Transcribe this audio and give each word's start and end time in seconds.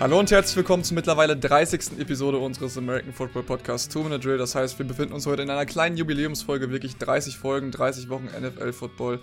Hallo 0.00 0.18
und 0.18 0.30
herzlich 0.30 0.56
willkommen 0.56 0.82
zur 0.82 0.94
mittlerweile 0.94 1.36
30. 1.36 1.98
Episode 1.98 2.38
unseres 2.38 2.78
American 2.78 3.12
Football 3.12 3.42
Podcasts 3.42 3.86
Two 3.86 4.02
Minute 4.02 4.20
Drill. 4.20 4.38
Das 4.38 4.54
heißt, 4.54 4.78
wir 4.78 4.86
befinden 4.86 5.12
uns 5.12 5.26
heute 5.26 5.42
in 5.42 5.50
einer 5.50 5.66
kleinen 5.66 5.98
Jubiläumsfolge, 5.98 6.70
wirklich 6.70 6.96
30 6.96 7.36
Folgen, 7.36 7.70
30 7.70 8.08
Wochen 8.08 8.24
NFL 8.24 8.72
Football, 8.72 9.20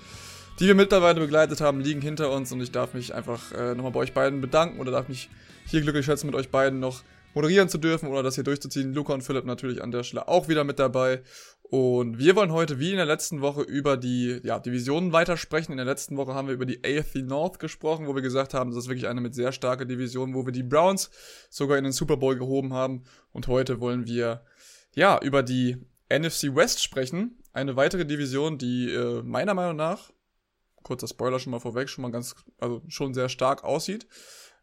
die 0.59 0.67
wir 0.67 0.75
mittlerweile 0.75 1.19
begleitet 1.19 1.61
haben, 1.61 1.79
liegen 1.79 2.01
hinter 2.01 2.29
uns 2.29 2.51
und 2.51 2.61
ich 2.61 2.71
darf 2.71 2.93
mich 2.93 3.15
einfach 3.15 3.51
äh, 3.53 3.73
nochmal 3.73 3.91
bei 3.91 4.01
euch 4.01 4.13
beiden 4.13 4.39
bedanken 4.39 4.79
oder 4.79 4.91
darf 4.91 5.07
mich 5.07 5.31
hier 5.65 5.81
glücklich 5.81 6.05
schätzen, 6.05 6.27
mit 6.27 6.35
euch 6.35 6.49
beiden 6.49 6.79
noch 6.79 7.01
moderieren 7.33 7.69
zu 7.69 7.77
dürfen 7.77 8.09
oder 8.09 8.23
das 8.23 8.35
hier 8.35 8.43
durchzuziehen. 8.43 8.93
Luca 8.93 9.13
und 9.13 9.21
Philipp 9.21 9.45
natürlich 9.45 9.81
an 9.83 9.91
der 9.91 10.03
Stelle 10.03 10.27
auch 10.27 10.47
wieder 10.47 10.63
mit 10.63 10.79
dabei. 10.79 11.21
Und 11.69 12.17
wir 12.17 12.35
wollen 12.35 12.53
heute, 12.53 12.79
wie 12.79 12.91
in 12.91 12.97
der 12.97 13.05
letzten 13.05 13.41
Woche, 13.41 13.61
über 13.61 13.97
die 13.97 14.39
ja, 14.43 14.57
Divisionen 14.57 15.11
weitersprechen. 15.11 15.73
In 15.73 15.77
der 15.77 15.85
letzten 15.85 16.15
Woche 16.15 16.33
haben 16.33 16.47
wir 16.47 16.53
über 16.53 16.65
die 16.65 16.79
AFC 16.83 17.17
North 17.17 17.59
gesprochen, 17.59 18.07
wo 18.07 18.15
wir 18.15 18.21
gesagt 18.21 18.53
haben, 18.53 18.71
das 18.71 18.85
ist 18.85 18.89
wirklich 18.89 19.07
eine 19.07 19.19
mit 19.19 19.35
sehr 19.35 19.51
starker 19.51 19.85
Division, 19.85 20.33
wo 20.33 20.45
wir 20.45 20.53
die 20.53 20.63
Browns 20.63 21.09
sogar 21.49 21.77
in 21.77 21.83
den 21.83 21.93
Super 21.93 22.17
Bowl 22.17 22.37
gehoben 22.37 22.73
haben. 22.73 23.03
Und 23.33 23.47
heute 23.47 23.81
wollen 23.81 24.07
wir 24.07 24.45
ja 24.95 25.19
über 25.21 25.43
die 25.43 25.77
NFC 26.09 26.55
West 26.55 26.81
sprechen. 26.81 27.43
Eine 27.51 27.75
weitere 27.75 28.05
Division, 28.05 28.57
die 28.57 28.89
äh, 28.89 29.21
meiner 29.23 29.53
Meinung 29.53 29.75
nach, 29.75 30.11
kurzer 30.83 31.07
Spoiler 31.07 31.39
schon 31.39 31.51
mal 31.51 31.59
vorweg, 31.59 31.89
schon 31.89 32.03
mal 32.03 32.11
ganz, 32.11 32.35
also 32.59 32.81
schon 32.87 33.13
sehr 33.13 33.27
stark 33.27 33.65
aussieht. 33.65 34.07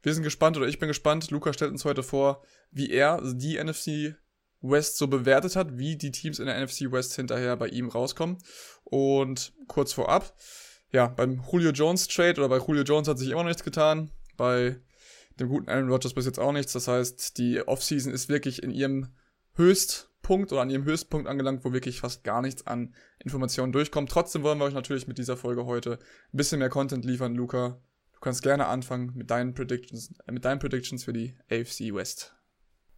Wir 0.04 0.12
sind 0.12 0.22
gespannt 0.22 0.58
oder 0.58 0.68
ich 0.68 0.78
bin 0.78 0.88
gespannt. 0.88 1.30
Luca 1.30 1.54
stellt 1.54 1.72
uns 1.72 1.86
heute 1.86 2.02
vor, 2.02 2.42
wie 2.70 2.90
er 2.90 3.22
die 3.24 3.56
NFC 3.56 4.14
West 4.60 4.98
so 4.98 5.08
bewertet 5.08 5.56
hat, 5.56 5.78
wie 5.78 5.96
die 5.96 6.10
Teams 6.10 6.38
in 6.38 6.44
der 6.44 6.62
NFC 6.62 6.92
West 6.92 7.16
hinterher 7.16 7.56
bei 7.56 7.68
ihm 7.68 7.88
rauskommen. 7.88 8.36
Und 8.84 9.54
kurz 9.66 9.94
vorab, 9.94 10.36
ja, 10.92 11.06
beim 11.06 11.42
Julio 11.50 11.70
Jones 11.70 12.06
Trade 12.06 12.38
oder 12.38 12.50
bei 12.50 12.58
Julio 12.58 12.82
Jones 12.82 13.08
hat 13.08 13.18
sich 13.18 13.30
immer 13.30 13.42
noch 13.42 13.48
nichts 13.48 13.64
getan. 13.64 14.10
Bei 14.36 14.76
dem 15.40 15.48
guten 15.48 15.70
Aaron 15.70 15.88
Rodgers 15.88 16.12
bis 16.12 16.26
jetzt 16.26 16.38
auch 16.38 16.52
nichts. 16.52 16.74
Das 16.74 16.86
heißt, 16.86 17.38
die 17.38 17.66
Offseason 17.66 18.12
ist 18.12 18.28
wirklich 18.28 18.62
in 18.62 18.72
ihrem 18.72 19.08
Höchstpunkt 19.54 20.52
oder 20.52 20.60
an 20.60 20.70
ihrem 20.70 20.84
Höchstpunkt 20.84 21.28
angelangt, 21.28 21.64
wo 21.64 21.72
wirklich 21.72 22.00
fast 22.00 22.24
gar 22.24 22.42
nichts 22.42 22.66
an 22.66 22.94
Informationen 23.20 23.72
durchkommt. 23.72 24.10
Trotzdem 24.10 24.42
wollen 24.42 24.58
wir 24.58 24.66
euch 24.66 24.74
natürlich 24.74 25.08
mit 25.08 25.16
dieser 25.16 25.38
Folge 25.38 25.64
heute 25.64 25.92
ein 25.92 26.36
bisschen 26.36 26.58
mehr 26.58 26.68
Content 26.68 27.06
liefern, 27.06 27.34
Luca. 27.34 27.80
Kannst 28.24 28.42
gerne 28.42 28.68
anfangen 28.68 29.12
mit 29.14 29.30
deinen 29.30 29.52
Predictions, 29.52 30.14
äh, 30.26 30.32
mit 30.32 30.46
deinen 30.46 30.58
Predictions 30.58 31.04
für 31.04 31.12
die 31.12 31.36
AFC 31.50 31.92
West. 31.94 32.34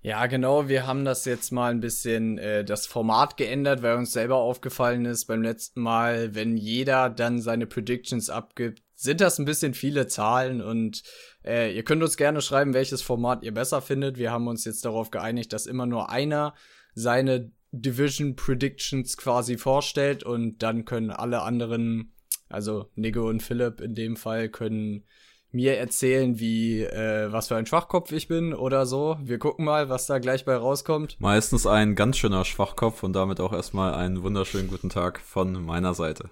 Ja, 0.00 0.26
genau. 0.26 0.68
Wir 0.68 0.86
haben 0.86 1.04
das 1.04 1.24
jetzt 1.24 1.50
mal 1.50 1.72
ein 1.72 1.80
bisschen 1.80 2.38
äh, 2.38 2.64
das 2.64 2.86
Format 2.86 3.36
geändert, 3.36 3.82
weil 3.82 3.96
uns 3.96 4.12
selber 4.12 4.36
aufgefallen 4.36 5.04
ist 5.04 5.24
beim 5.24 5.42
letzten 5.42 5.80
Mal, 5.80 6.36
wenn 6.36 6.56
jeder 6.56 7.10
dann 7.10 7.40
seine 7.40 7.66
Predictions 7.66 8.30
abgibt, 8.30 8.84
sind 8.94 9.20
das 9.20 9.40
ein 9.40 9.46
bisschen 9.46 9.74
viele 9.74 10.06
Zahlen 10.06 10.62
und 10.62 11.02
äh, 11.44 11.74
ihr 11.74 11.82
könnt 11.82 12.04
uns 12.04 12.16
gerne 12.16 12.40
schreiben, 12.40 12.72
welches 12.72 13.02
Format 13.02 13.42
ihr 13.42 13.52
besser 13.52 13.82
findet. 13.82 14.18
Wir 14.18 14.30
haben 14.30 14.46
uns 14.46 14.64
jetzt 14.64 14.84
darauf 14.84 15.10
geeinigt, 15.10 15.52
dass 15.52 15.66
immer 15.66 15.86
nur 15.86 16.08
einer 16.08 16.54
seine 16.94 17.50
Division 17.72 18.36
Predictions 18.36 19.16
quasi 19.16 19.58
vorstellt 19.58 20.22
und 20.22 20.62
dann 20.62 20.84
können 20.84 21.10
alle 21.10 21.42
anderen, 21.42 22.12
also 22.48 22.90
Nigo 22.94 23.28
und 23.28 23.42
Philipp 23.42 23.80
in 23.80 23.94
dem 23.94 24.16
Fall, 24.16 24.48
können 24.48 25.04
mir 25.52 25.76
erzählen, 25.78 26.38
wie 26.38 26.82
äh, 26.82 27.32
was 27.32 27.48
für 27.48 27.56
ein 27.56 27.66
Schwachkopf 27.66 28.12
ich 28.12 28.28
bin 28.28 28.52
oder 28.52 28.86
so. 28.86 29.16
Wir 29.22 29.38
gucken 29.38 29.64
mal, 29.64 29.88
was 29.88 30.06
da 30.06 30.18
gleich 30.18 30.44
bei 30.44 30.54
rauskommt. 30.54 31.16
Meistens 31.20 31.66
ein 31.66 31.94
ganz 31.94 32.18
schöner 32.18 32.44
Schwachkopf 32.44 33.02
und 33.02 33.14
damit 33.14 33.40
auch 33.40 33.52
erstmal 33.52 33.94
einen 33.94 34.22
wunderschönen 34.22 34.68
guten 34.68 34.90
Tag 34.90 35.20
von 35.20 35.52
meiner 35.64 35.94
Seite. 35.94 36.30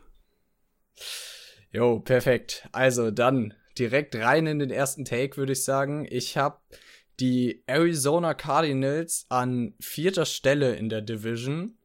Jo, 1.73 2.01
perfekt. 2.01 2.69
Also 2.73 3.11
dann 3.11 3.55
direkt 3.79 4.15
rein 4.15 4.47
in 4.47 4.59
den 4.59 4.71
ersten 4.71 5.05
Take, 5.05 5.37
würde 5.37 5.53
ich 5.53 5.65
sagen. 5.65 6.07
Ich 6.09 6.37
habe 6.37 6.59
die 7.21 7.63
Arizona 7.67 8.35
Cardinals 8.35 9.27
an 9.29 9.75
vierter 9.81 10.27
Stelle 10.27 10.77
in 10.77 10.89
der 10.89 11.01
Division 11.01 11.79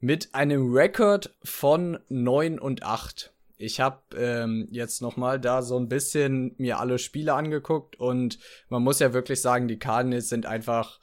mit 0.00 0.34
einem 0.34 0.72
Rekord 0.72 1.34
von 1.42 1.98
9 2.08 2.58
und 2.58 2.82
8 2.82 3.32
ich 3.56 3.80
habe 3.80 4.02
ähm, 4.16 4.68
jetzt 4.70 5.00
noch 5.00 5.16
mal 5.16 5.40
da 5.40 5.62
so 5.62 5.76
ein 5.76 5.88
bisschen 5.88 6.54
mir 6.58 6.80
alle 6.80 6.98
Spiele 6.98 7.34
angeguckt 7.34 7.98
und 7.98 8.38
man 8.68 8.82
muss 8.82 8.98
ja 8.98 9.12
wirklich 9.12 9.40
sagen, 9.40 9.68
die 9.68 9.78
Cardinals 9.78 10.28
sind 10.28 10.46
einfach 10.46 11.00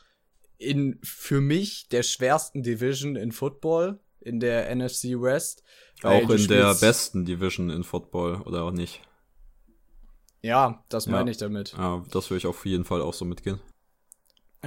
in 0.57 0.99
für 1.03 1.41
mich 1.41 1.87
der 1.89 2.03
schwersten 2.03 2.61
Division 2.61 3.15
in 3.15 3.31
Football 3.31 3.99
in 4.19 4.39
der 4.39 4.73
NFC 4.73 5.19
West. 5.19 5.63
Auch 6.03 6.29
in 6.29 6.47
der 6.47 6.73
besten 6.75 7.25
Division 7.25 7.69
in 7.69 7.83
Football 7.83 8.41
oder 8.41 8.63
auch 8.63 8.71
nicht? 8.71 9.01
Ja, 10.41 10.83
das 10.89 11.07
meine 11.07 11.25
ja. 11.25 11.31
ich 11.31 11.37
damit. 11.37 11.73
Ja, 11.77 12.03
das 12.11 12.29
würde 12.29 12.39
ich 12.39 12.47
auf 12.47 12.65
jeden 12.65 12.83
Fall 12.83 13.01
auch 13.01 13.13
so 13.13 13.25
mitgehen. 13.25 13.59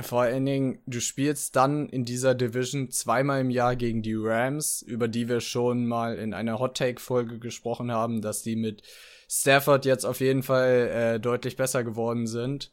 Vor 0.02 0.22
allen 0.22 0.44
Dingen, 0.44 0.82
du 0.86 1.00
spielst 1.00 1.54
dann 1.54 1.88
in 1.88 2.04
dieser 2.04 2.34
Division 2.34 2.90
zweimal 2.90 3.40
im 3.40 3.50
Jahr 3.50 3.76
gegen 3.76 4.02
die 4.02 4.16
Rams, 4.16 4.82
über 4.82 5.06
die 5.06 5.28
wir 5.28 5.40
schon 5.40 5.86
mal 5.86 6.16
in 6.18 6.34
einer 6.34 6.58
Hot 6.58 6.76
Take 6.76 7.00
Folge 7.00 7.38
gesprochen 7.38 7.92
haben, 7.92 8.20
dass 8.20 8.42
die 8.42 8.56
mit 8.56 8.82
Stafford 9.28 9.84
jetzt 9.84 10.04
auf 10.04 10.18
jeden 10.18 10.42
Fall 10.42 10.90
äh, 10.92 11.20
deutlich 11.20 11.56
besser 11.56 11.84
geworden 11.84 12.26
sind. 12.26 12.72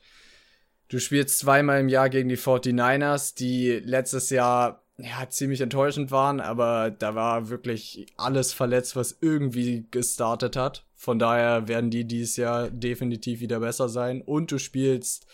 Du 0.90 1.00
spielst 1.00 1.38
zweimal 1.38 1.80
im 1.80 1.90
Jahr 1.90 2.10
gegen 2.10 2.28
die 2.28 2.38
49ers, 2.38 3.36
die 3.36 3.70
letztes 3.70 4.32
Jahr 4.32 4.84
ja 4.98 5.30
ziemlich 5.30 5.62
enttäuschend 5.62 6.12
waren, 6.12 6.40
aber 6.40 6.92
da 6.92 7.14
war 7.16 7.50
wirklich 7.50 8.08
alles 8.18 8.52
verletzt, 8.52 8.96
was 8.96 9.18
irgendwie 9.22 9.88
gestartet 9.92 10.56
hat. 10.56 10.86
Von 10.96 11.20
daher 11.20 11.68
werden 11.68 11.92
die 11.92 12.06
dieses 12.06 12.36
Jahr 12.36 12.70
definitiv 12.70 13.40
wieder 13.40 13.60
besser 13.60 13.90
sein. 13.90 14.22
Und 14.22 14.52
du 14.52 14.58
spielst 14.58 15.28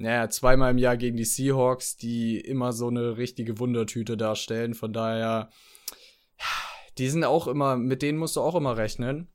naja, 0.00 0.30
zweimal 0.30 0.70
im 0.70 0.78
Jahr 0.78 0.96
gegen 0.96 1.18
die 1.18 1.26
Seahawks, 1.26 1.98
die 1.98 2.40
immer 2.40 2.72
so 2.72 2.88
eine 2.88 3.18
richtige 3.18 3.58
Wundertüte 3.58 4.16
darstellen. 4.16 4.72
Von 4.72 4.94
daher, 4.94 5.50
die 6.96 7.10
sind 7.10 7.22
auch 7.22 7.46
immer, 7.46 7.76
mit 7.76 8.00
denen 8.00 8.18
musst 8.18 8.36
du 8.36 8.40
auch 8.40 8.54
immer 8.54 8.78
rechnen. 8.78 9.28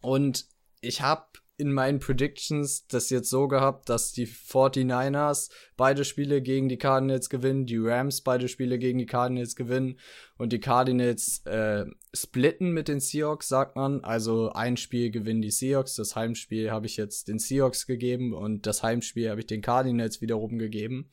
Und 0.00 0.46
ich 0.80 1.02
habe 1.02 1.26
in 1.60 1.72
meinen 1.72 2.00
Predictions 2.00 2.86
das 2.88 3.10
jetzt 3.10 3.30
so 3.30 3.46
gehabt, 3.46 3.88
dass 3.88 4.12
die 4.12 4.26
49ers 4.26 5.50
beide 5.76 6.04
Spiele 6.04 6.42
gegen 6.42 6.68
die 6.68 6.78
Cardinals 6.78 7.28
gewinnen, 7.28 7.66
die 7.66 7.78
Rams 7.78 8.22
beide 8.22 8.48
Spiele 8.48 8.78
gegen 8.78 8.98
die 8.98 9.06
Cardinals 9.06 9.54
gewinnen 9.54 9.98
und 10.38 10.52
die 10.52 10.60
Cardinals 10.60 11.44
äh, 11.46 11.84
splitten 12.14 12.72
mit 12.72 12.88
den 12.88 13.00
Seahawks, 13.00 13.48
sagt 13.48 13.76
man. 13.76 14.02
Also 14.02 14.50
ein 14.52 14.76
Spiel 14.76 15.10
gewinnen 15.10 15.42
die 15.42 15.50
Seahawks, 15.50 15.94
das 15.94 16.16
Heimspiel 16.16 16.70
habe 16.70 16.86
ich 16.86 16.96
jetzt 16.96 17.28
den 17.28 17.38
Seahawks 17.38 17.86
gegeben 17.86 18.32
und 18.32 18.66
das 18.66 18.82
Heimspiel 18.82 19.30
habe 19.30 19.40
ich 19.40 19.46
den 19.46 19.62
Cardinals 19.62 20.20
wiederum 20.20 20.58
gegeben. 20.58 21.10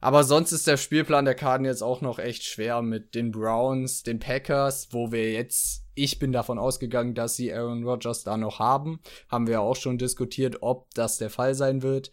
Aber 0.00 0.24
sonst 0.24 0.52
ist 0.52 0.66
der 0.66 0.78
Spielplan 0.78 1.26
der 1.26 1.34
Cardinals 1.34 1.82
auch 1.82 2.00
noch 2.00 2.18
echt 2.18 2.44
schwer 2.44 2.80
mit 2.80 3.14
den 3.14 3.30
Browns, 3.30 4.02
den 4.02 4.18
Packers, 4.18 4.88
wo 4.92 5.12
wir 5.12 5.32
jetzt, 5.32 5.84
ich 6.02 6.18
bin 6.18 6.32
davon 6.32 6.58
ausgegangen, 6.58 7.14
dass 7.14 7.36
sie 7.36 7.52
Aaron 7.52 7.84
Rodgers 7.84 8.24
da 8.24 8.36
noch 8.36 8.58
haben. 8.58 9.00
Haben 9.28 9.46
wir 9.46 9.60
auch 9.60 9.76
schon 9.76 9.98
diskutiert, 9.98 10.62
ob 10.62 10.92
das 10.94 11.18
der 11.18 11.30
Fall 11.30 11.54
sein 11.54 11.82
wird. 11.82 12.10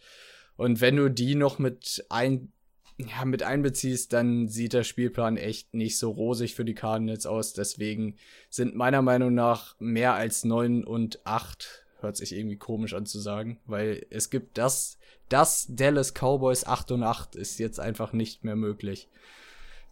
Und 0.56 0.80
wenn 0.80 0.96
du 0.96 1.08
die 1.08 1.34
noch 1.34 1.58
mit 1.58 2.04
ein, 2.08 2.52
ja, 2.98 3.24
mit 3.24 3.42
einbeziehst, 3.42 4.12
dann 4.12 4.48
sieht 4.48 4.72
der 4.72 4.84
Spielplan 4.84 5.36
echt 5.36 5.72
nicht 5.72 5.98
so 5.98 6.10
rosig 6.10 6.54
für 6.54 6.64
die 6.64 6.74
Cardinals 6.74 7.26
aus. 7.26 7.52
Deswegen 7.52 8.16
sind 8.50 8.74
meiner 8.74 9.02
Meinung 9.02 9.34
nach 9.34 9.76
mehr 9.78 10.14
als 10.14 10.44
neun 10.44 10.84
und 10.84 11.24
acht 11.24 11.84
hört 12.00 12.16
sich 12.16 12.32
irgendwie 12.32 12.58
komisch 12.58 12.94
an 12.94 13.06
zu 13.06 13.18
sagen, 13.18 13.58
weil 13.66 14.06
es 14.10 14.30
gibt 14.30 14.58
das 14.58 14.98
das 15.28 15.66
Dallas 15.68 16.14
Cowboys 16.14 16.64
8 16.64 16.92
und 16.92 17.02
8 17.02 17.36
ist 17.36 17.58
jetzt 17.58 17.80
einfach 17.80 18.12
nicht 18.12 18.44
mehr 18.44 18.56
möglich. 18.56 19.08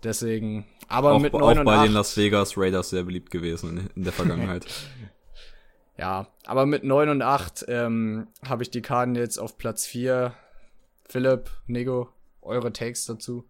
Deswegen, 0.02 0.66
aber 0.88 1.12
auch, 1.12 1.20
mit 1.20 1.32
9 1.32 1.43
auch 1.43 1.60
und 1.60 1.64
bei 1.64 1.76
8, 1.76 1.87
den 1.87 1.93
Las 1.93 2.16
Vegas 2.16 2.56
Raiders 2.56 2.90
sehr 2.90 3.02
beliebt 3.02 3.31
gewesen 3.31 3.70
in, 3.70 3.90
in 3.96 4.04
der 4.04 4.12
Vergangenheit. 4.12 4.66
ja, 5.98 6.28
aber 6.44 6.66
mit 6.66 6.84
9 6.84 7.08
und 7.08 7.22
8 7.22 7.64
ähm, 7.69 8.28
habe 8.46 8.62
ich 8.62 8.70
die 8.70 8.82
Karten 8.82 9.14
jetzt 9.14 9.38
auf 9.38 9.58
Platz 9.58 9.87
4. 9.87 10.34
Philipp, 11.08 11.50
Nego, 11.66 12.08
eure 12.43 12.72
Takes 12.72 13.06
dazu? 13.06 13.48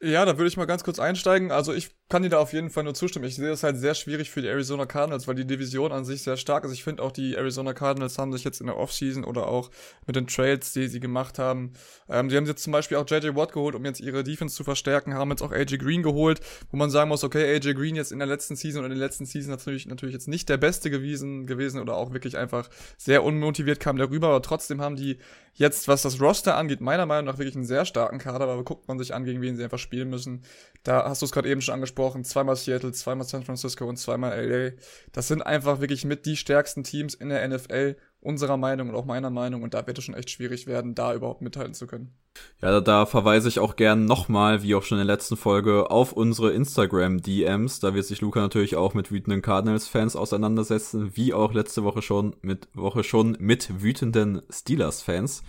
Ja, 0.00 0.24
da 0.24 0.36
würde 0.36 0.48
ich 0.48 0.56
mal 0.56 0.66
ganz 0.66 0.82
kurz 0.82 0.98
einsteigen. 0.98 1.52
Also 1.52 1.72
ich 1.72 1.90
kann 2.08 2.22
dir 2.22 2.28
da 2.28 2.38
auf 2.38 2.52
jeden 2.52 2.68
Fall 2.68 2.84
nur 2.84 2.94
zustimmen. 2.94 3.24
Ich 3.24 3.36
sehe 3.36 3.48
das 3.48 3.62
halt 3.62 3.78
sehr 3.78 3.94
schwierig 3.94 4.30
für 4.30 4.42
die 4.42 4.48
Arizona 4.48 4.84
Cardinals, 4.84 5.26
weil 5.26 5.34
die 5.34 5.46
Division 5.46 5.92
an 5.92 6.04
sich 6.04 6.22
sehr 6.22 6.36
stark 6.36 6.64
ist. 6.64 6.72
Ich 6.72 6.84
finde 6.84 7.02
auch 7.02 7.10
die 7.10 7.36
Arizona 7.36 7.72
Cardinals 7.72 8.18
haben 8.18 8.32
sich 8.32 8.44
jetzt 8.44 8.60
in 8.60 8.66
der 8.66 8.76
Offseason 8.76 9.24
oder 9.24 9.48
auch 9.48 9.70
mit 10.06 10.16
den 10.16 10.26
Trades, 10.26 10.72
die 10.74 10.88
sie 10.88 11.00
gemacht 11.00 11.38
haben, 11.38 11.72
ähm, 12.10 12.28
die 12.28 12.36
haben 12.36 12.44
jetzt 12.44 12.62
zum 12.62 12.72
Beispiel 12.72 12.98
auch 12.98 13.08
JJ 13.08 13.34
Watt 13.34 13.52
geholt, 13.52 13.74
um 13.74 13.84
jetzt 13.86 14.00
ihre 14.00 14.24
Defense 14.24 14.54
zu 14.54 14.62
verstärken, 14.62 15.14
haben 15.14 15.30
jetzt 15.30 15.42
auch 15.42 15.52
AJ 15.52 15.78
Green 15.78 16.02
geholt, 16.02 16.40
wo 16.70 16.76
man 16.76 16.90
sagen 16.90 17.08
muss, 17.08 17.24
okay, 17.24 17.54
AJ 17.54 17.74
Green 17.74 17.96
jetzt 17.96 18.12
in 18.12 18.18
der 18.18 18.28
letzten 18.28 18.56
Season 18.56 18.80
oder 18.80 18.86
in 18.86 18.92
den 18.92 19.00
letzten 19.00 19.24
Season 19.24 19.50
natürlich, 19.50 19.86
natürlich 19.86 20.12
jetzt 20.12 20.28
nicht 20.28 20.48
der 20.50 20.58
Beste 20.58 20.90
gewesen, 20.90 21.46
gewesen 21.46 21.80
oder 21.80 21.96
auch 21.96 22.12
wirklich 22.12 22.36
einfach 22.36 22.68
sehr 22.98 23.24
unmotiviert 23.24 23.80
kam 23.80 23.96
der 23.96 24.10
rüber, 24.10 24.28
aber 24.28 24.42
trotzdem 24.42 24.82
haben 24.82 24.96
die 24.96 25.16
jetzt, 25.54 25.88
was 25.88 26.02
das 26.02 26.20
Roster 26.20 26.56
angeht, 26.56 26.80
meiner 26.80 27.06
Meinung 27.06 27.26
nach 27.26 27.38
wirklich 27.38 27.56
einen 27.56 27.64
sehr 27.64 27.84
starken 27.84 28.18
Kader, 28.18 28.48
aber 28.48 28.64
guckt 28.64 28.88
man 28.88 28.98
sich 28.98 29.14
an, 29.14 29.24
gegen 29.24 29.40
wen 29.42 29.56
sie 29.56 29.64
einfach 29.64 29.78
spielen 29.78 30.08
müssen. 30.08 30.42
Da 30.82 31.08
hast 31.08 31.22
du 31.22 31.26
es 31.26 31.32
gerade 31.32 31.48
eben 31.48 31.60
schon 31.60 31.74
angesprochen, 31.74 31.91
zweimal 32.24 32.56
Seattle, 32.56 32.92
zweimal 32.92 33.26
San 33.26 33.44
Francisco 33.44 33.86
und 33.86 33.96
zweimal 33.96 34.44
LA. 34.44 34.72
Das 35.12 35.28
sind 35.28 35.42
einfach 35.42 35.80
wirklich 35.80 36.04
mit 36.04 36.26
die 36.26 36.36
stärksten 36.36 36.84
Teams 36.84 37.14
in 37.14 37.28
der 37.28 37.46
NFL 37.46 37.96
unserer 38.22 38.56
Meinung 38.56 38.88
und 38.88 38.94
auch 38.94 39.04
meiner 39.04 39.30
Meinung. 39.30 39.62
Und 39.62 39.74
da 39.74 39.86
wird 39.86 39.98
es 39.98 40.04
schon 40.04 40.14
echt 40.14 40.30
schwierig 40.30 40.66
werden, 40.66 40.94
da 40.94 41.14
überhaupt 41.14 41.42
mithalten 41.42 41.74
zu 41.74 41.86
können. 41.86 42.14
Ja, 42.62 42.80
da 42.80 43.04
verweise 43.04 43.48
ich 43.48 43.58
auch 43.58 43.76
gern 43.76 44.06
nochmal, 44.06 44.62
wie 44.62 44.74
auch 44.74 44.84
schon 44.84 44.98
in 44.98 45.06
der 45.06 45.14
letzten 45.14 45.36
Folge, 45.36 45.90
auf 45.90 46.12
unsere 46.12 46.52
Instagram-DMs. 46.52 47.80
Da 47.80 47.92
wird 47.92 48.06
sich 48.06 48.20
Luca 48.20 48.40
natürlich 48.40 48.76
auch 48.76 48.94
mit 48.94 49.10
wütenden 49.10 49.42
Cardinals-Fans 49.42 50.16
auseinandersetzen, 50.16 51.16
wie 51.16 51.34
auch 51.34 51.52
letzte 51.52 51.82
Woche 51.82 52.00
schon 52.00 52.36
mit 52.40 52.68
Woche 52.74 53.04
schon 53.04 53.36
mit 53.40 53.82
wütenden 53.82 54.42
Steelers-Fans. 54.48 55.42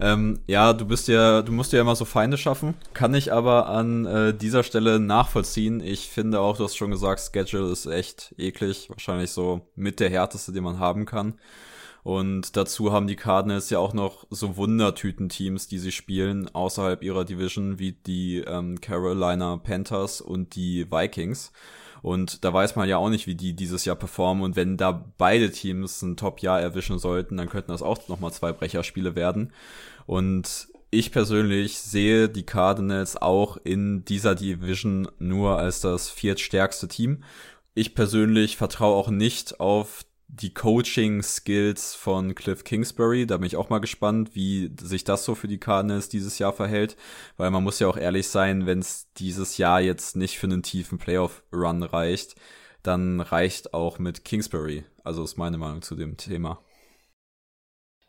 Ähm, 0.00 0.40
ja, 0.46 0.72
du 0.72 0.84
bist 0.84 1.08
ja, 1.08 1.42
du 1.42 1.52
musst 1.52 1.72
ja 1.72 1.80
immer 1.80 1.96
so 1.96 2.04
Feinde 2.04 2.36
schaffen. 2.36 2.74
Kann 2.92 3.14
ich 3.14 3.32
aber 3.32 3.68
an 3.68 4.04
äh, 4.04 4.34
dieser 4.34 4.62
Stelle 4.62 4.98
nachvollziehen. 4.98 5.80
Ich 5.80 6.08
finde 6.08 6.40
auch, 6.40 6.56
du 6.56 6.64
hast 6.64 6.76
schon 6.76 6.90
gesagt, 6.90 7.20
Schedule 7.32 7.70
ist 7.70 7.86
echt 7.86 8.34
eklig. 8.36 8.90
Wahrscheinlich 8.90 9.30
so 9.30 9.68
mit 9.76 10.00
der 10.00 10.10
härteste, 10.10 10.52
den 10.52 10.64
man 10.64 10.80
haben 10.80 11.06
kann. 11.06 11.34
Und 12.06 12.56
dazu 12.56 12.92
haben 12.92 13.08
die 13.08 13.16
Cardinals 13.16 13.68
ja 13.68 13.80
auch 13.80 13.92
noch 13.92 14.28
so 14.30 14.56
Wundertüten-Teams, 14.56 15.66
die 15.66 15.80
sie 15.80 15.90
spielen, 15.90 16.48
außerhalb 16.54 17.02
ihrer 17.02 17.24
Division, 17.24 17.80
wie 17.80 17.94
die 17.94 18.44
ähm, 18.46 18.80
Carolina 18.80 19.56
Panthers 19.56 20.20
und 20.20 20.54
die 20.54 20.88
Vikings. 20.88 21.50
Und 22.02 22.44
da 22.44 22.54
weiß 22.54 22.76
man 22.76 22.88
ja 22.88 22.98
auch 22.98 23.08
nicht, 23.08 23.26
wie 23.26 23.34
die 23.34 23.54
dieses 23.54 23.84
Jahr 23.84 23.96
performen. 23.96 24.44
Und 24.44 24.54
wenn 24.54 24.76
da 24.76 25.04
beide 25.18 25.50
Teams 25.50 26.00
ein 26.02 26.16
Top-Jahr 26.16 26.60
erwischen 26.60 27.00
sollten, 27.00 27.38
dann 27.38 27.48
könnten 27.48 27.72
das 27.72 27.82
auch 27.82 28.06
nochmal 28.06 28.32
zwei 28.32 28.52
Brecherspiele 28.52 29.16
werden. 29.16 29.52
Und 30.06 30.68
ich 30.92 31.10
persönlich 31.10 31.76
sehe 31.76 32.28
die 32.28 32.46
Cardinals 32.46 33.20
auch 33.20 33.56
in 33.64 34.04
dieser 34.04 34.36
Division 34.36 35.08
nur 35.18 35.58
als 35.58 35.80
das 35.80 36.08
viertstärkste 36.08 36.86
Team. 36.86 37.24
Ich 37.74 37.96
persönlich 37.96 38.56
vertraue 38.56 38.94
auch 38.94 39.10
nicht 39.10 39.58
auf 39.58 40.04
die 40.28 40.52
Coaching-Skills 40.52 41.94
von 41.94 42.34
Cliff 42.34 42.64
Kingsbury. 42.64 43.26
Da 43.26 43.36
bin 43.36 43.46
ich 43.46 43.56
auch 43.56 43.70
mal 43.70 43.78
gespannt, 43.78 44.34
wie 44.34 44.72
sich 44.80 45.04
das 45.04 45.24
so 45.24 45.34
für 45.34 45.48
die 45.48 45.58
Cardinals 45.58 46.08
dieses 46.08 46.38
Jahr 46.38 46.52
verhält. 46.52 46.96
Weil 47.36 47.50
man 47.50 47.62
muss 47.62 47.78
ja 47.78 47.88
auch 47.88 47.96
ehrlich 47.96 48.28
sein, 48.28 48.66
wenn 48.66 48.80
es 48.80 49.12
dieses 49.14 49.56
Jahr 49.56 49.80
jetzt 49.80 50.16
nicht 50.16 50.38
für 50.38 50.46
einen 50.46 50.62
tiefen 50.62 50.98
Playoff-Run 50.98 51.82
reicht, 51.82 52.34
dann 52.82 53.20
reicht 53.20 53.74
auch 53.74 53.98
mit 53.98 54.24
Kingsbury. 54.24 54.84
Also 55.04 55.22
ist 55.22 55.36
meine 55.36 55.58
Meinung 55.58 55.82
zu 55.82 55.94
dem 55.94 56.16
Thema. 56.16 56.60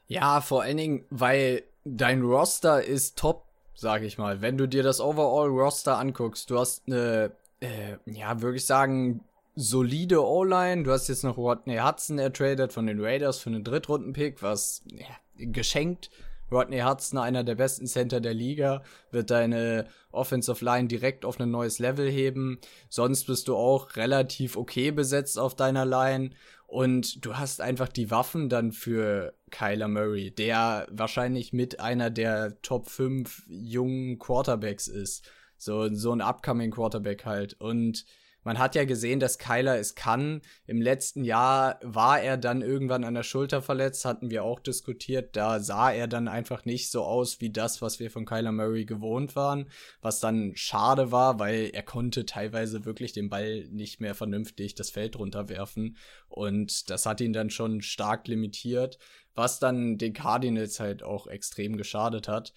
Ja, 0.08 0.42
vor 0.42 0.64
allen 0.64 0.78
Dingen, 0.78 1.06
weil 1.10 1.64
dein 1.84 2.22
Roster 2.22 2.84
ist 2.84 3.18
top, 3.18 3.46
sag 3.75 4.04
ich 4.04 4.18
mal. 4.18 4.42
Wenn 4.42 4.58
du 4.58 4.68
dir 4.68 4.84
das 4.84 5.02
Overall-Roster 5.02 5.98
anguckst, 5.98 6.50
du 6.50 6.60
hast 6.60 6.88
eine, 6.88 7.31
äh, 7.60 7.98
ja, 8.06 8.42
würde 8.42 8.58
ich 8.58 8.66
sagen, 8.66 9.24
solide 9.57 10.24
O-Line. 10.24 10.83
Du 10.83 10.92
hast 10.92 11.07
jetzt 11.07 11.24
noch 11.24 11.36
Rodney 11.36 11.77
Hudson 11.77 12.19
ertradet 12.19 12.71
von 12.71 12.86
den 12.86 13.04
Raiders 13.04 13.39
für 13.39 13.50
einen 13.50 13.63
Drittrunden-Pick, 13.63 14.44
was 14.44 14.83
ja, 14.86 15.07
geschenkt. 15.36 16.12
Rodney 16.51 16.80
Hudson, 16.80 17.19
einer 17.19 17.44
der 17.44 17.56
besten 17.56 17.88
Center 17.88 18.21
der 18.21 18.36
Liga, 18.36 18.83
wird 19.12 19.31
deine 19.31 19.88
Offensive 20.12 20.63
Line 20.63 20.88
direkt 20.88 21.25
auf 21.25 21.39
ein 21.39 21.51
neues 21.51 21.80
Level 21.80 22.09
heben. 22.09 22.59
Sonst 22.88 23.25
bist 23.25 23.48
du 23.48 23.56
auch 23.56 23.95
relativ 23.95 24.56
okay 24.56 24.92
besetzt 24.92 25.39
auf 25.39 25.56
deiner 25.56 25.86
Line. 25.86 26.30
Und 26.68 27.25
du 27.25 27.36
hast 27.36 27.59
einfach 27.59 27.89
die 27.89 28.12
Waffen 28.12 28.50
dann 28.50 28.71
für 28.71 29.33
Kyler 29.50 29.88
Murray, 29.88 30.31
der 30.31 30.86
wahrscheinlich 30.92 31.51
mit 31.51 31.80
einer 31.80 32.12
der 32.12 32.62
Top 32.62 32.89
5 32.89 33.44
jungen 33.48 34.19
Quarterbacks 34.19 34.88
ist. 34.88 35.27
So, 35.57 35.92
so 35.94 36.12
ein 36.12 36.21
upcoming 36.21 36.71
Quarterback 36.71 37.25
halt. 37.25 37.59
Und 37.59 38.06
man 38.47 38.59
hat 38.59 38.75
ja 38.75 38.85
gesehen, 38.85 39.19
dass 39.19 39.39
Kyler 39.39 39.77
es 39.77 39.94
kann. 39.94 40.41
Im 40.67 40.81
letzten 40.81 41.25
Jahr 41.25 41.81
war 41.83 42.21
er 42.21 42.38
dann 42.38 42.61
irgendwann 42.61 43.03
an 43.03 43.13
der 43.13 43.23
Schulter 43.23 43.61
verletzt, 43.61 44.05
hatten 44.05 44.31
wir 44.31 44.45
auch 44.45 44.61
diskutiert. 44.61 45.35
Da 45.35 45.59
sah 45.59 45.91
er 45.91 46.07
dann 46.07 46.29
einfach 46.29 46.63
nicht 46.63 46.89
so 46.89 47.03
aus 47.03 47.41
wie 47.41 47.49
das, 47.49 47.81
was 47.81 47.99
wir 47.99 48.09
von 48.09 48.23
Kyler 48.23 48.53
Murray 48.53 48.85
gewohnt 48.85 49.35
waren, 49.35 49.69
was 49.99 50.21
dann 50.21 50.53
schade 50.55 51.11
war, 51.11 51.39
weil 51.39 51.71
er 51.73 51.83
konnte 51.83 52.25
teilweise 52.25 52.85
wirklich 52.85 53.11
den 53.11 53.27
Ball 53.27 53.67
nicht 53.69 53.99
mehr 53.99 54.15
vernünftig 54.15 54.75
das 54.75 54.91
Feld 54.91 55.19
runterwerfen 55.19 55.97
und 56.29 56.89
das 56.89 57.05
hat 57.05 57.19
ihn 57.19 57.33
dann 57.33 57.49
schon 57.49 57.81
stark 57.81 58.29
limitiert, 58.29 58.97
was 59.35 59.59
dann 59.59 59.97
den 59.97 60.13
Cardinals 60.13 60.79
halt 60.79 61.03
auch 61.03 61.27
extrem 61.27 61.75
geschadet 61.75 62.29
hat. 62.29 62.53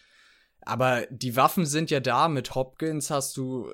Aber 0.63 1.07
die 1.11 1.37
Waffen 1.37 1.65
sind 1.67 1.91
ja 1.91 2.01
da. 2.01 2.29
Mit 2.29 2.55
Hopkins 2.55 3.11
hast 3.11 3.37
du 3.37 3.73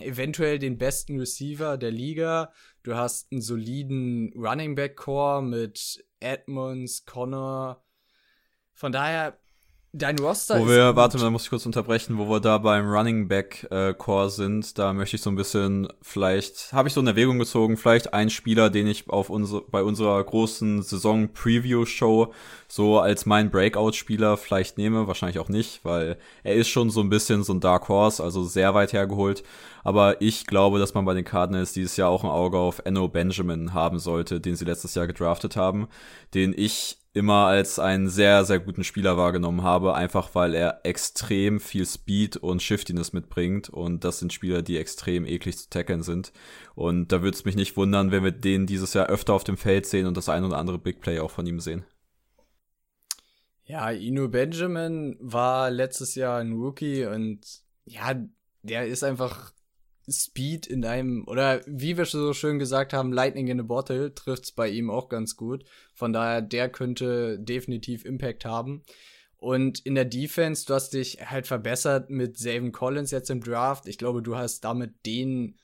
eventuell 0.00 0.58
den 0.58 0.78
besten 0.78 1.18
Receiver 1.18 1.76
der 1.76 1.90
Liga. 1.90 2.52
Du 2.82 2.94
hast 2.94 3.30
einen 3.30 3.42
soliden 3.42 4.32
Running 4.34 4.74
Back 4.74 4.96
Core 4.96 5.42
mit 5.42 6.04
Edmonds, 6.20 7.04
Connor. 7.04 7.84
Von 8.72 8.92
daher, 8.92 9.38
Dein 9.94 10.18
Roster 10.18 10.58
wo 10.58 10.68
wir, 10.68 10.96
Warte, 10.96 11.18
da 11.18 11.28
muss 11.28 11.44
ich 11.44 11.50
kurz 11.50 11.66
unterbrechen, 11.66 12.16
wo 12.16 12.26
wir 12.30 12.40
da 12.40 12.56
beim 12.56 12.88
Running 12.88 13.28
Back 13.28 13.66
äh, 13.70 13.92
Core 13.92 14.30
sind, 14.30 14.78
da 14.78 14.94
möchte 14.94 15.16
ich 15.16 15.22
so 15.22 15.28
ein 15.28 15.36
bisschen, 15.36 15.86
vielleicht, 16.00 16.72
habe 16.72 16.88
ich 16.88 16.94
so 16.94 17.00
eine 17.00 17.10
Erwägung 17.10 17.38
gezogen, 17.38 17.76
vielleicht 17.76 18.14
ein 18.14 18.30
Spieler, 18.30 18.70
den 18.70 18.86
ich 18.86 19.10
auf 19.10 19.28
unsere, 19.28 19.60
bei 19.60 19.82
unserer 19.82 20.24
großen 20.24 20.80
Saison-Preview-Show 20.80 22.32
so 22.68 23.00
als 23.00 23.26
mein 23.26 23.50
Breakout-Spieler 23.50 24.38
vielleicht 24.38 24.78
nehme, 24.78 25.08
wahrscheinlich 25.08 25.38
auch 25.38 25.50
nicht, 25.50 25.84
weil 25.84 26.16
er 26.42 26.54
ist 26.54 26.68
schon 26.68 26.88
so 26.88 27.02
ein 27.02 27.10
bisschen 27.10 27.44
so 27.44 27.52
ein 27.52 27.60
Dark 27.60 27.90
Horse, 27.90 28.24
also 28.24 28.44
sehr 28.44 28.72
weit 28.72 28.94
hergeholt. 28.94 29.42
Aber 29.84 30.22
ich 30.22 30.46
glaube, 30.46 30.78
dass 30.78 30.94
man 30.94 31.04
bei 31.04 31.12
den 31.12 31.26
Cardinals 31.26 31.74
dieses 31.74 31.98
Jahr 31.98 32.08
auch 32.08 32.24
ein 32.24 32.30
Auge 32.30 32.56
auf 32.56 32.80
Enno 32.86 33.08
Benjamin 33.08 33.74
haben 33.74 33.98
sollte, 33.98 34.40
den 34.40 34.56
sie 34.56 34.64
letztes 34.64 34.94
Jahr 34.94 35.06
gedraftet 35.06 35.56
haben, 35.56 35.88
den 36.32 36.54
ich 36.56 37.01
immer 37.14 37.46
als 37.46 37.78
einen 37.78 38.08
sehr, 38.08 38.44
sehr 38.44 38.58
guten 38.58 38.84
Spieler 38.84 39.16
wahrgenommen 39.16 39.62
habe, 39.62 39.94
einfach 39.94 40.34
weil 40.34 40.54
er 40.54 40.80
extrem 40.84 41.60
viel 41.60 41.84
Speed 41.84 42.38
und 42.38 42.62
Shiftiness 42.62 43.12
mitbringt 43.12 43.68
und 43.68 44.04
das 44.04 44.18
sind 44.18 44.32
Spieler, 44.32 44.62
die 44.62 44.78
extrem 44.78 45.26
eklig 45.26 45.58
zu 45.58 45.68
tackeln 45.68 46.02
sind. 46.02 46.32
Und 46.74 47.12
da 47.12 47.22
würde 47.22 47.36
es 47.36 47.44
mich 47.44 47.56
nicht 47.56 47.76
wundern, 47.76 48.12
wenn 48.12 48.24
wir 48.24 48.30
den 48.30 48.66
dieses 48.66 48.94
Jahr 48.94 49.06
öfter 49.06 49.34
auf 49.34 49.44
dem 49.44 49.58
Feld 49.58 49.84
sehen 49.84 50.06
und 50.06 50.16
das 50.16 50.30
ein 50.30 50.44
oder 50.44 50.56
andere 50.56 50.78
Big 50.78 51.00
Play 51.00 51.20
auch 51.20 51.30
von 51.30 51.46
ihm 51.46 51.60
sehen. 51.60 51.84
Ja, 53.64 53.90
Inu 53.90 54.28
Benjamin 54.28 55.16
war 55.20 55.70
letztes 55.70 56.14
Jahr 56.14 56.40
ein 56.40 56.52
Rookie 56.52 57.04
und 57.04 57.40
ja, 57.84 58.14
der 58.62 58.86
ist 58.86 59.04
einfach 59.04 59.52
Speed 60.10 60.66
in 60.66 60.84
einem, 60.84 61.26
oder 61.28 61.60
wie 61.66 61.96
wir 61.96 62.04
so 62.06 62.32
schön 62.32 62.58
gesagt 62.58 62.92
haben, 62.92 63.12
Lightning 63.12 63.48
in 63.48 63.60
a 63.60 63.62
Bottle 63.62 64.14
trifft 64.14 64.44
es 64.44 64.52
bei 64.52 64.68
ihm 64.68 64.90
auch 64.90 65.08
ganz 65.08 65.36
gut. 65.36 65.64
Von 65.94 66.12
daher, 66.12 66.42
der 66.42 66.68
könnte 66.68 67.38
definitiv 67.38 68.04
Impact 68.04 68.44
haben. 68.44 68.82
Und 69.36 69.80
in 69.80 69.94
der 69.94 70.04
Defense, 70.04 70.66
du 70.66 70.74
hast 70.74 70.90
dich 70.90 71.18
halt 71.28 71.46
verbessert 71.46 72.10
mit 72.10 72.38
Savin 72.38 72.72
Collins 72.72 73.10
jetzt 73.10 73.30
im 73.30 73.40
Draft. 73.40 73.88
Ich 73.88 73.98
glaube, 73.98 74.22
du 74.22 74.36
hast 74.36 74.60
damit 74.60 75.04
den 75.04 75.58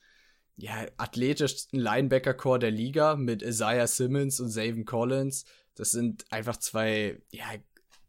ja, 0.57 0.85
athletischsten 0.97 1.79
Linebacker-Core 1.79 2.59
der 2.59 2.71
Liga 2.71 3.15
mit 3.15 3.41
Isaiah 3.41 3.87
Simmons 3.87 4.39
und 4.39 4.49
Savin 4.49 4.85
Collins. 4.85 5.45
Das 5.75 5.91
sind 5.91 6.25
einfach 6.31 6.57
zwei 6.57 7.21
ja, 7.31 7.45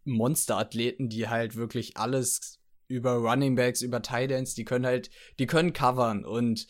Monsterathleten, 0.05 1.09
die 1.09 1.29
halt 1.29 1.55
wirklich 1.55 1.97
alles 1.97 2.60
über 2.91 3.13
Running 3.15 3.55
Backs, 3.55 3.83
über 3.83 4.03
Titans, 4.03 4.55
die 4.55 4.65
können 4.65 4.85
halt, 4.85 5.11
die 5.39 5.47
können 5.47 5.73
covern 5.73 6.25
und 6.25 6.67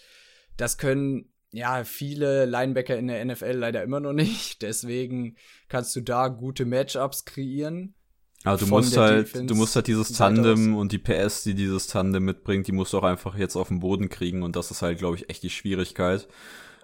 das 0.56 0.78
können 0.78 1.30
ja 1.52 1.84
viele 1.84 2.44
Linebacker 2.44 2.96
in 2.96 3.08
der 3.08 3.24
NFL 3.24 3.52
leider 3.52 3.82
immer 3.82 4.00
noch 4.00 4.12
nicht. 4.14 4.62
Deswegen 4.62 5.36
kannst 5.68 5.96
du 5.96 6.00
da 6.00 6.28
gute 6.28 6.66
Matchups 6.66 7.24
kreieren. 7.24 7.94
Aber 8.44 8.56
du 8.56 8.66
musst 8.66 8.96
halt, 8.96 9.26
Defense 9.26 9.46
du 9.46 9.54
musst 9.54 9.76
halt 9.76 9.86
dieses 9.86 10.12
Tandem 10.12 10.74
und 10.74 10.92
die 10.92 10.98
PS, 10.98 11.42
die 11.42 11.54
dieses 11.54 11.88
Tandem 11.88 12.24
mitbringt, 12.24 12.66
die 12.66 12.72
musst 12.72 12.92
du 12.92 12.98
auch 12.98 13.04
einfach 13.04 13.36
jetzt 13.36 13.56
auf 13.56 13.68
den 13.68 13.80
Boden 13.80 14.08
kriegen 14.08 14.42
und 14.42 14.56
das 14.56 14.70
ist 14.70 14.80
halt, 14.80 14.98
glaube 14.98 15.16
ich, 15.16 15.28
echt 15.28 15.42
die 15.42 15.50
Schwierigkeit. 15.50 16.26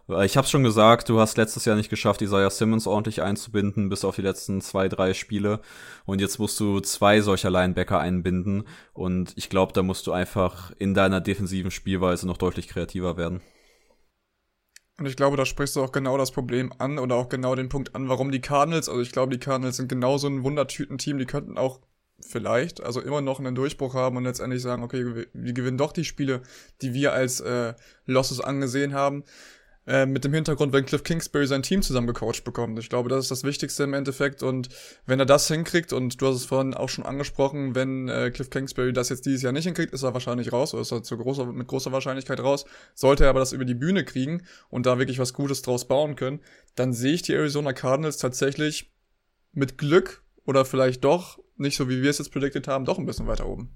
Ich 0.08 0.36
habe 0.36 0.46
schon 0.46 0.62
gesagt, 0.62 1.08
du 1.08 1.18
hast 1.18 1.36
letztes 1.36 1.64
Jahr 1.64 1.74
nicht 1.74 1.90
geschafft, 1.90 2.22
Isaiah 2.22 2.50
Simmons 2.50 2.86
ordentlich 2.86 3.22
einzubinden, 3.22 3.88
bis 3.88 4.04
auf 4.04 4.14
die 4.14 4.22
letzten 4.22 4.60
zwei, 4.60 4.88
drei 4.88 5.14
Spiele. 5.14 5.60
Und 6.04 6.20
jetzt 6.20 6.38
musst 6.38 6.60
du 6.60 6.78
zwei 6.78 7.20
solcher 7.20 7.50
Linebacker 7.50 7.98
einbinden. 7.98 8.68
Und 8.92 9.32
ich 9.36 9.50
glaube, 9.50 9.72
da 9.72 9.82
musst 9.82 10.06
du 10.06 10.12
einfach 10.12 10.70
in 10.78 10.94
deiner 10.94 11.20
defensiven 11.20 11.72
Spielweise 11.72 12.28
noch 12.28 12.36
deutlich 12.36 12.68
kreativer 12.68 13.16
werden. 13.16 13.40
Und 14.98 15.06
ich 15.06 15.16
glaube, 15.16 15.36
da 15.36 15.44
sprichst 15.44 15.74
du 15.74 15.82
auch 15.82 15.90
genau 15.90 16.16
das 16.16 16.30
Problem 16.30 16.72
an 16.78 17.00
oder 17.00 17.16
auch 17.16 17.28
genau 17.28 17.56
den 17.56 17.68
Punkt 17.68 17.96
an, 17.96 18.08
warum 18.08 18.30
die 18.30 18.40
Cardinals, 18.40 18.88
also 18.88 19.02
ich 19.02 19.12
glaube, 19.12 19.32
die 19.32 19.40
Cardinals 19.40 19.76
sind 19.76 19.88
genauso 19.88 20.28
ein 20.28 20.42
Wundertüten-Team, 20.42 21.18
die 21.18 21.26
könnten 21.26 21.58
auch 21.58 21.80
vielleicht, 22.20 22.82
also 22.82 23.00
immer 23.00 23.20
noch 23.20 23.38
einen 23.38 23.54
Durchbruch 23.54 23.94
haben 23.94 24.16
und 24.16 24.24
letztendlich 24.24 24.62
sagen, 24.62 24.82
okay, 24.82 25.26
wir 25.32 25.52
gewinnen 25.52 25.76
doch 25.76 25.92
die 25.92 26.04
Spiele, 26.04 26.40
die 26.80 26.94
wir 26.94 27.12
als 27.12 27.40
äh, 27.40 27.74
Losses 28.06 28.40
angesehen 28.40 28.94
haben. 28.94 29.24
Äh, 29.86 30.04
mit 30.04 30.24
dem 30.24 30.34
Hintergrund, 30.34 30.72
wenn 30.72 30.84
Cliff 30.84 31.04
Kingsbury 31.04 31.46
sein 31.46 31.62
Team 31.62 31.80
zusammen 31.80 32.08
gecoacht 32.08 32.42
bekommt. 32.42 32.76
Ich 32.80 32.88
glaube, 32.88 33.08
das 33.08 33.26
ist 33.26 33.30
das 33.30 33.44
Wichtigste 33.44 33.84
im 33.84 33.94
Endeffekt. 33.94 34.42
Und 34.42 34.68
wenn 35.06 35.20
er 35.20 35.26
das 35.26 35.46
hinkriegt, 35.46 35.92
und 35.92 36.20
du 36.20 36.26
hast 36.26 36.34
es 36.34 36.44
vorhin 36.44 36.74
auch 36.74 36.88
schon 36.88 37.06
angesprochen, 37.06 37.76
wenn 37.76 38.08
äh, 38.08 38.30
Cliff 38.32 38.50
Kingsbury 38.50 38.92
das 38.92 39.10
jetzt 39.10 39.26
dieses 39.26 39.42
Jahr 39.42 39.52
nicht 39.52 39.64
hinkriegt, 39.64 39.92
ist 39.92 40.02
er 40.02 40.12
wahrscheinlich 40.12 40.52
raus, 40.52 40.74
oder 40.74 40.82
ist 40.82 40.90
er 40.90 41.04
zu 41.04 41.16
großer, 41.16 41.46
mit 41.46 41.68
großer 41.68 41.92
Wahrscheinlichkeit 41.92 42.40
raus. 42.40 42.64
Sollte 42.94 43.24
er 43.24 43.30
aber 43.30 43.38
das 43.38 43.52
über 43.52 43.64
die 43.64 43.74
Bühne 43.74 44.04
kriegen 44.04 44.42
und 44.70 44.86
da 44.86 44.98
wirklich 44.98 45.20
was 45.20 45.32
Gutes 45.32 45.62
draus 45.62 45.86
bauen 45.86 46.16
können, 46.16 46.40
dann 46.74 46.92
sehe 46.92 47.14
ich 47.14 47.22
die 47.22 47.34
Arizona 47.34 47.72
Cardinals 47.72 48.16
tatsächlich 48.18 48.92
mit 49.52 49.78
Glück 49.78 50.24
oder 50.44 50.64
vielleicht 50.64 51.04
doch, 51.04 51.38
nicht 51.56 51.76
so 51.76 51.88
wie 51.88 52.02
wir 52.02 52.10
es 52.10 52.18
jetzt 52.18 52.32
predicted 52.32 52.66
haben, 52.66 52.84
doch 52.84 52.98
ein 52.98 53.06
bisschen 53.06 53.28
weiter 53.28 53.46
oben. 53.46 53.70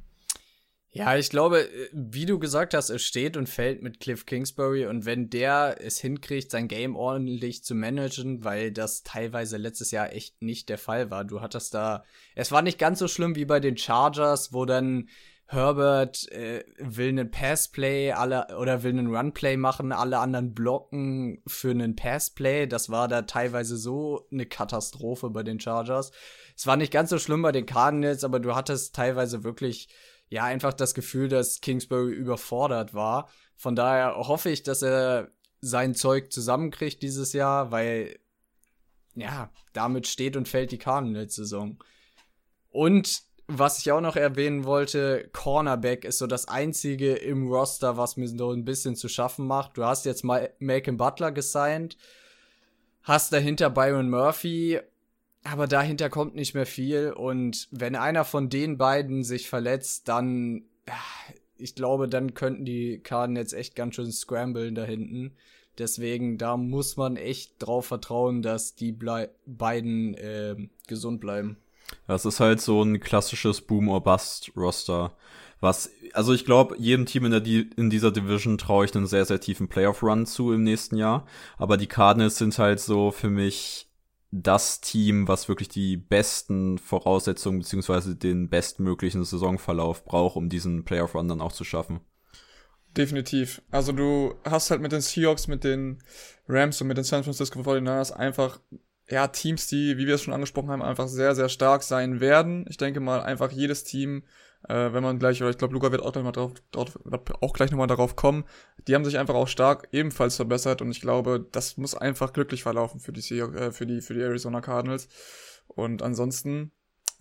Ja, 0.93 1.17
ich 1.17 1.31
glaube, 1.31 1.63
äh, 1.63 1.89
wie 1.93 2.27
du 2.27 2.39
gesagt 2.39 2.75
hast, 2.75 2.91
es 2.91 3.03
steht 3.03 3.37
und 3.37 3.49
fällt 3.49 3.81
mit 3.83 4.01
Cliff 4.01 4.27
Kingsbury 4.27 4.87
und 4.87 5.05
wenn 5.05 5.31
der 5.31 5.77
es 5.81 6.01
hinkriegt, 6.01 6.51
sein 6.51 6.67
Game 6.67 6.97
ordentlich 6.97 7.63
zu 7.63 7.77
managen, 7.77 8.43
weil 8.43 8.73
das 8.73 9.05
teilweise 9.05 9.57
letztes 9.57 9.93
Jahr 9.93 10.13
echt 10.13 10.43
nicht 10.43 10.69
der 10.69 10.79
Fall 10.79 11.11
war. 11.11 11.25
Du 11.25 11.41
hattest 11.41 11.75
da, 11.75 12.05
es 12.35 12.51
war 12.51 12.63
nicht 12.63 12.79
ganz 12.79 12.99
so 12.99 13.07
schlimm 13.07 13.37
wie 13.37 13.45
bei 13.45 13.61
den 13.61 13.77
Chargers, 13.77 14.53
wo 14.53 14.65
dann 14.65 15.09
Herbert 15.47 16.31
äh, 16.31 16.65
will 16.79 17.09
einen 17.09 17.31
Passplay, 17.31 18.13
alle 18.13 18.57
oder 18.57 18.85
will 18.85 18.93
einen 18.93 19.15
Runplay 19.15 19.57
machen, 19.57 19.91
alle 19.91 20.19
anderen 20.19 20.55
blocken 20.55 21.43
für 21.47 21.71
einen 21.71 21.97
Passplay. 21.97 22.69
Das 22.69 22.89
war 22.89 23.09
da 23.09 23.23
teilweise 23.23 23.77
so 23.77 24.29
eine 24.31 24.47
Katastrophe 24.47 25.29
bei 25.31 25.43
den 25.43 25.59
Chargers. 25.59 26.13
Es 26.57 26.69
war 26.69 26.77
nicht 26.77 26.93
ganz 26.93 27.11
so 27.11 27.19
schlimm 27.19 27.43
bei 27.43 27.51
den 27.51 27.67
Cardinals, 27.67 28.23
aber 28.23 28.39
du 28.39 28.55
hattest 28.55 28.95
teilweise 28.95 29.43
wirklich 29.43 29.89
ja 30.31 30.45
einfach 30.45 30.73
das 30.73 30.95
Gefühl, 30.95 31.29
dass 31.29 31.61
Kingsbury 31.61 32.13
überfordert 32.13 32.95
war. 32.95 33.29
Von 33.57 33.77
daher 33.77 34.17
hoffe 34.17 34.49
ich, 34.49 34.63
dass 34.63 34.83
er 34.83 35.31
sein 35.61 35.95
Zeug 35.95 36.33
zusammenkriegt 36.33 37.03
dieses 37.03 37.35
Jahr, 37.35 37.71
weil 37.71 38.19
ja, 39.15 39.51
damit 39.73 40.07
steht 40.07 40.37
und 40.37 40.49
fällt 40.49 40.73
die 40.73 40.79
Cardinals-Saison. 40.79 41.79
Und 42.71 43.23
was 43.49 43.81
ich 43.81 43.91
auch 43.91 44.01
noch 44.01 44.15
erwähnen 44.15 44.65
wollte, 44.65 45.29
Cornerback 45.33 46.05
ist 46.05 46.19
so 46.19 46.29
das 46.29 46.47
einzige 46.47 47.15
im 47.15 47.49
Roster, 47.49 47.97
was 47.97 48.17
mir 48.17 48.29
so 48.29 48.53
ein 48.53 48.65
bisschen 48.65 48.95
zu 48.95 49.09
schaffen 49.09 49.47
macht. 49.47 49.77
Du 49.77 49.85
hast 49.85 50.07
jetzt 50.07 50.23
mal 50.23 50.55
Malcolm 50.61 50.97
Butler 50.97 51.33
gesigned, 51.33 51.97
hast 53.03 53.33
dahinter 53.33 53.69
Byron 53.69 54.09
Murphy 54.09 54.81
aber 55.45 55.67
dahinter 55.67 56.11
kommt 56.11 56.35
nicht 56.35 56.55
mehr 56.55 56.67
viel. 56.67 57.13
Und 57.13 57.69
wenn 57.71 57.97
einer 57.97 58.25
von 58.25 58.49
den 58.49 58.79
beiden 58.79 59.25
sich 59.25 59.49
verletzt, 59.49 60.09
dann, 60.09 60.65
ich 61.57 61.75
glaube, 61.75 62.09
dann 62.09 62.35
könnten 62.35 62.65
die 62.65 63.01
Karten 63.01 63.37
jetzt 63.37 63.55
echt 63.55 63.75
ganz 63.75 63.95
schön 63.95 64.13
scramblen 64.13 64.75
da 64.75 64.85
hinten. 64.85 65.33
Deswegen, 65.79 66.37
da 66.37 66.57
muss 66.57 66.97
man 66.97 67.17
echt 67.17 67.55
drauf 67.59 67.87
vertrauen, 67.87 68.43
dass 68.43 68.75
die 68.75 68.93
beiden 68.93 70.15
äh, 70.15 70.57
gesund 70.87 71.21
bleiben. 71.21 71.57
Das 72.07 72.27
ist 72.27 72.41
halt 72.41 72.61
so 72.61 72.83
ein 72.83 73.01
klassisches 73.01 73.63
Boom-or-Bust-Roster. 73.63 75.13
Was, 75.61 75.91
also 76.13 76.33
ich 76.33 76.45
glaube, 76.45 76.77
jedem 76.79 77.07
Team 77.07 77.27
in, 77.27 77.31
der, 77.33 77.45
in 77.45 77.91
dieser 77.91 78.11
Division 78.11 78.59
traue 78.59 78.85
ich 78.85 78.95
einen 78.95 79.07
sehr, 79.07 79.25
sehr 79.25 79.41
tiefen 79.41 79.69
Playoff-Run 79.69 80.27
zu 80.27 80.53
im 80.53 80.65
nächsten 80.65 80.97
Jahr. 80.97 81.27
Aber 81.57 81.77
die 81.77 81.87
Cardinals 81.87 82.37
sind 82.37 82.59
halt 82.59 82.81
so 82.81 83.11
für 83.11 83.31
mich 83.31 83.90
das 84.33 84.81
Team, 84.81 85.27
was 85.27 85.49
wirklich 85.49 85.69
die 85.69 85.97
besten 85.97 86.79
Voraussetzungen 86.79 87.61
beziehungsweise 87.61 88.15
den 88.15 88.49
bestmöglichen 88.49 89.25
Saisonverlauf 89.25 90.05
braucht, 90.05 90.37
um 90.37 90.49
diesen 90.49 90.85
Playoff-Run 90.85 91.29
dann 91.29 91.41
auch 91.41 91.53
zu 91.53 91.65
schaffen. 91.65 92.01
Definitiv. 92.97 93.63
Also 93.71 93.93
du 93.93 94.35
hast 94.45 94.71
halt 94.71 94.81
mit 94.81 94.93
den 94.93 95.01
Seahawks, 95.01 95.47
mit 95.49 95.65
den 95.65 96.03
Rams 96.49 96.81
und 96.81 96.89
mit 96.89 96.97
den 96.97 97.05
San 97.05 97.25
Francisco 97.25 97.61
49ers 97.61 98.13
einfach 98.13 98.61
ja, 99.09 99.27
Teams, 99.27 99.67
die, 99.67 99.99
wie 99.99 100.07
wir 100.07 100.15
es 100.15 100.23
schon 100.23 100.35
angesprochen 100.35 100.71
haben, 100.71 100.83
einfach 100.83 101.09
sehr, 101.09 101.35
sehr 101.35 101.49
stark 101.49 101.83
sein 101.83 102.21
werden. 102.21 102.65
Ich 102.69 102.77
denke 102.77 103.01
mal, 103.01 103.21
einfach 103.21 103.51
jedes 103.51 103.83
Team 103.83 104.23
äh, 104.69 104.93
wenn 104.93 105.03
man 105.03 105.19
gleich, 105.19 105.41
oder 105.41 105.51
ich 105.51 105.59
glaube, 105.59 105.75
Luca 105.75 105.91
wird 105.91 106.03
auch 106.03 106.13
gleich 106.13 106.25
mal 106.25 106.33
drauf, 106.33 106.53
drauf 106.71 106.99
auch 107.41 107.53
gleich 107.53 107.71
nochmal 107.71 107.87
darauf 107.87 108.17
kommen. 108.17 108.45
Die 108.87 108.95
haben 108.95 109.05
sich 109.05 109.19
einfach 109.19 109.35
auch 109.35 109.49
stark 109.49 109.89
ebenfalls 109.93 110.37
verbessert 110.37 110.83
und 110.83 110.91
ich 110.91 111.01
glaube, 111.01 111.47
das 111.53 111.77
muss 111.77 111.95
einfach 111.95 112.33
glücklich 112.33 112.63
verlaufen 112.63 113.01
für 113.01 113.13
die, 113.13 113.21
äh, 113.39 113.73
für 113.73 113.87
die, 113.87 114.01
für 114.01 114.15
die 114.15 114.21
Arizona 114.21 114.61
Cardinals. 114.61 115.09
Und 115.67 116.03
ansonsten 116.03 116.73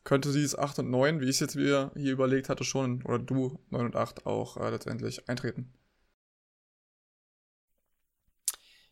könnte 0.04 0.32
sie 0.32 0.44
es 0.44 0.58
8 0.58 0.80
und 0.80 0.90
9, 0.90 1.22
wie 1.22 1.26
ich 1.26 1.32
es 1.32 1.40
jetzt 1.40 1.56
wieder 1.56 1.92
hier 1.96 2.14
überlegt 2.14 2.50
hatte, 2.50 2.64
schon, 2.64 3.04
oder 3.04 3.20
du 3.20 3.60
9 3.70 3.86
und 3.86 3.96
8 3.96 4.26
auch 4.26 4.58
äh, 4.58 4.70
letztendlich 4.70 5.30
eintreten. 5.30 5.74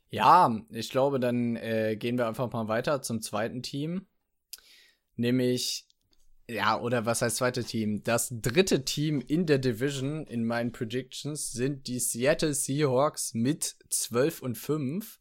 Ja, 0.09 0.61
ich 0.69 0.89
glaube, 0.89 1.19
dann 1.19 1.57
äh, 1.57 1.97
gehen 1.97 2.17
wir 2.17 2.27
einfach 2.27 2.51
mal 2.51 2.67
weiter 2.67 3.01
zum 3.01 3.21
zweiten 3.21 3.61
Team. 3.61 4.05
Nämlich 5.15 5.86
ja, 6.49 6.79
oder 6.79 7.05
was 7.05 7.21
heißt 7.21 7.37
zweite 7.37 7.63
Team? 7.63 8.03
Das 8.03 8.29
dritte 8.31 8.85
Team 8.85 9.21
in 9.21 9.45
der 9.45 9.57
Division 9.57 10.25
in 10.27 10.45
meinen 10.45 10.71
Predictions 10.71 11.51
sind 11.51 11.87
die 11.87 11.99
Seattle 11.99 12.53
Seahawks 12.53 13.33
mit 13.33 13.75
12 13.89 14.41
und 14.41 14.55
5. 14.57 15.19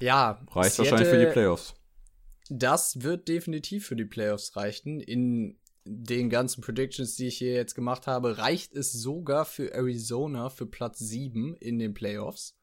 Ja, 0.00 0.44
reicht 0.50 0.74
Seattle, 0.74 0.90
wahrscheinlich 0.92 1.08
für 1.08 1.26
die 1.26 1.32
Playoffs. 1.32 1.74
Das 2.50 3.02
wird 3.02 3.28
definitiv 3.28 3.86
für 3.86 3.96
die 3.96 4.04
Playoffs 4.04 4.56
reichen. 4.56 5.00
In 5.00 5.58
den 5.84 6.30
ganzen 6.30 6.60
Predictions, 6.60 7.14
die 7.14 7.28
ich 7.28 7.38
hier 7.38 7.54
jetzt 7.54 7.74
gemacht 7.74 8.06
habe, 8.06 8.38
reicht 8.38 8.74
es 8.74 8.92
sogar 8.92 9.44
für 9.44 9.72
Arizona 9.72 10.50
für 10.50 10.66
Platz 10.66 10.98
7 10.98 11.56
in 11.56 11.78
den 11.78 11.94
Playoffs. 11.94 12.57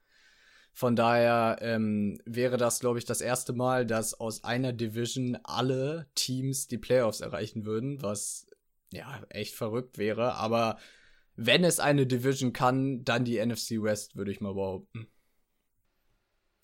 Von 0.78 0.98
daher 0.98 1.60
ähm, 1.62 2.20
wäre 2.26 2.58
das, 2.58 2.82
glaube 2.82 3.00
ich, 3.00 3.06
das 3.06 3.22
erste 3.22 3.54
Mal, 3.54 3.86
dass 3.86 4.14
aus 4.14 4.44
einer 4.44 4.74
Division 4.74 5.38
alle 5.42 6.08
Teams 6.16 6.68
die 6.68 6.78
Playoffs 6.78 7.22
erreichen 7.22 7.64
würden, 7.64 8.02
was 8.02 8.46
ja 8.92 9.22
echt 9.30 9.56
verrückt 9.56 9.98
wäre. 9.98 10.36
Aber 10.36 10.78
wenn 11.38 11.64
es 11.64 11.80
eine 11.80 12.06
Division 12.06 12.52
kann, 12.52 13.06
dann 13.06 13.24
die 13.24 13.44
NFC 13.44 13.82
West, 13.82 14.18
würde 14.18 14.32
ich 14.32 14.42
mal 14.42 14.54
behaupten. 14.54 15.08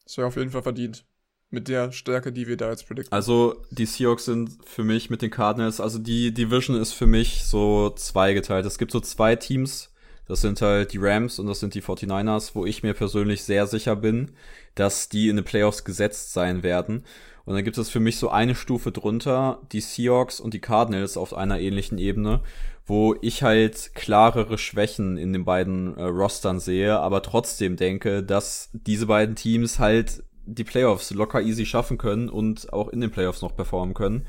Das 0.03 0.17
wäre 0.17 0.27
auf 0.27 0.35
jeden 0.35 0.51
Fall 0.51 0.63
verdient. 0.63 1.05
Mit 1.49 1.69
der 1.69 1.93
Stärke, 1.93 2.33
die 2.33 2.47
wir 2.47 2.57
da 2.57 2.69
jetzt 2.69 2.87
predikten. 2.87 3.13
Also, 3.13 3.63
die 3.71 3.85
Seahawks 3.85 4.25
sind 4.25 4.57
für 4.65 4.83
mich 4.83 5.09
mit 5.09 5.21
den 5.21 5.31
Cardinals, 5.31 5.79
also 5.79 5.99
die 5.99 6.33
Division 6.33 6.75
ist 6.75 6.91
für 6.91 7.07
mich 7.07 7.45
so 7.45 7.91
zweigeteilt. 7.91 8.65
Es 8.65 8.77
gibt 8.77 8.91
so 8.91 8.99
zwei 8.99 9.37
Teams, 9.37 9.90
das 10.27 10.41
sind 10.41 10.61
halt 10.61 10.93
die 10.93 10.99
Rams 10.99 11.39
und 11.39 11.47
das 11.47 11.59
sind 11.59 11.73
die 11.73 11.81
49ers, 11.81 12.51
wo 12.53 12.65
ich 12.65 12.83
mir 12.83 12.93
persönlich 12.93 13.43
sehr 13.43 13.67
sicher 13.67 13.95
bin, 13.95 14.31
dass 14.75 15.09
die 15.09 15.29
in 15.29 15.35
den 15.35 15.45
Playoffs 15.45 15.83
gesetzt 15.83 16.33
sein 16.33 16.63
werden. 16.63 17.03
Und 17.45 17.55
dann 17.55 17.63
gibt 17.63 17.77
es 17.77 17.89
für 17.89 17.99
mich 17.99 18.17
so 18.17 18.29
eine 18.29 18.55
Stufe 18.55 18.91
drunter, 18.91 19.61
die 19.71 19.81
Seahawks 19.81 20.39
und 20.39 20.53
die 20.53 20.61
Cardinals 20.61 21.17
auf 21.17 21.33
einer 21.33 21.59
ähnlichen 21.59 21.97
Ebene, 21.97 22.41
wo 22.85 23.15
ich 23.21 23.43
halt 23.43 23.95
klarere 23.95 24.57
Schwächen 24.57 25.17
in 25.17 25.33
den 25.33 25.45
beiden 25.45 25.97
äh, 25.97 26.03
Rostern 26.03 26.59
sehe, 26.59 26.99
aber 26.99 27.21
trotzdem 27.21 27.75
denke, 27.75 28.23
dass 28.23 28.69
diese 28.73 29.07
beiden 29.07 29.35
Teams 29.35 29.79
halt 29.79 30.23
die 30.45 30.63
Playoffs 30.63 31.11
locker 31.11 31.41
easy 31.41 31.65
schaffen 31.65 31.97
können 31.97 32.29
und 32.29 32.73
auch 32.73 32.89
in 32.89 33.01
den 33.01 33.11
Playoffs 33.11 33.41
noch 33.41 33.55
performen 33.55 33.93
können. 33.93 34.25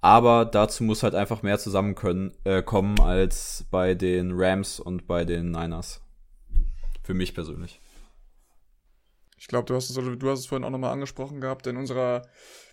Aber 0.00 0.44
dazu 0.44 0.84
muss 0.84 1.02
halt 1.02 1.14
einfach 1.14 1.42
mehr 1.42 1.58
zusammen 1.58 1.94
können, 1.94 2.32
äh, 2.44 2.62
kommen 2.62 3.00
als 3.00 3.66
bei 3.70 3.94
den 3.94 4.32
Rams 4.34 4.78
und 4.78 5.06
bei 5.06 5.24
den 5.24 5.50
Niners. 5.50 6.02
Für 7.02 7.14
mich 7.14 7.34
persönlich. 7.34 7.80
Ich 9.38 9.48
glaube, 9.48 9.66
du 9.66 9.74
hast 9.74 9.90
es, 9.90 9.96
du 9.96 10.30
hast 10.30 10.40
es 10.40 10.46
vorhin 10.46 10.64
auch 10.64 10.70
nochmal 10.70 10.92
angesprochen 10.92 11.40
gehabt 11.40 11.66
in 11.66 11.76
unserer 11.76 12.22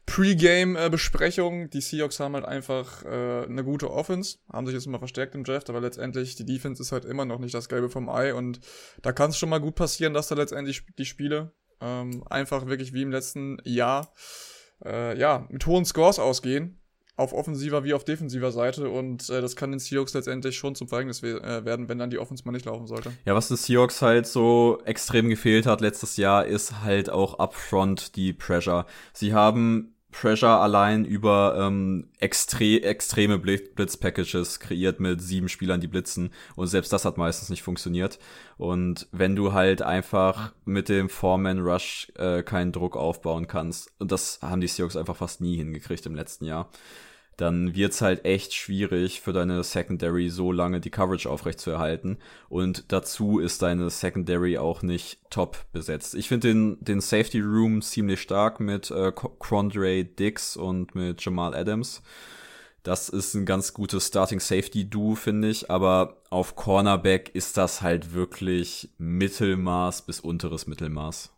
Pre-Game-Besprechung. 0.05 1.69
Die 1.69 1.81
Seahawks 1.81 2.19
haben 2.19 2.35
halt 2.35 2.45
einfach 2.45 3.03
äh, 3.03 3.45
eine 3.45 3.63
gute 3.63 3.91
Offense, 3.91 4.37
haben 4.51 4.65
sich 4.65 4.73
jetzt 4.73 4.85
immer 4.85 4.99
verstärkt 4.99 5.35
im 5.35 5.43
Draft, 5.43 5.69
aber 5.69 5.81
letztendlich 5.81 6.35
die 6.35 6.45
Defense 6.45 6.81
ist 6.81 6.91
halt 6.91 7.05
immer 7.05 7.25
noch 7.25 7.39
nicht 7.39 7.53
das 7.53 7.69
Gelbe 7.69 7.89
vom 7.89 8.09
Ei 8.09 8.33
und 8.33 8.59
da 9.01 9.11
kann 9.11 9.29
es 9.29 9.37
schon 9.37 9.49
mal 9.49 9.59
gut 9.59 9.75
passieren, 9.75 10.13
dass 10.13 10.27
da 10.27 10.35
letztendlich 10.35 10.83
die 10.97 11.05
Spiele 11.05 11.53
ähm, 11.79 12.23
einfach 12.29 12.65
wirklich 12.65 12.93
wie 12.93 13.01
im 13.01 13.11
letzten 13.11 13.59
Jahr 13.63 14.13
äh, 14.83 15.17
ja 15.17 15.45
mit 15.49 15.65
hohen 15.65 15.85
Scores 15.85 16.19
ausgehen 16.19 16.82
auf 17.15 17.33
offensiver 17.33 17.83
wie 17.83 17.93
auf 17.93 18.03
defensiver 18.03 18.51
Seite 18.51 18.89
und 18.89 19.29
äh, 19.29 19.41
das 19.41 19.55
kann 19.55 19.71
den 19.71 19.79
Seahawks 19.79 20.13
letztendlich 20.13 20.57
schon 20.57 20.73
zum 20.73 20.87
Verhängnis 20.87 21.21
we 21.21 21.41
äh, 21.43 21.63
werden, 21.63 21.87
wenn 21.87 21.99
dann 21.99 22.09
die 22.09 22.17
Offense 22.17 22.43
mal 22.45 22.51
nicht 22.51 22.65
laufen 22.65 22.87
sollte. 22.87 23.11
Ja, 23.25 23.35
was 23.35 23.49
den 23.49 23.57
Seahawks 23.57 24.01
halt 24.01 24.25
so 24.25 24.81
extrem 24.85 25.29
gefehlt 25.29 25.67
hat 25.67 25.81
letztes 25.81 26.17
Jahr, 26.17 26.45
ist 26.45 26.81
halt 26.81 27.09
auch 27.11 27.37
upfront 27.37 28.15
die 28.15 28.33
Pressure. 28.33 28.87
Sie 29.13 29.33
haben 29.33 29.92
Pressure 30.13 30.61
allein 30.61 31.03
über 31.03 31.57
ähm, 31.59 32.07
extre 32.19 32.81
extreme 32.83 33.37
Blitz-Packages 33.37 34.61
kreiert 34.61 35.01
mit 35.01 35.21
sieben 35.21 35.49
Spielern, 35.49 35.81
die 35.81 35.87
blitzen. 35.87 36.31
Und 36.55 36.67
selbst 36.67 36.93
das 36.93 37.03
hat 37.03 37.17
meistens 37.17 37.49
nicht 37.49 37.63
funktioniert. 37.63 38.19
Und 38.57 39.07
wenn 39.11 39.35
du 39.35 39.51
halt 39.51 39.81
einfach 39.81 40.53
mit 40.63 40.87
dem 40.87 41.09
Foreman-Rush 41.09 42.13
äh, 42.15 42.43
keinen 42.43 42.71
Druck 42.71 42.95
aufbauen 42.95 43.47
kannst, 43.47 43.91
und 43.99 44.11
das 44.11 44.39
haben 44.41 44.61
die 44.61 44.67
Seahawks 44.67 44.95
einfach 44.95 45.17
fast 45.17 45.41
nie 45.41 45.57
hingekriegt 45.57 46.05
im 46.05 46.15
letzten 46.15 46.45
Jahr, 46.45 46.69
dann 47.37 47.75
wird's 47.75 48.01
halt 48.01 48.25
echt 48.25 48.53
schwierig 48.53 49.21
für 49.21 49.33
deine 49.33 49.63
Secondary 49.63 50.29
so 50.29 50.51
lange 50.51 50.79
die 50.79 50.89
Coverage 50.89 51.29
aufrechtzuerhalten. 51.29 52.17
Und 52.49 52.91
dazu 52.91 53.39
ist 53.39 53.61
deine 53.61 53.89
Secondary 53.89 54.57
auch 54.57 54.81
nicht 54.81 55.19
top 55.29 55.57
besetzt. 55.71 56.15
Ich 56.15 56.27
finde 56.27 56.49
den, 56.49 56.77
den 56.81 57.01
Safety 57.01 57.39
Room 57.39 57.81
ziemlich 57.81 58.21
stark 58.21 58.59
mit 58.59 58.91
äh, 58.91 59.11
Crondre 59.11 60.05
Dix 60.05 60.55
und 60.55 60.95
mit 60.95 61.23
Jamal 61.23 61.55
Adams. 61.55 62.01
Das 62.83 63.07
ist 63.07 63.33
ein 63.33 63.45
ganz 63.45 63.73
gutes 63.73 64.07
Starting 64.07 64.41
Safety 64.41 64.89
Duo, 64.89 65.15
finde 65.15 65.47
ich. 65.47 65.71
Aber 65.71 66.17
auf 66.29 66.55
Cornerback 66.55 67.33
ist 67.33 67.57
das 67.57 67.81
halt 67.81 68.13
wirklich 68.13 68.89
Mittelmaß 68.97 70.03
bis 70.03 70.19
unteres 70.19 70.67
Mittelmaß. 70.67 71.32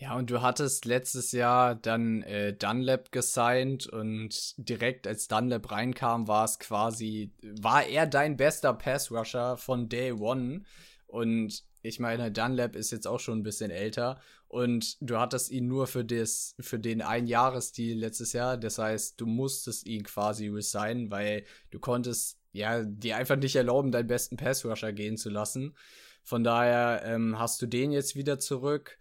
Ja, 0.00 0.16
und 0.16 0.30
du 0.30 0.40
hattest 0.40 0.86
letztes 0.86 1.30
Jahr 1.32 1.74
dann 1.74 2.22
äh, 2.22 2.54
Dunlap 2.54 3.12
gesigned 3.12 3.86
und 3.86 4.54
direkt 4.56 5.06
als 5.06 5.28
Dunlap 5.28 5.70
reinkam, 5.70 6.26
war 6.26 6.46
es 6.46 6.58
quasi, 6.58 7.34
war 7.42 7.84
er 7.84 8.06
dein 8.06 8.38
bester 8.38 8.72
Pass-Rusher 8.72 9.58
von 9.58 9.90
Day 9.90 10.12
One. 10.12 10.62
Und 11.06 11.64
ich 11.82 12.00
meine, 12.00 12.32
Dunlap 12.32 12.76
ist 12.76 12.92
jetzt 12.92 13.06
auch 13.06 13.20
schon 13.20 13.40
ein 13.40 13.42
bisschen 13.42 13.70
älter 13.70 14.18
und 14.48 14.96
du 15.02 15.18
hattest 15.18 15.50
ihn 15.50 15.68
nur 15.68 15.86
für, 15.86 16.02
das, 16.02 16.54
für 16.58 16.78
den 16.78 17.02
Einjahresdeal 17.02 17.98
letztes 17.98 18.32
Jahr. 18.32 18.56
Das 18.56 18.78
heißt, 18.78 19.20
du 19.20 19.26
musstest 19.26 19.86
ihn 19.86 20.02
quasi 20.04 20.48
resignen, 20.48 21.10
weil 21.10 21.44
du 21.70 21.78
konntest 21.78 22.38
ja 22.52 22.84
dir 22.84 23.18
einfach 23.18 23.36
nicht 23.36 23.54
erlauben, 23.54 23.92
deinen 23.92 24.06
besten 24.06 24.38
Pass-Rusher 24.38 24.94
gehen 24.94 25.18
zu 25.18 25.28
lassen. 25.28 25.76
Von 26.22 26.42
daher 26.42 27.02
ähm, 27.04 27.38
hast 27.38 27.60
du 27.60 27.66
den 27.66 27.92
jetzt 27.92 28.16
wieder 28.16 28.38
zurück. 28.38 28.98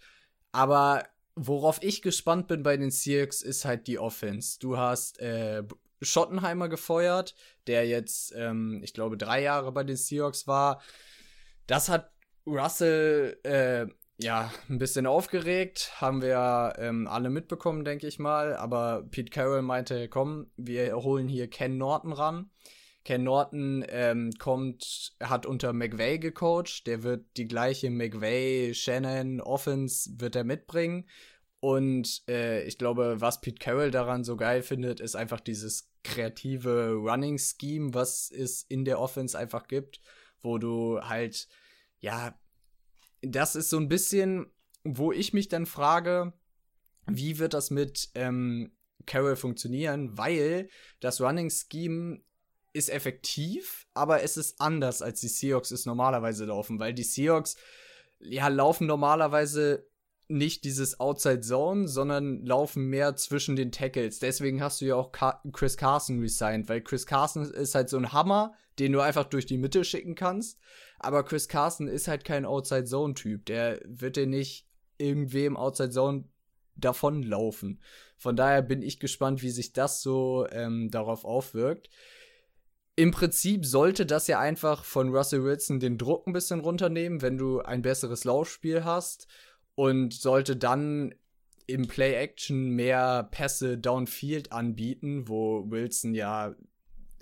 Aber 0.51 1.03
worauf 1.36 1.82
ich 1.82 2.01
gespannt 2.01 2.48
bin 2.48 2.63
bei 2.63 2.77
den 2.77 2.91
Seahawks 2.91 3.41
ist 3.41 3.65
halt 3.65 3.88
die 3.88 4.00
Offense. 4.00 4.60
Du 4.60 4.77
hast 4.77 5.20
äh, 5.20 5.63
Schottenheimer 6.01 6.70
gefeuert, 6.70 7.36
der 7.68 7.88
jetzt, 7.88 8.34
ähm, 8.36 8.82
ich 8.84 8.94
glaube, 8.94 9.18
drei 9.18 9.41
Jahre 9.41 9.72
bei 9.72 9.84
den 9.84 9.98
Seahawks 9.98 10.48
war. 10.48 10.82
Das 11.68 11.89
hat 11.89 12.12
Russell 12.46 13.39
äh, 13.44 13.86
ja 14.22 14.51
ein 14.70 14.79
bisschen 14.79 15.06
aufgeregt, 15.06 15.94
haben 16.01 16.22
wir 16.22 16.74
ähm, 16.77 17.08
alle 17.08 17.29
mitbekommen, 17.29 17.86
denke 17.86 18.08
ich 18.08 18.20
mal. 18.20 18.56
Aber 18.56 19.03
Pete 19.10 19.29
Carroll 19.29 19.62
meinte, 19.62 20.10
komm, 20.10 20.51
wir 20.58 20.96
holen 20.96 21.27
hier 21.27 21.50
Ken 21.50 21.77
Norton 21.77 22.13
ran. 22.13 22.50
Ken 23.06 23.24
Norton 23.24 23.84
ähm, 23.88 24.32
kommt, 24.38 25.15
hat 25.22 25.46
unter 25.46 25.74
McVay 25.74 26.20
gecoacht. 26.20 26.86
Der 26.86 27.03
wird 27.03 27.25
die 27.38 27.48
gleiche 27.48 27.89
McVay, 27.89 28.74
Shannon, 28.74 29.41
Offense 29.41 30.10
wird 30.20 30.36
er 30.36 30.44
mitbringen. 30.44 31.06
Und 31.62 32.24
äh, 32.27 32.63
ich 32.63 32.77
glaube, 32.77 33.20
was 33.20 33.41
Pete 33.41 33.60
Carroll 33.60 33.91
daran 33.91 34.24
so 34.24 34.38
geil 34.38 34.62
findet, 34.62 35.00
ist 35.00 35.15
einfach 35.15 35.39
dieses 35.39 35.91
kreative 36.03 36.94
Running 36.94 37.38
Scheme, 37.38 37.94
was 37.94 38.32
es 38.32 38.63
in 38.63 38.86
der 38.86 39.00
Offense 39.00 39.38
einfach 39.38 39.68
gibt, 39.68 40.00
wo 40.41 40.58
du 40.58 41.01
halt, 41.01 41.48
ja, 42.00 42.39
das 43.22 43.56
ist 43.56 43.70
so 43.70 43.77
ein 43.77 43.89
bisschen, 43.89 44.48
wo 44.84 45.12
ich 45.12 45.34
mich 45.34 45.50
dann 45.50 45.65
frage, 45.65 46.34
wie 47.06 47.39
wird 47.39 47.53
das 47.53 47.72
mit 47.72 48.10
ähm, 48.15 48.72
Carroll 49.06 49.36
funktionieren, 49.36 50.18
weil 50.18 50.70
das 51.01 51.20
Running 51.20 51.50
Scheme 51.50 52.22
ist 52.74 52.90
effektiv, 52.90 53.88
aber 53.94 54.24
es 54.24 54.38
ist 54.38 54.62
anders, 54.62 55.02
als 55.02 55.22
die 55.22 55.28
Seahawks 55.28 55.72
es 55.72 55.86
normalerweise 55.86 56.46
laufen, 56.46 56.80
weil 56.80 56.94
die 56.94 57.04
Seahawks 57.04 57.56
ja 58.20 58.48
laufen 58.48 58.88
normalerweise 58.88 59.88
nicht 60.28 60.64
dieses 60.64 61.00
Outside 61.00 61.42
Zone, 61.42 61.88
sondern 61.88 62.46
laufen 62.46 62.86
mehr 62.86 63.16
zwischen 63.16 63.56
den 63.56 63.72
Tackles. 63.72 64.20
Deswegen 64.20 64.62
hast 64.62 64.80
du 64.80 64.86
ja 64.86 64.96
auch 64.96 65.12
Chris 65.52 65.76
Carson 65.76 66.20
resigned, 66.20 66.70
weil 66.70 66.82
Chris 66.82 67.08
Carson 67.08 67.44
ist 67.44 67.74
halt 67.74 67.90
so 67.90 67.98
ein 67.98 68.14
Hammer, 68.14 68.54
den 68.78 68.92
du 68.92 69.00
einfach 69.00 69.26
durch 69.26 69.48
die 69.48 69.58
Mitte 69.58 69.84
schicken 69.84 70.14
kannst. 70.14 70.60
Aber 71.00 71.24
Chris 71.24 71.48
Carson 71.48 71.88
ist 71.88 72.08
halt 72.08 72.26
kein 72.26 72.46
Outside 72.46 72.86
Zone 72.86 73.16
Typ. 73.16 73.46
Der 73.48 73.80
wird 73.86 74.18
dir 74.18 74.28
nicht 74.28 74.68
irgendwem 75.00 75.58
Outside 75.58 75.90
Zone 75.90 76.26
davonlaufen. 76.76 77.82
Von 78.16 78.36
daher 78.36 78.62
bin 78.62 78.84
ich 78.84 79.00
gespannt, 79.00 79.42
wie 79.42 79.50
sich 79.50 79.74
das 79.74 80.04
so 80.04 80.46
ähm, 80.52 80.92
darauf 80.92 81.26
aufwirkt 81.26 81.90
im 83.00 83.12
Prinzip 83.12 83.65
sollte 83.65 84.06
das 84.06 84.27
ja 84.27 84.39
einfach 84.39 84.84
von 84.84 85.15
Russell 85.15 85.46
Wilson 85.46 85.79
den 85.79 85.98
Druck 85.98 86.27
ein 86.27 86.34
bisschen 86.34 86.60
runternehmen, 86.60 87.21
wenn 87.21 87.38
du 87.38 87.62
ein 87.62 87.82
besseres 87.82 88.26
Laufspiel 88.26 88.84
hast 88.84 89.26
und 89.76 90.13
sollte 90.13 90.58
dann 90.58 91.15
im 91.65 91.88
Play-Action 91.88 92.71
mehr 92.71 93.30
Pässe 93.32 93.78
downfield 93.78 94.52
anbieten, 94.52 95.30
wo 95.30 95.63
Wilson 95.71 96.13
ja 96.13 96.54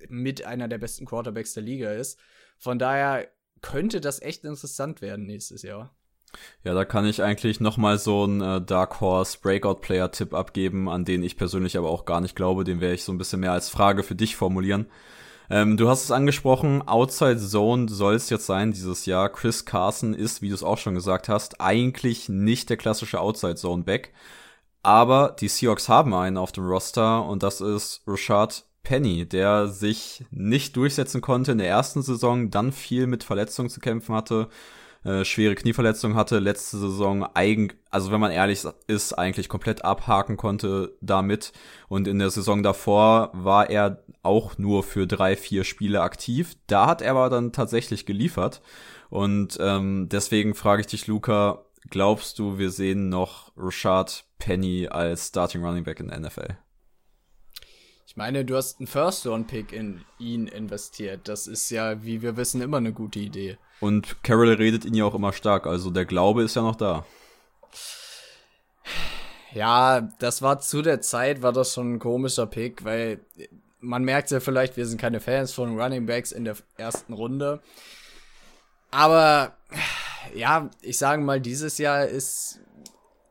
mit 0.09 0.47
einer 0.47 0.67
der 0.67 0.79
besten 0.79 1.05
Quarterbacks 1.05 1.53
der 1.53 1.61
Liga 1.61 1.91
ist. 1.91 2.17
Von 2.57 2.79
daher 2.79 3.27
könnte 3.61 4.01
das 4.01 4.19
echt 4.19 4.45
interessant 4.45 5.01
werden 5.01 5.27
nächstes 5.27 5.61
Jahr. 5.61 5.95
Ja, 6.63 6.73
da 6.73 6.85
kann 6.85 7.05
ich 7.05 7.21
eigentlich 7.21 7.59
noch 7.59 7.77
mal 7.77 7.99
so 7.99 8.23
einen 8.23 8.41
äh, 8.41 8.61
Dark 8.63 8.99
Horse 8.99 9.37
Breakout 9.39 9.81
Player 9.81 10.11
Tipp 10.11 10.33
abgeben, 10.33 10.89
an 10.89 11.05
den 11.05 11.21
ich 11.21 11.37
persönlich 11.37 11.77
aber 11.77 11.91
auch 11.91 12.05
gar 12.05 12.19
nicht 12.19 12.35
glaube. 12.35 12.63
Den 12.63 12.81
werde 12.81 12.95
ich 12.95 13.03
so 13.03 13.11
ein 13.11 13.19
bisschen 13.19 13.41
mehr 13.41 13.51
als 13.51 13.69
Frage 13.69 14.01
für 14.01 14.15
dich 14.15 14.35
formulieren. 14.35 14.87
Ähm, 15.49 15.77
du 15.77 15.89
hast 15.89 16.03
es 16.03 16.11
angesprochen, 16.11 16.85
Outside 16.87 17.37
Zone 17.37 17.87
soll 17.89 18.15
es 18.15 18.29
jetzt 18.29 18.45
sein 18.45 18.71
dieses 18.71 19.05
Jahr. 19.05 19.29
Chris 19.29 19.65
Carson 19.65 20.13
ist, 20.13 20.41
wie 20.41 20.49
du 20.49 20.55
es 20.55 20.63
auch 20.63 20.77
schon 20.77 20.95
gesagt 20.95 21.29
hast, 21.29 21.61
eigentlich 21.61 22.27
nicht 22.29 22.69
der 22.69 22.77
klassische 22.77 23.19
Outside 23.19 23.55
Zone 23.55 23.83
Back. 23.83 24.13
Aber 24.83 25.35
die 25.39 25.47
Seahawks 25.47 25.89
haben 25.89 26.13
einen 26.13 26.37
auf 26.37 26.51
dem 26.51 26.65
Roster 26.65 27.25
und 27.25 27.43
das 27.43 27.61
ist 27.61 28.01
Rashad 28.07 28.65
Penny, 28.83 29.27
der 29.27 29.67
sich 29.67 30.25
nicht 30.31 30.75
durchsetzen 30.77 31.21
konnte 31.21 31.51
in 31.51 31.57
der 31.57 31.67
ersten 31.67 32.01
Saison, 32.01 32.49
dann 32.49 32.71
viel 32.71 33.07
mit 33.07 33.23
Verletzungen 33.23 33.69
zu 33.69 33.79
kämpfen 33.79 34.15
hatte 34.15 34.47
äh, 35.07 35.23
schwere 35.23 35.55
Knieverletzung 35.55 36.15
hatte, 36.15 36.39
letzte 36.39 36.77
Saison 36.77 37.23
eigen, 37.33 37.71
also 37.89 38.11
wenn 38.11 38.19
man 38.19 38.31
ehrlich 38.31 38.63
ist, 38.87 39.13
eigentlich 39.13 39.47
komplett 39.47 39.85
abhaken 39.85 40.35
konnte 40.35 40.97
damit. 40.99 41.53
Und 41.87 42.09
in 42.09 42.19
der 42.19 42.29
Saison 42.29 42.61
davor 42.61 43.31
war 43.33 43.69
er 43.69 44.03
auch 44.21 44.57
nur 44.57 44.83
für 44.83 45.07
drei, 45.07 45.37
vier 45.37 45.63
Spiele 45.63 46.01
aktiv. 46.01 46.55
Da 46.67 46.87
hat 46.87 47.01
er 47.01 47.11
aber 47.11 47.29
dann 47.29 47.53
tatsächlich 47.53 48.05
geliefert. 48.05 48.61
Und 49.09 49.57
ähm, 49.61 50.09
deswegen 50.11 50.55
frage 50.55 50.81
ich 50.81 50.87
dich, 50.87 51.07
Luca, 51.07 51.63
glaubst 51.89 52.37
du, 52.37 52.57
wir 52.57 52.69
sehen 52.69 53.07
noch 53.07 53.53
Rashad 53.55 54.25
Penny 54.39 54.89
als 54.89 55.29
Starting 55.29 55.63
Running 55.63 55.85
Back 55.85 56.01
in 56.01 56.09
der 56.09 56.19
NFL? 56.19 56.57
Ich 58.05 58.17
meine, 58.17 58.43
du 58.43 58.57
hast 58.57 58.79
einen 58.79 58.87
First-Round-Pick 58.87 59.71
in 59.71 60.03
ihn 60.19 60.47
investiert. 60.47 61.29
Das 61.29 61.47
ist 61.47 61.69
ja, 61.69 62.03
wie 62.03 62.21
wir 62.21 62.35
wissen, 62.35 62.61
immer 62.61 62.77
eine 62.77 62.91
gute 62.91 63.19
Idee. 63.19 63.57
Und 63.79 64.23
Carol 64.23 64.53
redet 64.53 64.85
ihn 64.85 64.93
ja 64.93 65.05
auch 65.05 65.15
immer 65.15 65.33
stark, 65.33 65.67
also 65.67 65.91
der 65.91 66.05
Glaube 66.05 66.43
ist 66.43 66.55
ja 66.55 66.61
noch 66.61 66.75
da. 66.75 67.05
Ja, 69.53 70.01
das 70.19 70.41
war 70.41 70.59
zu 70.59 70.81
der 70.81 71.01
Zeit, 71.01 71.41
war 71.41 71.53
das 71.53 71.73
schon 71.73 71.95
ein 71.95 71.99
komischer 71.99 72.47
Pick, 72.47 72.83
weil 72.83 73.19
man 73.79 74.03
merkt 74.03 74.31
ja 74.31 74.39
vielleicht, 74.39 74.77
wir 74.77 74.85
sind 74.85 74.99
keine 74.99 75.19
Fans 75.19 75.53
von 75.53 75.79
Running 75.79 76.05
Backs 76.05 76.31
in 76.31 76.45
der 76.45 76.55
ersten 76.77 77.13
Runde. 77.13 77.61
Aber 78.91 79.55
ja, 80.35 80.69
ich 80.81 80.97
sage 80.97 81.21
mal, 81.21 81.39
dieses 81.39 81.77
Jahr 81.77 82.05
ist 82.05 82.59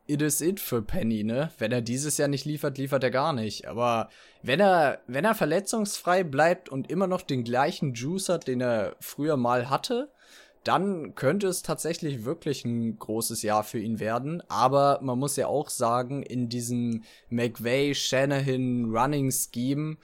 it 0.07 0.23
is 0.23 0.41
it 0.41 0.61
für 0.61 0.83
Penny, 0.83 1.25
ne? 1.25 1.51
Wenn 1.59 1.73
er 1.73 1.81
dieses 1.81 2.17
Jahr 2.17 2.29
nicht 2.29 2.45
liefert, 2.45 2.79
liefert 2.79 3.03
er 3.03 3.11
gar 3.11 3.33
nicht. 3.33 3.67
Aber 3.67 4.09
wenn 4.43 4.61
er, 4.61 5.01
wenn 5.07 5.25
er 5.25 5.35
verletzungsfrei 5.35 6.23
bleibt 6.23 6.69
und 6.69 6.91
immer 6.91 7.07
noch 7.07 7.23
den 7.23 7.43
gleichen 7.45 7.95
Juice 7.95 8.29
hat, 8.29 8.47
den 8.47 8.61
er 8.61 8.95
früher 9.01 9.37
mal 9.37 9.69
hatte, 9.69 10.11
dann 10.66 11.14
könnte 11.14 11.48
es 11.48 11.62
tatsächlich 11.62 12.24
wirklich 12.24 12.64
ein 12.64 12.98
großes 12.98 13.42
Jahr 13.42 13.62
für 13.64 13.79
ihn 13.79 14.00
werden. 14.00 14.42
Aber 14.48 15.00
man 15.02 15.18
muss 15.18 15.37
ja 15.37 15.46
auch 15.46 15.68
sagen, 15.70 16.22
in 16.22 16.48
diesem 16.48 17.02
McVay-Shanahan-Running-Scheme 17.31 19.98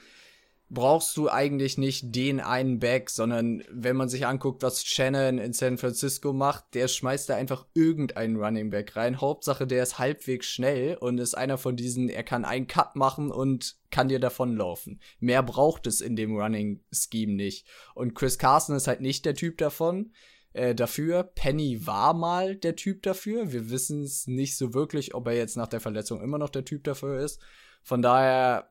brauchst 0.72 1.18
du 1.18 1.29
eigentlich 1.29 1.77
nicht 1.77 2.14
den 2.14 2.40
einen 2.40 2.79
Back, 2.79 3.11
sondern 3.11 3.62
wenn 3.70 3.94
man 3.94 4.09
sich 4.09 4.27
anguckt, 4.27 4.62
was 4.62 4.85
Shannon 4.85 5.37
in 5.37 5.53
San 5.53 5.77
Francisco 5.77 6.33
macht, 6.33 6.64
der 6.72 6.88
schmeißt 6.88 7.29
da 7.29 7.37
einfach 7.37 7.66
irgendeinen 7.75 8.37
Running 8.37 8.70
Back 8.70 8.96
rein. 8.96 9.20
Hauptsache, 9.20 9.66
der 9.66 9.83
ist 9.83 9.98
halbwegs 9.98 10.46
schnell 10.46 10.96
und 10.96 11.18
ist 11.18 11.35
einer 11.35 11.59
von 11.59 11.77
diesen, 11.77 12.09
er 12.09 12.22
kann 12.22 12.46
einen 12.46 12.68
Cut 12.68 12.96
machen 12.96 13.31
und 13.31 13.77
kann 13.90 14.09
dir 14.09 14.18
davonlaufen. 14.18 15.01
Mehr 15.20 15.42
braucht 15.42 15.87
es 15.87 16.01
in 16.01 16.16
dem 16.16 16.35
Running 16.35 16.81
Scheme 16.90 17.35
nicht. 17.35 17.66
Und 17.94 18.14
Chris 18.14 18.38
Carson 18.38 18.75
ist 18.75 18.88
halt 18.88 19.03
nicht 19.03 19.27
der 19.27 19.35
Typ 19.35 19.59
davon. 19.59 20.12
Äh, 20.53 20.75
dafür. 20.75 21.23
Penny 21.23 21.87
war 21.87 22.12
mal 22.12 22.57
der 22.57 22.77
Typ 22.77 23.03
dafür. 23.03 23.53
Wir 23.53 23.71
wissen 23.71 24.03
es 24.03 24.27
nicht 24.27 24.57
so 24.57 24.75
wirklich, 24.75 25.15
ob 25.15 25.27
er 25.27 25.35
jetzt 25.35 25.57
nach 25.57 25.69
der 25.69 25.81
Verletzung 25.81 26.21
immer 26.21 26.38
noch 26.38 26.51
der 26.51 26.65
Typ 26.65 26.85
dafür 26.85 27.21
ist. 27.21 27.41
Von 27.83 28.03
daher, 28.03 28.71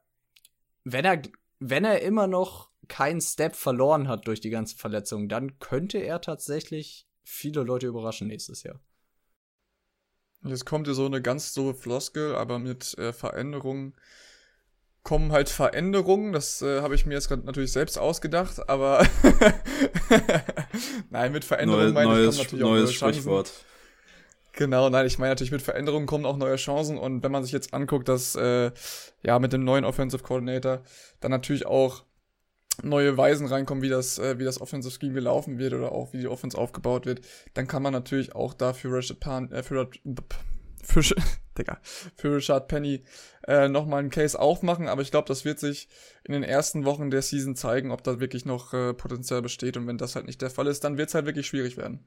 wenn 0.84 1.06
er, 1.06 1.22
wenn 1.60 1.84
er 1.84 2.02
immer 2.02 2.28
noch 2.28 2.70
keinen 2.88 3.22
Step 3.22 3.56
verloren 3.56 4.08
hat 4.08 4.28
durch 4.28 4.42
die 4.42 4.50
ganze 4.50 4.78
Verletzung, 4.78 5.28
dann 5.28 5.60
könnte 5.60 5.98
er 5.98 6.22
tatsächlich 6.22 7.08
viele 7.24 7.64
Leute 7.64 7.88
überraschen 7.88 8.28
nächstes 8.28 8.64
Jahr. 8.64 8.80
Jetzt 10.44 10.66
kommt 10.66 10.88
hier 10.88 10.96
so 10.96 11.06
eine 11.06 11.22
ganz 11.22 11.54
so 11.54 11.74
Floskel, 11.74 12.36
aber 12.36 12.60
mit 12.60 12.98
äh, 12.98 13.14
Veränderungen 13.14 13.96
kommen 15.04 15.32
halt 15.32 15.50
Veränderungen. 15.50 16.34
Das 16.34 16.62
äh, 16.62 16.82
habe 16.82 16.96
ich 16.96 17.06
mir 17.06 17.14
jetzt 17.14 17.28
gerade 17.28 17.46
natürlich 17.46 17.72
selbst 17.72 17.98
ausgedacht, 17.98 18.70
aber 18.70 19.06
nein, 21.10 21.32
mit 21.32 21.44
Veränderungen 21.44 21.94
Neu, 21.94 22.06
meine 22.06 22.22
ich, 22.22 22.28
kommen 22.28 22.38
natürlich 22.38 22.64
neues 22.64 22.98
auch 22.98 23.02
neue 23.02 23.14
Sprichwort. 23.14 23.52
Genau, 24.54 24.90
nein, 24.90 25.08
ich 25.08 25.18
meine 25.18 25.32
natürlich 25.32 25.52
mit 25.52 25.62
Veränderungen 25.62 26.08
kommen 26.08 26.26
auch 26.26 26.36
neue 26.36 26.58
Chancen 26.58 26.98
und 26.98 27.24
wenn 27.24 27.32
man 27.32 27.44
sich 27.44 27.54
jetzt 27.54 27.74
anguckt, 27.74 28.10
dass 28.10 28.36
äh, 28.36 28.72
ja 29.24 29.40
mit 29.40 29.54
dem 29.54 29.64
neuen 29.64 29.86
Offensive 29.86 30.24
Coordinator 30.24 30.82
dann 31.22 31.32
natürlich 31.32 31.66
auch 31.66 32.04
neue 32.84 33.18
Weisen 33.18 33.48
reinkommen, 33.48 33.82
wie 33.82 33.90
das, 33.90 34.20
äh, 34.20 34.40
wie 34.40 34.44
das 34.44 34.60
Offensive 34.60 34.94
Scheme 34.94 35.14
gelaufen 35.14 35.58
wird 35.58 35.74
oder 35.74 35.92
auch 35.92 36.14
wie 36.14 36.20
die 36.20 36.28
Offense 36.28 36.58
aufgebaut 36.58 37.06
wird, 37.06 37.22
dann 37.54 37.68
kann 37.68 37.82
man 37.82 37.94
natürlich 37.94 38.36
auch 38.36 38.54
dafür 38.54 38.98
Rashad 38.98 39.20
Pan, 39.20 39.52
äh, 39.52 39.64
für, 39.64 39.90
für, 40.84 41.04
Digga, 41.58 41.80
für 42.16 42.36
Richard 42.36 42.68
Penny 42.68 43.04
äh, 43.48 43.68
nochmal 43.68 44.00
einen 44.00 44.10
Case 44.10 44.40
aufmachen, 44.40 44.88
aber 44.88 45.02
ich 45.02 45.12
glaube, 45.12 45.28
das 45.28 45.46
wird 45.46 45.60
sich 45.60 45.90
in 46.24 46.34
den 46.34 46.44
ersten 46.44 46.86
Wochen 46.86 47.12
der 47.12 47.22
Season 47.22 47.56
zeigen, 47.56 47.92
ob 47.92 48.04
da 48.04 48.20
wirklich 48.20 48.46
noch 48.46 48.74
äh, 48.74 48.94
Potenzial 48.94 49.42
besteht 49.42 49.78
und 49.78 49.88
wenn 49.88 49.98
das 49.98 50.16
halt 50.16 50.26
nicht 50.26 50.42
der 50.42 50.50
Fall 50.50 50.68
ist, 50.68 50.84
dann 50.84 50.98
wird 50.98 51.10
es 51.10 51.16
halt 51.16 51.26
wirklich 51.26 51.48
schwierig 51.48 51.78
werden. 51.78 52.06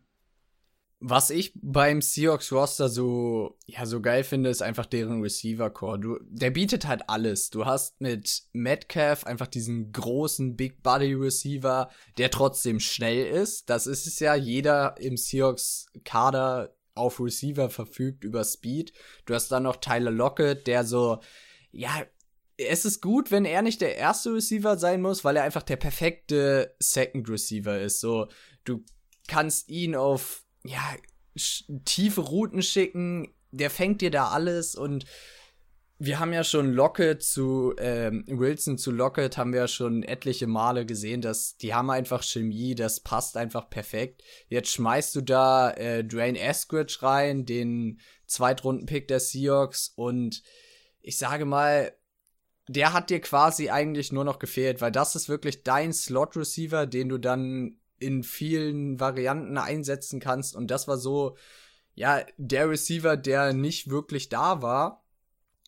Was 1.06 1.28
ich 1.28 1.52
beim 1.56 2.00
Seahawks 2.00 2.50
Roster 2.50 2.88
so, 2.88 3.58
ja, 3.66 3.84
so 3.84 4.00
geil 4.00 4.24
finde, 4.24 4.48
ist 4.48 4.62
einfach 4.62 4.86
deren 4.86 5.20
Receiver 5.20 5.68
Core. 5.68 5.98
Du, 5.98 6.18
der 6.22 6.50
bietet 6.50 6.86
halt 6.86 7.10
alles. 7.10 7.50
Du 7.50 7.66
hast 7.66 8.00
mit 8.00 8.44
Metcalf 8.54 9.24
einfach 9.24 9.48
diesen 9.48 9.92
großen 9.92 10.56
Big 10.56 10.82
Body 10.82 11.12
Receiver, 11.12 11.90
der 12.16 12.30
trotzdem 12.30 12.80
schnell 12.80 13.26
ist. 13.26 13.68
Das 13.68 13.86
ist 13.86 14.06
es 14.06 14.18
ja. 14.18 14.34
Jeder 14.34 14.94
im 14.98 15.18
Seahawks 15.18 15.88
Kader 16.04 16.74
auf 16.94 17.20
Receiver 17.20 17.70
verfügt 17.70 18.24
über 18.24 18.44
Speed. 18.44 18.92
Du 19.26 19.34
hast 19.34 19.50
dann 19.50 19.64
noch 19.64 19.76
Tyler 19.76 20.10
Lockett, 20.10 20.66
der 20.66 20.84
so, 20.84 21.20
ja, 21.72 22.04
es 22.56 22.84
ist 22.84 23.00
gut, 23.00 23.30
wenn 23.30 23.44
er 23.44 23.62
nicht 23.62 23.80
der 23.80 23.96
erste 23.96 24.32
Receiver 24.32 24.78
sein 24.78 25.02
muss, 25.02 25.24
weil 25.24 25.36
er 25.36 25.42
einfach 25.42 25.62
der 25.62 25.76
perfekte 25.76 26.74
Second 26.78 27.28
Receiver 27.28 27.80
ist. 27.80 28.00
So, 28.00 28.28
du 28.64 28.84
kannst 29.26 29.68
ihn 29.68 29.96
auf, 29.96 30.44
ja, 30.64 30.94
tiefe 31.84 32.20
Routen 32.20 32.62
schicken, 32.62 33.34
der 33.50 33.70
fängt 33.70 34.00
dir 34.00 34.10
da 34.10 34.28
alles 34.28 34.74
und 34.74 35.04
wir 35.98 36.18
haben 36.18 36.32
ja 36.32 36.42
schon 36.42 36.72
Lockett 36.72 37.22
zu 37.22 37.72
ähm, 37.78 38.24
Wilson 38.26 38.78
zu 38.78 38.90
Lockett 38.90 39.36
haben 39.36 39.52
wir 39.52 39.60
ja 39.60 39.68
schon 39.68 40.02
etliche 40.02 40.48
Male 40.48 40.86
gesehen, 40.86 41.20
dass 41.20 41.56
die 41.56 41.72
haben 41.72 41.90
einfach 41.90 42.24
Chemie, 42.24 42.74
das 42.74 43.00
passt 43.00 43.36
einfach 43.36 43.70
perfekt. 43.70 44.22
Jetzt 44.48 44.72
schmeißt 44.72 45.14
du 45.14 45.20
da 45.20 45.70
äh, 45.70 46.04
Dwayne 46.04 46.38
Eskridge 46.38 46.98
rein, 47.00 47.46
den 47.46 48.00
Zweitrunden-Pick 48.26 49.06
der 49.06 49.20
Seahawks 49.20 49.92
und 49.94 50.42
ich 51.00 51.16
sage 51.16 51.44
mal, 51.44 51.92
der 52.66 52.92
hat 52.92 53.10
dir 53.10 53.20
quasi 53.20 53.70
eigentlich 53.70 54.10
nur 54.10 54.24
noch 54.24 54.38
gefehlt, 54.38 54.80
weil 54.80 54.90
das 54.90 55.14
ist 55.14 55.28
wirklich 55.28 55.62
dein 55.62 55.92
Slot-Receiver, 55.92 56.86
den 56.86 57.08
du 57.08 57.18
dann 57.18 57.78
in 57.98 58.24
vielen 58.24 58.98
Varianten 58.98 59.58
einsetzen 59.58 60.18
kannst 60.18 60.56
und 60.56 60.70
das 60.72 60.88
war 60.88 60.98
so, 60.98 61.36
ja, 61.94 62.24
der 62.36 62.68
Receiver, 62.68 63.16
der 63.16 63.52
nicht 63.52 63.90
wirklich 63.90 64.28
da 64.28 64.60
war 64.60 65.03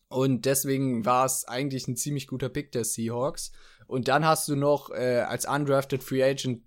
und 0.09 0.45
deswegen 0.45 1.05
war 1.05 1.25
es 1.25 1.45
eigentlich 1.45 1.87
ein 1.87 1.97
ziemlich 1.97 2.27
guter 2.27 2.49
Pick 2.49 2.71
der 2.71 2.85
Seahawks. 2.85 3.51
Und 3.87 4.07
dann 4.07 4.25
hast 4.25 4.47
du 4.47 4.55
noch 4.55 4.89
äh, 4.91 5.21
als 5.27 5.47
undrafted 5.47 6.03
Free 6.03 6.23
Agent 6.23 6.63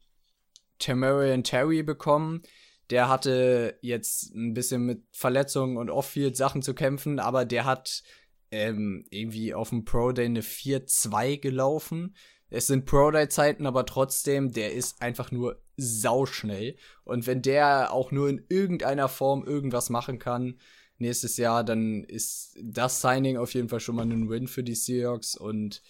Tamarian 0.79 1.44
Terry 1.44 1.83
bekommen. 1.83 2.42
Der 2.90 3.09
hatte 3.09 3.79
jetzt 3.83 4.35
ein 4.35 4.53
bisschen 4.55 4.85
mit 4.85 5.05
Verletzungen 5.12 5.76
und 5.76 5.90
Off-Field 5.90 6.37
Sachen 6.37 6.62
zu 6.62 6.74
kämpfen, 6.74 7.18
aber 7.18 7.44
der 7.44 7.64
hat 7.64 8.03
ähm, 8.50 9.07
irgendwie 9.11 9.55
auf 9.55 9.68
dem 9.68 9.85
Pro 9.85 10.12
Day 10.12 10.24
eine 10.24 10.42
4-2 10.42 11.38
gelaufen. 11.38 12.16
Es 12.48 12.66
sind 12.66 12.85
Pro 12.85 13.11
Day 13.12 13.29
Zeiten, 13.29 13.64
aber 13.66 13.87
trotzdem, 13.87 14.53
der 14.53 14.72
ist 14.72 15.00
einfach 15.03 15.31
nur 15.31 15.62
sauschnell. 15.76 16.76
Und 17.05 17.26
wenn 17.26 17.42
der 17.42 17.92
auch 17.92 18.11
nur 18.11 18.29
in 18.29 18.44
irgendeiner 18.48 19.09
Form 19.09 19.44
irgendwas 19.46 19.88
machen 19.88 20.18
kann, 20.18 20.59
nächstes 21.00 21.36
Jahr, 21.36 21.64
dann 21.64 22.04
ist 22.04 22.58
das 22.62 23.00
Signing 23.00 23.36
auf 23.36 23.54
jeden 23.54 23.68
Fall 23.68 23.80
schon 23.80 23.96
mal 23.96 24.06
ein 24.06 24.28
Win 24.28 24.46
für 24.46 24.62
die 24.62 24.74
Seahawks. 24.74 25.36
Und 25.36 25.82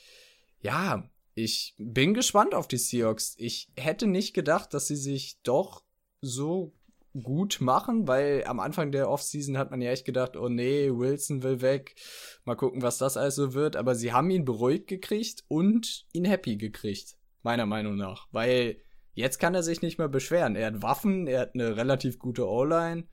ja, 0.61 1.09
ich 1.35 1.75
bin 1.79 2.15
gespannt 2.15 2.55
auf 2.55 2.69
die 2.69 2.79
Seahawks. 2.79 3.35
Ich 3.39 3.71
hätte 3.77 4.07
nicht 4.07 4.35
gedacht, 4.35 4.75
dass 4.75 4.87
sie 4.87 4.97
sich 4.97 5.41
doch 5.43 5.85
so 6.21 6.75
gut 7.23 7.61
machen, 7.61 8.07
weil 8.07 8.45
am 8.45 8.61
Anfang 8.61 8.93
der 8.93 9.11
Offseason 9.11 9.59
hat 9.59 9.71
man 9.71 9.81
ja 9.81 9.91
echt 9.91 10.05
gedacht, 10.05 10.37
oh 10.37 10.49
nee, 10.49 10.91
Wilson 10.91 11.43
will 11.43 11.61
weg. 11.61 11.97
Mal 12.45 12.55
gucken, 12.55 12.83
was 12.83 12.99
das 12.99 13.17
also 13.17 13.55
wird. 13.55 13.77
Aber 13.77 13.95
sie 13.95 14.13
haben 14.13 14.31
ihn 14.31 14.45
beruhigt 14.45 14.87
gekriegt 14.87 15.45
und 15.49 16.07
ihn 16.13 16.25
happy 16.25 16.57
gekriegt. 16.57 17.17
Meiner 17.43 17.67
Meinung 17.67 17.97
nach. 17.97 18.29
Weil 18.31 18.77
jetzt 19.15 19.39
kann 19.39 19.55
er 19.55 19.63
sich 19.63 19.83
nicht 19.83 19.99
mehr 19.99 20.09
beschweren. 20.09 20.57
Er 20.57 20.69
hat 20.69 20.83
Waffen, 20.83 21.27
er 21.27 21.41
hat 21.41 21.55
eine 21.55 21.77
relativ 21.77 22.19
gute 22.19 22.47
O-Line 22.47 23.05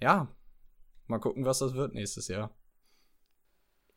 ja, 0.00 0.34
mal 1.06 1.18
gucken, 1.18 1.44
was 1.44 1.58
das 1.58 1.74
wird 1.74 1.94
nächstes 1.94 2.28
Jahr. 2.28 2.56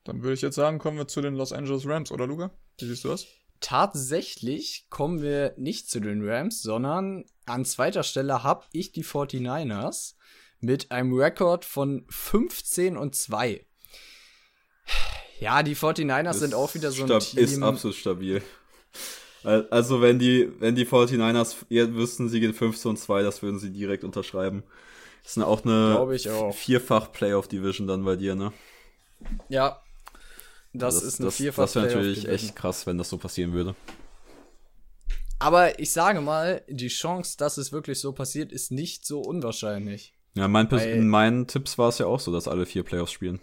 Dann 0.04 0.22
würde 0.22 0.34
ich 0.34 0.42
jetzt 0.42 0.56
sagen, 0.56 0.80
kommen 0.80 0.98
wir 0.98 1.08
zu 1.08 1.22
den 1.22 1.36
Los 1.36 1.52
Angeles 1.52 1.86
Rams, 1.86 2.12
oder 2.12 2.26
Luca? 2.26 2.52
Wie 2.78 2.86
siehst 2.86 3.04
du 3.04 3.10
das? 3.10 3.28
Tatsächlich 3.60 4.88
kommen 4.90 5.22
wir 5.22 5.54
nicht 5.58 5.90
zu 5.90 6.00
den 6.00 6.28
Rams, 6.28 6.62
sondern 6.62 7.26
an 7.46 7.66
zweiter 7.66 8.04
Stelle 8.04 8.44
habe 8.44 8.66
ich 8.72 8.92
die 8.94 9.04
49ers 9.04 10.16
mit 10.62 10.92
einem 10.92 11.14
Rekord 11.14 11.66
von 11.66 12.06
15 12.10 12.98
und 12.98 13.16
2. 13.16 13.66
Ja, 15.40 15.64
die 15.64 15.76
49ers 15.76 16.32
ist 16.32 16.40
sind 16.40 16.54
auch 16.54 16.74
wieder 16.74 16.92
so 16.92 17.04
ein 17.04 17.20
Team. 17.20 17.40
Ist 17.40 17.62
absolut 17.62 17.96
stabil. 17.96 18.42
Also, 19.44 20.02
wenn 20.02 20.20
die, 20.20 20.52
wenn 20.60 20.76
die 20.76 20.86
49ers 20.86 21.58
ihr 21.70 21.94
wüssten, 21.96 22.28
sie 22.28 22.42
gehen 22.42 22.54
15 22.54 22.92
und 22.92 22.98
2, 22.98 23.24
das 23.24 23.42
würden 23.42 23.58
sie 23.58 23.72
direkt 23.72 24.04
unterschreiben. 24.04 24.64
Das 25.30 25.38
ist 25.38 25.44
auch 25.44 25.63
eine 25.63 26.34
auch. 26.34 26.56
vierfach 26.56 27.12
Playoff 27.12 27.48
Division 27.48 27.86
dann 27.86 28.04
bei 28.04 28.15
dir, 28.15 28.34
ne? 28.34 28.52
Ja. 29.48 29.80
Das, 30.74 30.96
das 30.96 31.04
ist 31.04 31.20
eine 31.20 31.28
das, 31.28 31.36
vierfach 31.36 31.65
Das 31.65 31.76
wäre 31.76 31.86
natürlich 31.86 32.28
echt 32.28 32.56
krass, 32.56 32.88
wenn 32.88 32.98
das 32.98 33.10
so 33.10 33.20
passieren 33.20 33.54
würde. 33.54 33.76
Aber 35.38 35.80
ich 35.80 35.92
sage 35.92 36.22
mal, 36.22 36.63
die 36.68 36.88
Chance, 36.88 37.38
dass 37.38 37.58
es 37.58 37.72
wirklich 37.72 38.00
so 38.00 38.12
passiert, 38.12 38.52
ist 38.52 38.72
nicht 38.72 39.06
so 39.06 39.22
unwahrscheinlich. 39.22 40.15
Ja, 40.34 40.48
mein, 40.48 40.68
in 40.68 41.08
meinen 41.08 41.46
Tipps 41.46 41.78
war 41.78 41.89
es 41.89 42.00
ja 42.00 42.08
auch 42.08 42.20
so, 42.20 42.32
dass 42.32 42.48
alle 42.48 42.65
vier 42.65 42.82
Playoffs 42.82 43.12
spielen. 43.12 43.39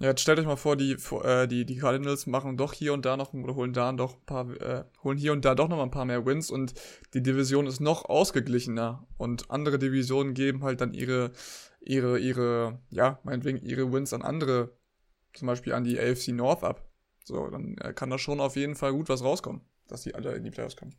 Ja, 0.00 0.08
jetzt 0.08 0.22
stellt 0.22 0.40
euch 0.40 0.46
mal 0.46 0.56
vor, 0.56 0.76
die, 0.76 0.92
äh, 1.22 1.46
die, 1.46 1.64
die 1.64 1.76
Cardinals 1.76 2.26
machen 2.26 2.56
doch 2.56 2.72
hier 2.72 2.92
und 2.92 3.04
da 3.04 3.16
noch 3.16 3.32
oder 3.32 3.54
holen 3.54 3.72
da 3.72 3.92
doch 3.92 4.14
ein 4.14 4.26
paar, 4.26 4.50
äh, 4.60 4.84
holen 5.04 5.16
hier 5.16 5.32
und 5.32 5.44
da 5.44 5.54
doch 5.54 5.68
noch 5.68 5.76
mal 5.76 5.84
ein 5.84 5.92
paar 5.92 6.04
mehr 6.04 6.26
Wins 6.26 6.50
und 6.50 6.74
die 7.14 7.22
Division 7.22 7.66
ist 7.66 7.80
noch 7.80 8.04
ausgeglichener 8.06 9.06
und 9.18 9.50
andere 9.52 9.78
Divisionen 9.78 10.34
geben 10.34 10.64
halt 10.64 10.80
dann 10.80 10.94
ihre, 10.94 11.30
ihre, 11.80 12.18
ihre, 12.18 12.80
ja, 12.90 13.20
meinetwegen 13.22 13.58
ihre 13.58 13.92
Wins 13.92 14.12
an 14.12 14.22
andere, 14.22 14.76
zum 15.32 15.46
Beispiel 15.46 15.72
an 15.72 15.84
die 15.84 15.98
AFC 15.98 16.28
North 16.28 16.64
ab. 16.64 16.88
So, 17.24 17.48
dann 17.48 17.76
äh, 17.78 17.92
kann 17.92 18.10
da 18.10 18.18
schon 18.18 18.40
auf 18.40 18.56
jeden 18.56 18.74
Fall 18.74 18.92
gut 18.92 19.08
was 19.08 19.22
rauskommen, 19.22 19.62
dass 19.86 20.02
die 20.02 20.14
alle 20.14 20.34
in 20.34 20.42
die 20.42 20.50
Playoffs 20.50 20.76
kommen. 20.76 20.96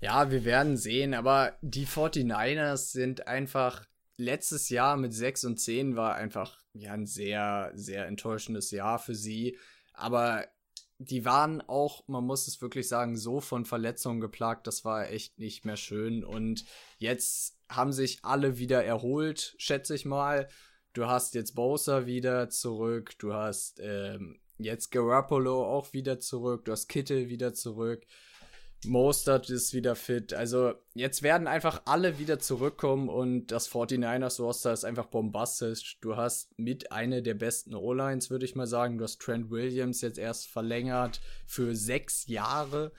Ja, 0.00 0.30
wir 0.30 0.44
werden 0.44 0.76
sehen, 0.76 1.14
aber 1.14 1.56
die 1.60 1.86
49ers 1.86 2.90
sind 2.92 3.28
einfach 3.28 3.84
letztes 4.20 4.68
Jahr 4.68 4.96
mit 4.96 5.12
6 5.12 5.44
und 5.46 5.58
10 5.58 5.96
war 5.96 6.14
einfach 6.14 6.58
ja 6.74 6.92
ein 6.92 7.06
sehr, 7.06 7.72
sehr 7.74 8.06
enttäuschendes 8.06 8.70
Jahr 8.70 8.98
für 8.98 9.14
sie. 9.14 9.58
Aber 9.94 10.46
die 10.98 11.24
waren 11.24 11.62
auch, 11.62 12.06
man 12.08 12.24
muss 12.24 12.46
es 12.46 12.60
wirklich 12.60 12.86
sagen, 12.86 13.16
so 13.16 13.40
von 13.40 13.64
Verletzungen 13.64 14.20
geplagt, 14.20 14.66
das 14.66 14.84
war 14.84 15.08
echt 15.08 15.38
nicht 15.38 15.64
mehr 15.64 15.78
schön. 15.78 16.22
Und 16.22 16.66
jetzt 16.98 17.58
haben 17.70 17.92
sich 17.92 18.22
alle 18.22 18.58
wieder 18.58 18.84
erholt, 18.84 19.54
schätze 19.58 19.94
ich 19.94 20.04
mal. 20.04 20.48
Du 20.92 21.06
hast 21.06 21.34
jetzt 21.34 21.54
Bowser 21.54 22.06
wieder 22.06 22.50
zurück, 22.50 23.18
du 23.18 23.32
hast 23.32 23.80
ähm, 23.80 24.40
jetzt 24.58 24.90
Garoppolo 24.90 25.64
auch 25.64 25.92
wieder 25.92 26.20
zurück, 26.20 26.66
du 26.66 26.72
hast 26.72 26.88
Kittel 26.88 27.28
wieder 27.28 27.54
zurück. 27.54 28.04
Mostert 28.86 29.50
ist 29.50 29.74
wieder 29.74 29.94
fit. 29.94 30.32
Also 30.32 30.72
jetzt 30.94 31.22
werden 31.22 31.46
einfach 31.46 31.82
alle 31.84 32.18
wieder 32.18 32.38
zurückkommen 32.38 33.08
und 33.08 33.48
das 33.48 33.70
49ers 33.70 34.40
Roster 34.40 34.72
ist 34.72 34.84
einfach 34.84 35.06
bombastisch. 35.06 35.98
Du 36.00 36.16
hast 36.16 36.58
mit 36.58 36.90
einer 36.90 37.20
der 37.20 37.34
besten 37.34 37.74
O-Lines, 37.74 38.30
würde 38.30 38.46
ich 38.46 38.56
mal 38.56 38.66
sagen. 38.66 38.96
Du 38.96 39.04
hast 39.04 39.20
Trent 39.20 39.50
Williams 39.50 40.00
jetzt 40.00 40.18
erst 40.18 40.48
verlängert 40.48 41.20
für 41.46 41.76
sechs 41.76 42.26
Jahre, 42.26 42.92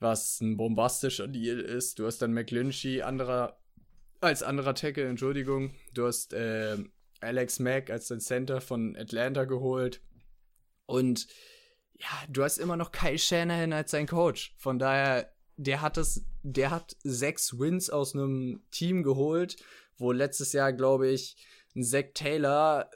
was 0.00 0.40
ein 0.40 0.56
bombastischer 0.56 1.28
Deal 1.28 1.60
ist. 1.60 2.00
Du 2.00 2.06
hast 2.06 2.18
dann 2.18 2.32
McGlinchey 2.32 3.02
anderer, 3.02 3.60
als 4.20 4.42
anderer 4.42 4.74
Tackle, 4.74 5.06
Entschuldigung. 5.06 5.72
Du 5.94 6.06
hast 6.06 6.32
äh, 6.32 6.78
Alex 7.20 7.60
Mack 7.60 7.90
als 7.90 8.08
den 8.08 8.20
Center 8.20 8.60
von 8.60 8.96
Atlanta 8.96 9.44
geholt. 9.44 10.00
Und 10.86 11.28
ja, 11.98 12.08
du 12.28 12.42
hast 12.42 12.58
immer 12.58 12.76
noch 12.76 12.92
Kyle 12.92 13.18
Shanahan 13.18 13.72
als 13.72 13.90
sein 13.90 14.06
Coach. 14.06 14.54
Von 14.58 14.78
daher, 14.78 15.32
der 15.56 15.80
hat 15.80 15.96
es, 15.96 16.24
der 16.42 16.70
hat 16.70 16.96
sechs 17.02 17.58
Wins 17.58 17.90
aus 17.90 18.14
einem 18.14 18.62
Team 18.70 19.02
geholt, 19.02 19.56
wo 19.96 20.12
letztes 20.12 20.52
Jahr, 20.52 20.72
glaube 20.72 21.08
ich, 21.08 21.36
ein 21.74 21.84
Zach 21.84 22.04
Taylor 22.14 22.90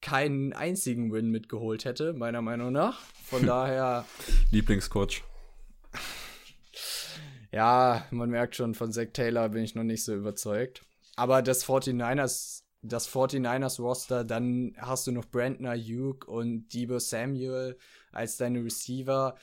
keinen 0.00 0.52
einzigen 0.52 1.12
Win 1.12 1.30
mitgeholt 1.30 1.84
hätte, 1.84 2.12
meiner 2.12 2.42
Meinung 2.42 2.72
nach. 2.72 3.00
Von 3.24 3.46
daher. 3.46 4.04
Lieblingscoach. 4.50 5.22
Ja, 7.52 8.06
man 8.12 8.30
merkt 8.30 8.54
schon, 8.54 8.76
von 8.76 8.92
Zach 8.92 9.08
Taylor 9.12 9.48
bin 9.48 9.64
ich 9.64 9.74
noch 9.74 9.82
nicht 9.82 10.04
so 10.04 10.14
überzeugt. 10.14 10.84
Aber 11.16 11.42
das 11.42 11.66
49ers, 11.66 12.62
das 12.82 13.10
49ers 13.10 13.82
Roster, 13.82 14.22
dann 14.22 14.76
hast 14.78 15.08
du 15.08 15.10
noch 15.10 15.24
Brandon 15.24 15.66
Ayuk 15.66 16.28
und 16.28 16.68
Debo 16.68 17.00
Samuel 17.00 17.76
als 18.12 18.36
deine 18.36 18.64
Receiver, 18.64 19.36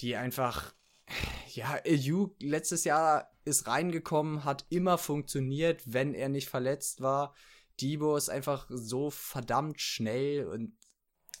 die 0.00 0.16
einfach, 0.16 0.74
ja, 1.48 1.78
Ayuk 1.86 2.36
letztes 2.40 2.84
Jahr 2.84 3.30
ist 3.44 3.66
reingekommen, 3.66 4.44
hat 4.44 4.66
immer 4.68 4.98
funktioniert, 4.98 5.82
wenn 5.86 6.14
er 6.14 6.28
nicht 6.28 6.48
verletzt 6.48 7.00
war. 7.00 7.34
Debo 7.80 8.16
ist 8.16 8.28
einfach 8.28 8.66
so 8.68 9.10
verdammt 9.10 9.80
schnell 9.80 10.46
und 10.46 10.76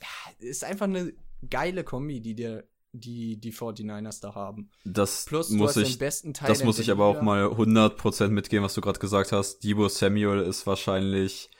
ja, 0.00 0.48
ist 0.48 0.64
einfach 0.64 0.86
eine 0.86 1.12
geile 1.48 1.84
Kombi, 1.84 2.20
die 2.20 2.34
dir 2.34 2.68
die 2.92 3.40
die 3.40 3.52
49ers 3.52 4.20
da 4.20 4.34
haben. 4.34 4.70
Das 4.84 5.24
Plus, 5.24 5.50
muss 5.50 5.76
ich, 5.76 5.98
das 5.98 6.62
muss 6.62 6.78
ich 6.78 6.90
aber 6.90 7.06
auch 7.06 7.22
mal 7.22 7.46
100% 7.46 8.28
mitgeben, 8.28 8.64
was 8.64 8.74
du 8.74 8.82
gerade 8.82 8.98
gesagt 8.98 9.32
hast. 9.32 9.60
Debo 9.60 9.88
Samuel 9.88 10.42
ist 10.42 10.66
wahrscheinlich 10.66 11.50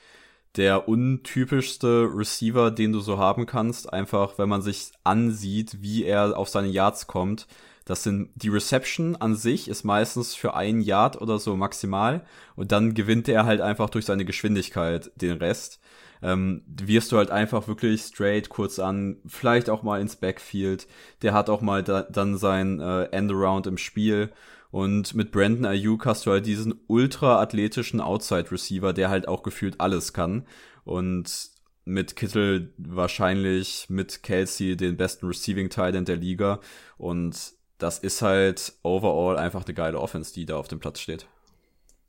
der 0.55 0.87
untypischste 0.87 2.09
Receiver, 2.13 2.71
den 2.71 2.91
du 2.91 2.99
so 2.99 3.17
haben 3.17 3.45
kannst. 3.45 3.91
Einfach, 3.91 4.37
wenn 4.37 4.49
man 4.49 4.61
sich 4.61 4.91
ansieht, 5.03 5.81
wie 5.81 6.03
er 6.03 6.37
auf 6.37 6.49
seine 6.49 6.67
Yards 6.67 7.07
kommt. 7.07 7.47
Das 7.85 8.03
sind 8.03 8.29
die 8.35 8.49
Reception 8.49 9.17
an 9.17 9.35
sich 9.35 9.67
ist 9.67 9.83
meistens 9.83 10.35
für 10.35 10.53
ein 10.53 10.79
Yard 10.79 11.21
oder 11.21 11.37
so 11.37 11.57
maximal 11.57 12.25
und 12.55 12.71
dann 12.71 12.93
gewinnt 12.93 13.27
er 13.27 13.45
halt 13.45 13.59
einfach 13.59 13.89
durch 13.89 14.05
seine 14.05 14.23
Geschwindigkeit 14.23 15.11
den 15.15 15.37
Rest. 15.37 15.81
Ähm, 16.21 16.63
wirst 16.65 17.11
du 17.11 17.17
halt 17.17 17.29
einfach 17.29 17.67
wirklich 17.67 18.01
straight 18.01 18.47
kurz 18.47 18.79
an, 18.79 19.17
vielleicht 19.27 19.69
auch 19.69 19.83
mal 19.83 19.99
ins 19.99 20.15
Backfield. 20.15 20.87
Der 21.21 21.33
hat 21.33 21.49
auch 21.49 21.59
mal 21.59 21.83
da, 21.83 22.03
dann 22.03 22.37
sein 22.37 22.79
äh, 22.79 23.03
Endaround 23.11 23.67
im 23.67 23.77
Spiel. 23.77 24.31
Und 24.73 25.13
mit 25.13 25.31
Brandon 25.31 25.65
Ayuk 25.65 26.07
hast 26.07 26.25
du 26.25 26.31
halt 26.31 26.47
diesen 26.47 26.73
ultra 26.87 27.39
athletischen 27.39 28.01
Outside 28.01 28.51
Receiver, 28.51 28.91
der 28.91 29.11
halt 29.11 29.27
auch 29.27 29.43
gefühlt 29.43 29.79
alles 29.79 30.13
kann. 30.13 30.47
Und 30.83 31.51
mit 31.85 32.15
Kittel 32.15 32.73
wahrscheinlich 32.77 33.87
mit 33.91 34.23
Kelsey 34.23 34.75
den 34.75 34.97
besten 34.97 35.27
Receiving 35.27 35.69
Tight 35.69 36.07
der 36.07 36.15
Liga. 36.15 36.59
Und 36.97 37.53
das 37.77 37.99
ist 37.99 38.23
halt 38.23 38.73
overall 38.81 39.37
einfach 39.37 39.63
eine 39.63 39.75
geile 39.75 39.99
Offense, 39.99 40.33
die 40.33 40.47
da 40.47 40.57
auf 40.57 40.69
dem 40.69 40.79
Platz 40.79 41.01
steht. 41.01 41.27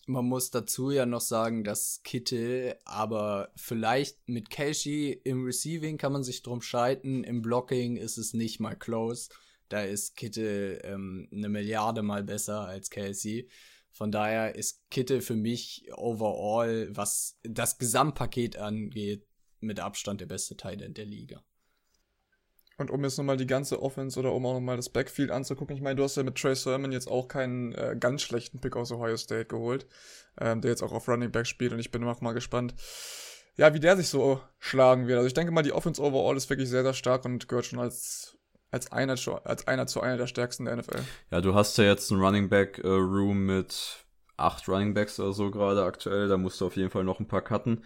Man 0.06 0.24
muss 0.24 0.50
dazu 0.50 0.90
ja 0.90 1.04
noch 1.04 1.20
sagen, 1.20 1.64
dass 1.64 2.00
Kittel, 2.02 2.76
aber 2.86 3.50
vielleicht 3.56 4.26
mit 4.26 4.48
Cashy 4.48 5.12
im 5.12 5.44
Receiving 5.44 5.98
kann 5.98 6.14
man 6.14 6.24
sich 6.24 6.42
drum 6.42 6.62
scheiden, 6.62 7.24
im 7.24 7.42
Blocking 7.42 7.98
ist 7.98 8.16
es 8.16 8.32
nicht 8.32 8.58
mal 8.58 8.74
close. 8.74 9.28
Da 9.74 9.82
ist 9.82 10.14
Kittel 10.14 10.80
ähm, 10.84 11.26
eine 11.32 11.48
Milliarde 11.48 12.02
mal 12.02 12.22
besser 12.22 12.60
als 12.60 12.90
Kelsey. 12.90 13.48
Von 13.90 14.12
daher 14.12 14.54
ist 14.54 14.88
Kittel 14.88 15.20
für 15.20 15.34
mich 15.34 15.90
overall, 15.96 16.86
was 16.92 17.40
das 17.42 17.78
Gesamtpaket 17.78 18.56
angeht, 18.56 19.26
mit 19.58 19.80
Abstand 19.80 20.20
der 20.20 20.26
beste 20.26 20.56
Teil 20.56 20.76
der 20.76 21.04
Liga. 21.04 21.42
Und 22.78 22.92
um 22.92 23.02
jetzt 23.02 23.18
nochmal 23.18 23.36
die 23.36 23.48
ganze 23.48 23.82
Offense 23.82 24.16
oder 24.16 24.32
um 24.32 24.46
auch 24.46 24.54
nochmal 24.54 24.76
das 24.76 24.90
Backfield 24.90 25.32
anzugucken, 25.32 25.74
ich 25.74 25.82
meine, 25.82 25.96
du 25.96 26.04
hast 26.04 26.16
ja 26.16 26.22
mit 26.22 26.36
Trey 26.36 26.54
Sermon 26.54 26.92
jetzt 26.92 27.08
auch 27.08 27.26
keinen 27.26 27.72
äh, 27.72 27.96
ganz 27.98 28.22
schlechten 28.22 28.60
Pick 28.60 28.76
aus 28.76 28.92
Ohio 28.92 29.16
State 29.16 29.46
geholt, 29.46 29.88
ähm, 30.40 30.60
der 30.60 30.70
jetzt 30.70 30.82
auch 30.84 30.92
auf 30.92 31.08
Running 31.08 31.32
Back 31.32 31.48
spielt 31.48 31.72
und 31.72 31.80
ich 31.80 31.90
bin 31.90 32.04
auch 32.04 32.20
mal 32.20 32.32
gespannt, 32.32 32.76
ja, 33.56 33.74
wie 33.74 33.80
der 33.80 33.96
sich 33.96 34.06
so 34.06 34.40
schlagen 34.60 35.08
wird. 35.08 35.16
Also 35.16 35.26
ich 35.26 35.34
denke 35.34 35.50
mal, 35.50 35.62
die 35.62 35.72
Offense 35.72 36.00
overall 36.00 36.36
ist 36.36 36.48
wirklich 36.48 36.68
sehr, 36.68 36.84
sehr 36.84 36.94
stark 36.94 37.24
und 37.24 37.48
gehört 37.48 37.66
schon 37.66 37.80
als, 37.80 38.38
als, 38.74 38.90
einer, 38.90 39.14
als 39.44 39.68
einer 39.68 39.86
zu 39.86 40.00
einer 40.00 40.16
der 40.16 40.26
stärksten 40.26 40.64
der 40.64 40.76
NFL. 40.76 40.98
Ja, 41.30 41.40
du 41.40 41.54
hast 41.54 41.78
ja 41.78 41.84
jetzt 41.84 42.10
einen 42.10 42.20
Running 42.20 42.48
Back 42.48 42.80
äh, 42.82 42.88
Room 42.88 43.46
mit 43.46 44.04
acht 44.36 44.68
Running 44.68 44.94
Backs 44.94 45.20
oder 45.20 45.32
so 45.32 45.50
gerade 45.52 45.84
aktuell, 45.84 46.28
da 46.28 46.36
musst 46.36 46.60
du 46.60 46.66
auf 46.66 46.76
jeden 46.76 46.90
Fall 46.90 47.04
noch 47.04 47.20
ein 47.20 47.28
paar 47.28 47.42
cutten. 47.42 47.84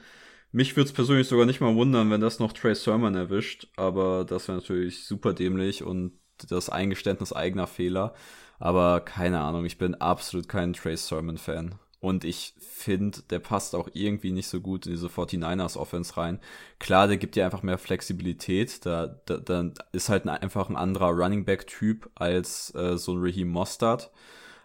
Mich 0.51 0.77
würde 0.77 0.88
es 0.88 0.94
persönlich 0.94 1.29
sogar 1.29 1.44
nicht 1.44 1.61
mal 1.61 1.74
wundern, 1.74 2.11
wenn 2.11 2.22
das 2.22 2.38
noch 2.38 2.55
Trey 2.55 2.74
Sermon 2.74 3.14
erwischt, 3.14 3.68
aber 3.77 4.24
das 4.24 4.48
wäre 4.48 4.57
natürlich 4.57 5.05
super 5.05 5.35
dämlich 5.35 5.83
und 5.83 6.18
das 6.48 6.70
Eingeständnis 6.70 7.35
eigener 7.35 7.66
Fehler. 7.66 8.14
Aber 8.59 9.01
keine 9.01 9.40
Ahnung, 9.40 9.66
ich 9.66 9.77
bin 9.77 9.94
absolut 9.94 10.48
kein 10.48 10.72
Trey 10.72 10.96
Sermon-Fan. 10.96 11.74
Und 12.00 12.24
ich 12.24 12.54
finde, 12.58 13.22
der 13.30 13.40
passt 13.40 13.74
auch 13.74 13.88
irgendwie 13.92 14.30
nicht 14.30 14.46
so 14.46 14.61
gut 14.61 14.87
in 14.87 14.92
diese 14.92 15.08
49ers 15.08 15.76
Offense 15.76 16.16
rein. 16.16 16.38
Klar, 16.78 17.08
der 17.08 17.16
gibt 17.16 17.34
dir 17.34 17.44
einfach 17.44 17.62
mehr 17.62 17.78
Flexibilität. 17.78 18.87
Da, 18.87 19.08
da, 19.26 19.38
da 19.38 19.70
ist 19.92 20.08
halt 20.08 20.24
ein, 20.24 20.30
einfach 20.30 20.68
ein 20.68 20.76
anderer 20.76 21.11
Running 21.11 21.44
Back 21.44 21.66
Typ 21.66 22.08
als 22.14 22.72
äh, 22.76 22.96
so 22.96 23.14
ein 23.14 23.18
Raheem 23.20 23.48
Mostard. 23.48 24.12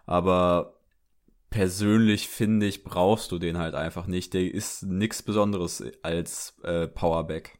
Aber 0.05 0.75
persönlich 1.49 2.27
finde 2.29 2.67
ich, 2.67 2.83
brauchst 2.83 3.31
du 3.31 3.39
den 3.39 3.57
halt 3.57 3.73
einfach 3.73 4.05
nicht. 4.05 4.33
Der 4.35 4.53
ist 4.53 4.83
nichts 4.83 5.23
Besonderes 5.23 5.83
als 6.03 6.55
äh, 6.63 6.87
Powerback. 6.87 7.59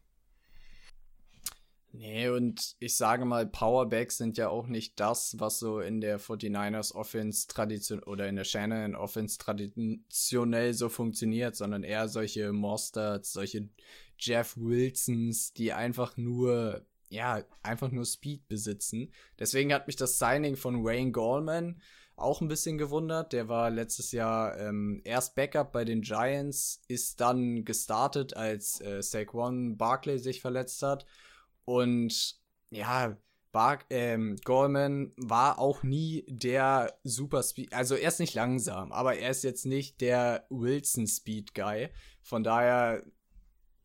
Nee, 1.96 2.28
und 2.28 2.76
ich 2.80 2.98
sage 2.98 3.24
mal, 3.24 3.46
Powerbacks 3.46 4.18
sind 4.18 4.36
ja 4.40 4.50
auch 4.50 4.66
nicht 4.66 5.00
das, 5.00 5.36
was 5.38 5.60
so 5.60 5.80
in 5.80 6.02
der 6.02 6.20
49ers 6.20 6.96
Offense 6.96 7.48
tradition 7.48 8.02
oder 8.02 8.28
in 8.28 8.36
der 8.36 8.46
Shannon 8.46 8.96
Offense 8.96 9.38
traditionell 9.38 10.74
so 10.74 10.90
funktioniert, 10.90 11.56
sondern 11.56 11.84
eher 11.84 12.08
solche 12.08 12.52
Monsters, 12.52 13.32
solche 13.32 13.70
Jeff 14.18 14.58
Wilsons, 14.58 15.54
die 15.54 15.72
einfach 15.72 16.18
nur, 16.18 16.84
ja, 17.10 17.44
einfach 17.62 17.92
nur 17.92 18.06
Speed 18.06 18.48
besitzen. 18.48 19.14
Deswegen 19.38 19.72
hat 19.72 19.86
mich 19.86 19.96
das 19.96 20.18
Signing 20.18 20.56
von 20.56 20.84
Wayne 20.84 21.12
Gallman 21.12 21.80
auch 22.16 22.42
ein 22.42 22.48
bisschen 22.48 22.80
gewundert. 22.80 23.34
Der 23.34 23.50
war 23.50 23.70
letztes 23.70 24.12
Jahr 24.12 24.58
ähm, 24.58 25.02
erst 25.04 25.36
Backup 25.36 25.72
bei 25.72 25.86
den 25.86 26.02
Giants, 26.02 26.82
ist 26.88 27.22
dann 27.22 27.66
gestartet, 27.66 28.36
als 28.36 28.82
äh, 28.82 29.04
Saquon 29.04 29.78
Barkley 29.78 30.18
sich 30.18 30.42
verletzt 30.42 30.82
hat. 30.82 31.06
Und 31.66 32.36
ja, 32.70 33.18
Bar 33.52 33.80
ähm, 33.92 34.36
Gorman 34.44 35.14
war 35.16 35.60
auch 35.60 35.84
nie 35.84 36.26
der 36.28 36.98
Super 37.04 37.44
Speed, 37.44 37.72
also 37.72 37.94
er 37.94 38.08
ist 38.08 38.20
nicht 38.20 38.34
langsam, 38.34 38.92
aber 38.92 39.16
er 39.16 39.30
ist 39.30 39.44
jetzt 39.44 39.68
nicht 39.68 40.02
der 40.02 40.48
Wilson 40.50 41.06
Speed 41.06 41.54
Guy. 41.54 41.90
Von 42.24 42.44
daher, 42.44 43.04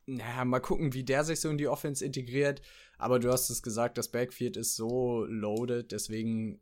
naja, 0.06 0.46
mal 0.46 0.60
gucken, 0.60 0.94
wie 0.94 1.04
der 1.04 1.22
sich 1.22 1.40
so 1.40 1.50
in 1.50 1.58
die 1.58 1.68
Offense 1.68 2.04
integriert. 2.04 2.62
Aber 2.96 3.20
du 3.20 3.30
hast 3.30 3.50
es 3.50 3.62
gesagt, 3.62 3.98
das 3.98 4.10
Backfield 4.10 4.56
ist 4.56 4.74
so 4.74 5.24
loaded, 5.26 5.92
deswegen 5.92 6.60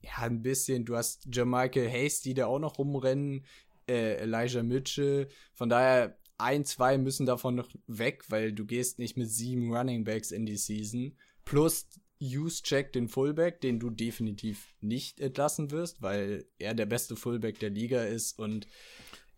ja, 0.00 0.22
ein 0.22 0.42
bisschen. 0.42 0.84
Du 0.84 0.96
hast 0.96 1.28
Jermichael 1.30 1.90
Hasty, 1.90 2.34
der 2.34 2.48
auch 2.48 2.58
noch 2.58 2.78
rumrennen, 2.78 3.44
äh, 3.88 4.16
Elijah 4.16 4.62
Mitchell. 4.62 5.28
Von 5.54 5.68
daher, 5.68 6.18
ein, 6.38 6.64
zwei 6.64 6.98
müssen 6.98 7.26
davon 7.26 7.54
noch 7.54 7.68
weg, 7.86 8.24
weil 8.28 8.52
du 8.52 8.64
gehst 8.66 8.98
nicht 8.98 9.16
mit 9.16 9.30
sieben 9.30 9.74
Running 9.74 10.04
Backs 10.04 10.30
in 10.30 10.46
die 10.46 10.56
Season. 10.56 11.16
Plus 11.44 11.88
Use 12.20 12.62
Check 12.62 12.92
den 12.92 13.08
Fullback, 13.08 13.60
den 13.60 13.78
du 13.78 13.90
definitiv 13.90 14.74
nicht 14.80 15.20
entlassen 15.20 15.70
wirst, 15.70 16.02
weil 16.02 16.46
er 16.58 16.74
der 16.74 16.86
beste 16.86 17.16
Fullback 17.16 17.58
der 17.58 17.70
Liga 17.70 18.02
ist 18.02 18.38
und 18.38 18.66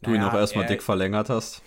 du 0.02 0.10
naja, 0.10 0.22
ihn 0.22 0.28
auch 0.28 0.34
erstmal 0.34 0.66
dick 0.66 0.82
verlängert 0.82 1.28
hast. 1.28 1.62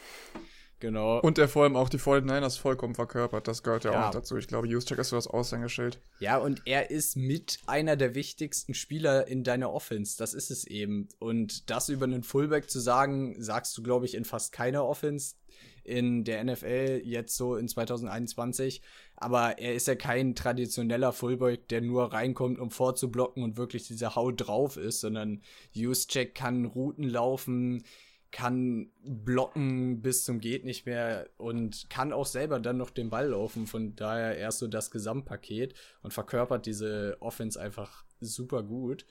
Genau. 0.82 1.20
Und 1.20 1.38
er 1.38 1.48
vor 1.48 1.64
allem 1.64 1.76
auch 1.76 1.90
die 1.90 2.00
49ers 2.00 2.60
vollkommen 2.60 2.96
verkörpert. 2.96 3.48
Das 3.48 3.62
gehört 3.62 3.84
ja, 3.84 3.94
ja. 3.94 4.08
auch 4.08 4.12
dazu. 4.12 4.36
Ich 4.38 4.48
glaube, 4.48 4.68
Juszczyk 4.68 4.98
ist 4.98 5.10
so 5.10 5.16
das 5.16 5.28
Aushängeschild. 5.28 6.02
Ja, 6.20 6.38
und 6.38 6.64
er 6.66 6.90
ist 6.90 7.16
mit 7.16 7.60
einer 7.68 7.96
der 7.96 8.16
wichtigsten 8.16 8.74
Spieler 8.74 9.28
in 9.28 9.44
deiner 9.44 9.72
Offense. 9.72 10.18
Das 10.18 10.34
ist 10.34 10.50
es 10.50 10.66
eben. 10.66 11.08
Und 11.20 11.70
das 11.70 11.88
über 11.90 12.06
einen 12.06 12.24
Fullback 12.24 12.70
zu 12.70 12.80
sagen, 12.80 13.36
sagst 13.42 13.78
du, 13.78 13.84
glaube 13.84 14.06
ich, 14.06 14.16
in 14.16 14.26
fast 14.26 14.52
keiner 14.52 14.84
Offense 14.84 15.36
in 15.84 16.24
der 16.24 16.44
NFL 16.44 17.02
jetzt 17.04 17.36
so 17.36 17.56
in 17.56 17.68
2021. 17.68 18.82
Aber 19.16 19.60
er 19.60 19.76
ist 19.76 19.88
ja 19.88 19.96
kein 19.96 20.36
traditioneller 20.36 21.14
Fullback, 21.14 21.68
der 21.68 21.82
nur 21.82 22.12
reinkommt, 22.12 22.60
um 22.60 22.72
vorzublocken 22.72 23.44
und 23.44 23.58
wirklich 23.58 23.88
diese 23.88 24.16
Haut 24.16 24.48
drauf 24.48 24.78
ist, 24.78 25.02
sondern 25.02 25.42
Juszczyk 25.74 26.34
kann 26.34 26.66
Routen 26.66 27.08
laufen, 27.08 27.84
kann 28.32 28.92
blocken 29.04 30.02
bis 30.02 30.24
zum 30.24 30.40
geht 30.40 30.64
nicht 30.64 30.86
mehr 30.86 31.30
und 31.38 31.90
kann 31.90 32.14
auch 32.14 32.26
selber 32.26 32.60
dann 32.60 32.78
noch 32.78 32.90
den 32.90 33.10
Ball 33.10 33.30
laufen. 33.30 33.68
Von 33.68 33.96
daher 33.96 34.38
erst 34.38 34.60
so 34.60 34.68
das 34.68 34.90
Gesamtpaket 34.90 35.74
und 36.02 36.14
verkörpert 36.14 36.66
diese 36.66 37.18
Offense 37.20 37.60
einfach 37.60 38.06
super 38.20 38.64
gut. 38.64 39.06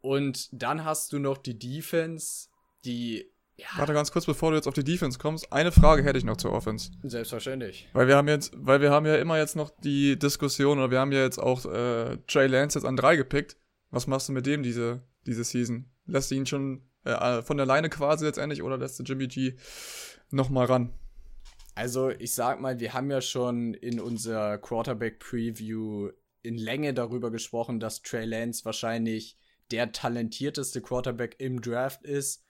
Und 0.00 0.48
dann 0.52 0.84
hast 0.84 1.12
du 1.12 1.18
noch 1.18 1.38
die 1.38 1.58
Defense, 1.58 2.48
die 2.84 3.32
ja. 3.56 3.66
Warte 3.76 3.92
ganz 3.92 4.10
kurz, 4.10 4.24
bevor 4.24 4.50
du 4.50 4.56
jetzt 4.56 4.66
auf 4.66 4.74
die 4.74 4.82
Defense 4.82 5.18
kommst. 5.18 5.52
Eine 5.52 5.72
Frage 5.72 6.02
hätte 6.02 6.18
ich 6.18 6.24
noch 6.24 6.38
zur 6.38 6.52
Offense. 6.52 6.90
Selbstverständlich. 7.02 7.88
Weil 7.92 8.08
wir 8.08 8.16
haben 8.16 8.26
jetzt, 8.26 8.52
weil 8.56 8.80
wir 8.80 8.90
haben 8.90 9.06
ja 9.06 9.16
immer 9.16 9.38
jetzt 9.38 9.56
noch 9.56 9.70
die 9.84 10.18
Diskussion, 10.18 10.78
oder 10.78 10.90
wir 10.90 10.98
haben 10.98 11.12
ja 11.12 11.22
jetzt 11.22 11.38
auch 11.38 11.64
äh, 11.66 12.16
Trey 12.26 12.46
Lance 12.46 12.78
jetzt 12.78 12.86
an 12.86 12.96
drei 12.96 13.14
gepickt. 13.14 13.56
Was 13.90 14.06
machst 14.06 14.28
du 14.28 14.32
mit 14.32 14.46
dem 14.46 14.62
diese, 14.62 15.02
diese 15.26 15.44
Season? 15.44 15.90
Lässt 16.06 16.30
du 16.30 16.34
ihn 16.34 16.46
schon 16.46 16.82
äh, 17.04 17.42
von 17.42 17.56
der 17.56 17.66
Leine 17.66 17.88
quasi 17.88 18.24
letztendlich 18.24 18.62
oder 18.62 18.78
lässt 18.78 18.98
du 18.98 19.02
Jimmy 19.02 19.28
G 19.28 19.54
nochmal 20.30 20.66
ran? 20.66 20.92
Also, 21.74 22.10
ich 22.10 22.34
sag 22.34 22.60
mal, 22.60 22.80
wir 22.80 22.92
haben 22.92 23.10
ja 23.10 23.20
schon 23.20 23.72
in 23.74 23.98
unserer 23.98 24.58
Quarterback-Preview 24.58 26.10
in 26.42 26.58
Länge 26.58 26.92
darüber 26.92 27.30
gesprochen, 27.30 27.80
dass 27.80 28.02
Trey 28.02 28.26
Lance 28.26 28.64
wahrscheinlich 28.64 29.38
der 29.70 29.92
talentierteste 29.92 30.82
Quarterback 30.82 31.36
im 31.38 31.60
Draft 31.62 32.04
ist, 32.04 32.44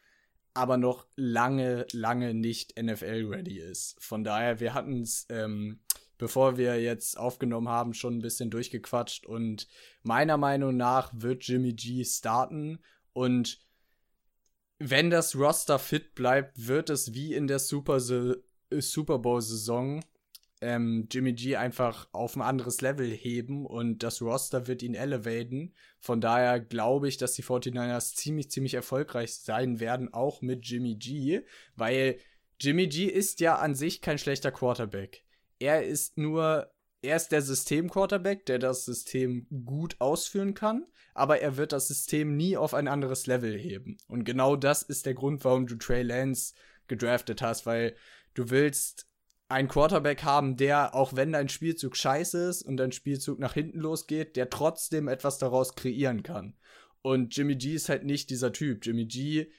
aber 0.55 0.77
noch 0.77 1.07
lange, 1.15 1.87
lange 1.93 2.35
nicht 2.35 2.81
NFL-ready 2.81 3.59
ist. 3.59 3.97
Von 4.01 4.25
daher, 4.25 4.61
wir 4.61 4.75
hatten 4.75 5.03
es, 5.03 5.27
ähm, 5.29 5.81
bevor 6.19 6.57
wir 6.57 6.81
jetzt 6.81 7.17
aufgenommen 7.17 7.69
haben, 7.69 7.95
schon 7.95 8.19
ein 8.19 8.23
bisschen 8.23 8.51
durchgequatscht 8.51 9.25
und 9.25 9.69
meiner 10.03 10.37
Meinung 10.37 10.77
nach 10.77 11.13
wird 11.15 11.45
Jimmy 11.45 11.75
G 11.75 12.05
starten 12.05 12.81
und 13.13 13.61
wenn 14.91 15.11
das 15.11 15.37
Roster 15.37 15.79
fit 15.79 16.15
bleibt, 16.15 16.67
wird 16.67 16.91
es 16.91 17.15
wie 17.15 17.35
in 17.35 17.47
der 17.47 17.59
Super, 17.59 17.97
äh, 17.97 18.81
Super 18.81 19.19
Bowl-Saison 19.19 20.03
ähm, 20.63 21.09
Jimmy 21.11 21.33
G 21.33 21.57
einfach 21.57 22.09
auf 22.13 22.37
ein 22.37 22.43
anderes 22.43 22.81
Level 22.81 23.11
heben 23.11 23.67
und 23.67 24.03
das 24.05 24.23
Roster 24.23 24.69
wird 24.69 24.83
ihn 24.83 24.95
elevaten. 24.95 25.75
Von 25.99 26.21
daher 26.21 26.61
glaube 26.61 27.09
ich, 27.09 27.17
dass 27.17 27.35
die 27.35 27.43
49ers 27.43 28.15
ziemlich, 28.15 28.51
ziemlich 28.51 28.75
erfolgreich 28.75 29.35
sein 29.35 29.81
werden, 29.81 30.15
auch 30.15 30.41
mit 30.41 30.65
Jimmy 30.65 30.95
G, 30.95 31.43
weil 31.75 32.17
Jimmy 32.61 32.87
G 32.87 33.07
ist 33.07 33.41
ja 33.41 33.57
an 33.57 33.75
sich 33.75 34.01
kein 34.01 34.19
schlechter 34.19 34.53
Quarterback. 34.53 35.25
Er 35.59 35.85
ist 35.85 36.17
nur, 36.17 36.72
er 37.03 37.17
ist 37.17 37.29
der 37.29 37.43
System-Quarterback, 37.43 38.47
der 38.47 38.59
das 38.59 38.85
System 38.85 39.47
gut 39.65 39.97
ausführen 39.99 40.55
kann, 40.55 40.87
aber 41.15 41.41
er 41.41 41.57
wird 41.57 41.73
das 41.73 41.89
System 41.89 42.37
nie 42.37 42.57
auf 42.57 42.75
ein 42.75 42.89
anderes 42.89 43.27
Level 43.27 43.59
heben. 43.59 43.99
Und 44.07 44.25
genau 44.25 44.57
das 44.57 44.83
ist 44.83 45.05
der 45.05 45.15
Grund, 45.15 45.45
warum 45.45 45.67
du 45.67 45.75
Trey 45.77 46.03
Lance 46.03 46.55
gedraftet 46.87 47.43
hast, 47.43 47.67
weil 47.67 47.97
du 48.35 48.51
willst 48.51 49.09
einen 49.49 49.69
Quarterback 49.69 50.23
haben, 50.23 50.57
der, 50.57 50.95
auch 50.95 51.15
wenn 51.15 51.33
dein 51.33 51.49
Spielzug 51.49 51.97
scheiße 51.97 52.49
ist 52.49 52.63
und 52.63 52.77
dein 52.77 52.93
Spielzug 52.93 53.39
nach 53.39 53.53
hinten 53.53 53.81
losgeht, 53.81 54.37
der 54.37 54.49
trotzdem 54.49 55.09
etwas 55.09 55.39
daraus 55.39 55.75
kreieren 55.75 56.23
kann. 56.23 56.57
Und 57.03 57.37
Jimmy 57.37 57.57
G 57.57 57.75
ist 57.75 57.89
halt 57.89 58.05
nicht 58.05 58.31
dieser 58.31 58.53
Typ. 58.53 58.87
Jimmy 58.87 59.07
G 59.07 59.51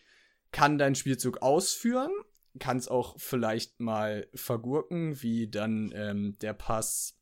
kann 0.51 0.77
deinen 0.77 0.95
Spielzug 0.95 1.41
ausführen, 1.41 2.11
kann 2.59 2.77
es 2.77 2.87
auch 2.87 3.19
vielleicht 3.19 3.79
mal 3.79 4.27
vergurken, 4.33 5.21
wie 5.21 5.49
dann 5.49 5.91
ähm, 5.93 6.37
der 6.41 6.53
Pass 6.53 7.19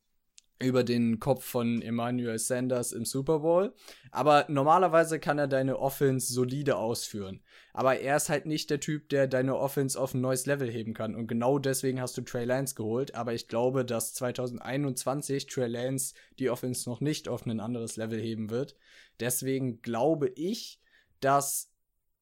über 0.61 0.83
den 0.83 1.19
Kopf 1.19 1.43
von 1.43 1.81
Emmanuel 1.81 2.37
Sanders 2.37 2.91
im 2.91 3.05
Super 3.05 3.39
Bowl. 3.39 3.73
Aber 4.11 4.45
normalerweise 4.47 5.19
kann 5.19 5.39
er 5.39 5.47
deine 5.47 5.79
Offense 5.79 6.33
solide 6.33 6.77
ausführen. 6.77 7.41
Aber 7.73 7.99
er 7.99 8.17
ist 8.17 8.29
halt 8.29 8.45
nicht 8.45 8.69
der 8.69 8.79
Typ, 8.79 9.09
der 9.09 9.27
deine 9.27 9.57
Offense 9.57 9.99
auf 9.99 10.13
ein 10.13 10.21
neues 10.21 10.45
Level 10.45 10.69
heben 10.69 10.93
kann. 10.93 11.15
Und 11.15 11.27
genau 11.27 11.59
deswegen 11.59 12.01
hast 12.01 12.17
du 12.17 12.21
Trey 12.21 12.45
Lance 12.45 12.75
geholt. 12.75 13.15
Aber 13.15 13.33
ich 13.33 13.47
glaube, 13.47 13.85
dass 13.85 14.13
2021 14.13 15.47
Trey 15.47 15.67
Lance 15.67 16.13
die 16.39 16.49
Offense 16.49 16.89
noch 16.89 17.01
nicht 17.01 17.27
auf 17.27 17.45
ein 17.45 17.59
anderes 17.59 17.97
Level 17.97 18.19
heben 18.19 18.49
wird. 18.49 18.75
Deswegen 19.19 19.81
glaube 19.81 20.29
ich, 20.29 20.79
dass 21.19 21.71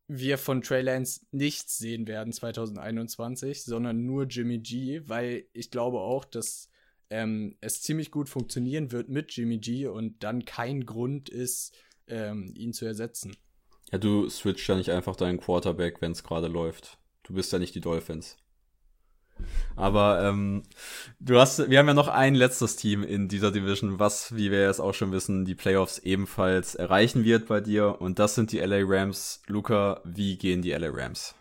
wir 0.07 0.39
von 0.39 0.61
Trey 0.61 0.81
Lance 0.81 1.21
nichts 1.31 1.77
sehen 1.77 2.07
werden 2.07 2.33
2021, 2.33 3.63
sondern 3.63 4.05
nur 4.05 4.25
Jimmy 4.25 4.57
G, 4.57 5.01
weil 5.05 5.45
ich 5.53 5.69
glaube 5.69 5.99
auch, 5.99 6.25
dass 6.25 6.69
ähm, 7.09 7.55
es 7.61 7.81
ziemlich 7.81 8.11
gut 8.11 8.29
funktionieren 8.29 8.91
wird 8.91 9.09
mit 9.09 9.31
Jimmy 9.31 9.57
G 9.57 9.87
und 9.87 10.23
dann 10.23 10.45
kein 10.45 10.85
Grund 10.85 11.29
ist, 11.29 11.75
ähm, 12.07 12.51
ihn 12.55 12.73
zu 12.73 12.85
ersetzen. 12.85 13.35
Ja, 13.91 13.97
du 13.97 14.29
switcht 14.29 14.67
ja 14.67 14.75
nicht 14.75 14.91
einfach 14.91 15.15
deinen 15.15 15.39
Quarterback, 15.39 16.01
wenn 16.01 16.11
es 16.11 16.23
gerade 16.23 16.47
läuft. 16.47 16.97
Du 17.23 17.33
bist 17.33 17.51
ja 17.51 17.59
nicht 17.59 17.75
die 17.75 17.81
Dolphins. 17.81 18.37
Aber 19.75 20.23
ähm, 20.23 20.63
du 21.19 21.39
hast, 21.39 21.69
wir 21.69 21.79
haben 21.79 21.87
ja 21.87 21.93
noch 21.93 22.09
ein 22.09 22.35
letztes 22.35 22.75
Team 22.75 23.03
in 23.03 23.29
dieser 23.29 23.51
Division, 23.51 23.97
was, 23.97 24.35
wie 24.35 24.51
wir 24.51 24.63
jetzt 24.63 24.81
auch 24.81 24.93
schon 24.93 25.11
wissen, 25.11 25.45
die 25.45 25.55
Playoffs 25.55 25.99
ebenfalls 25.99 26.75
erreichen 26.75 27.23
wird 27.23 27.47
bei 27.47 27.61
dir. 27.61 28.01
Und 28.01 28.19
das 28.19 28.35
sind 28.35 28.51
die 28.51 28.59
LA 28.59 28.81
Rams. 28.83 29.41
Luca, 29.47 30.01
wie 30.03 30.37
gehen 30.37 30.61
die 30.61 30.71
LA 30.71 30.89
Rams? 30.91 31.35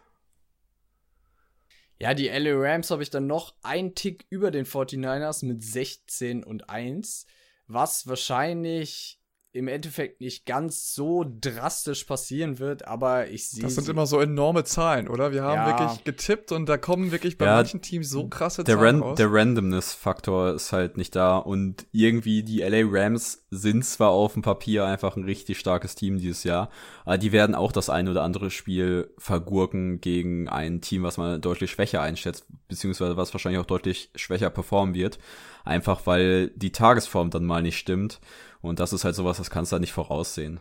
Ja, 2.01 2.15
die 2.15 2.29
LA 2.29 2.53
Rams 2.55 2.91
habe 2.91 3.03
ich 3.03 3.11
dann 3.11 3.27
noch 3.27 3.55
einen 3.63 3.95
Tick 3.95 4.25
über 4.31 4.51
den 4.51 4.67
49ers 4.67 5.45
mit 5.45 5.65
16 5.65 6.45
und 6.45 6.71
1, 6.71 7.27
was 7.67 8.07
wahrscheinlich 8.07 9.18
im 9.59 9.67
Endeffekt 9.67 10.21
nicht 10.21 10.47
ganz 10.47 10.95
so 10.95 11.27
drastisch 11.29 12.05
passieren 12.05 12.61
wird, 12.61 12.87
aber 12.87 13.29
ich 13.29 13.49
sehe. 13.49 13.65
Das 13.65 13.75
sind 13.75 13.89
immer 13.89 14.07
so 14.07 14.21
enorme 14.21 14.63
Zahlen, 14.63 15.09
oder? 15.09 15.33
Wir 15.33 15.43
haben 15.43 15.69
ja. 15.69 15.79
wirklich 15.79 16.05
getippt 16.05 16.53
und 16.53 16.69
da 16.69 16.79
kommen 16.79 17.11
wirklich 17.11 17.37
bei 17.39 17.47
ja, 17.47 17.57
manchen 17.57 17.83
Teams 17.83 18.09
so 18.09 18.29
krasse 18.29 18.63
der 18.63 18.77
Zahlen 18.77 19.01
Ran 19.01 19.03
raus. 19.03 19.17
Der 19.17 19.33
Randomness-Faktor 19.33 20.55
ist 20.55 20.71
halt 20.73 20.97
nicht 20.97 21.17
da 21.17 21.39
und 21.39 21.87
irgendwie 21.91 22.45
die 22.45 22.61
LA 22.61 22.83
Rams 22.89 23.47
sind 23.51 23.85
zwar 23.85 24.11
auf 24.11 24.35
dem 24.35 24.43
Papier 24.43 24.87
einfach 24.87 25.17
ein 25.17 25.25
richtig 25.25 25.59
starkes 25.59 25.97
Team 25.97 26.19
dieses 26.19 26.45
Jahr, 26.45 26.71
aber 27.05 27.19
die 27.19 27.33
werden 27.33 27.57
auch 27.57 27.73
das 27.73 27.91
ein 27.91 28.09
oder 28.09 28.23
andere 28.23 28.53
Spiel 28.53 29.13
vergurken 29.19 30.01
gegen 30.01 30.49
ein 30.49 30.81
Team, 30.83 31.03
was 31.03 31.17
man 31.17 31.41
deutlich 31.41 31.73
schwächer 31.73 32.01
einschätzt, 32.01 32.47
beziehungsweise 32.69 33.17
was 33.17 33.35
wahrscheinlich 33.35 33.61
auch 33.61 33.67
deutlich 33.67 34.11
schwächer 34.15 34.51
performen 34.51 34.95
wird, 34.95 35.19
einfach 35.65 36.07
weil 36.07 36.51
die 36.55 36.71
Tagesform 36.71 37.31
dann 37.31 37.45
mal 37.45 37.63
nicht 37.63 37.79
stimmt. 37.79 38.21
Und 38.69 38.81
das 38.81 38.93
ist 38.93 39.05
halt 39.05 39.15
sowas, 39.15 39.39
das 39.39 39.51
kannst 39.51 39.73
du 39.73 39.75
halt 39.75 39.81
nicht 39.81 39.93
voraussehen. 39.93 40.61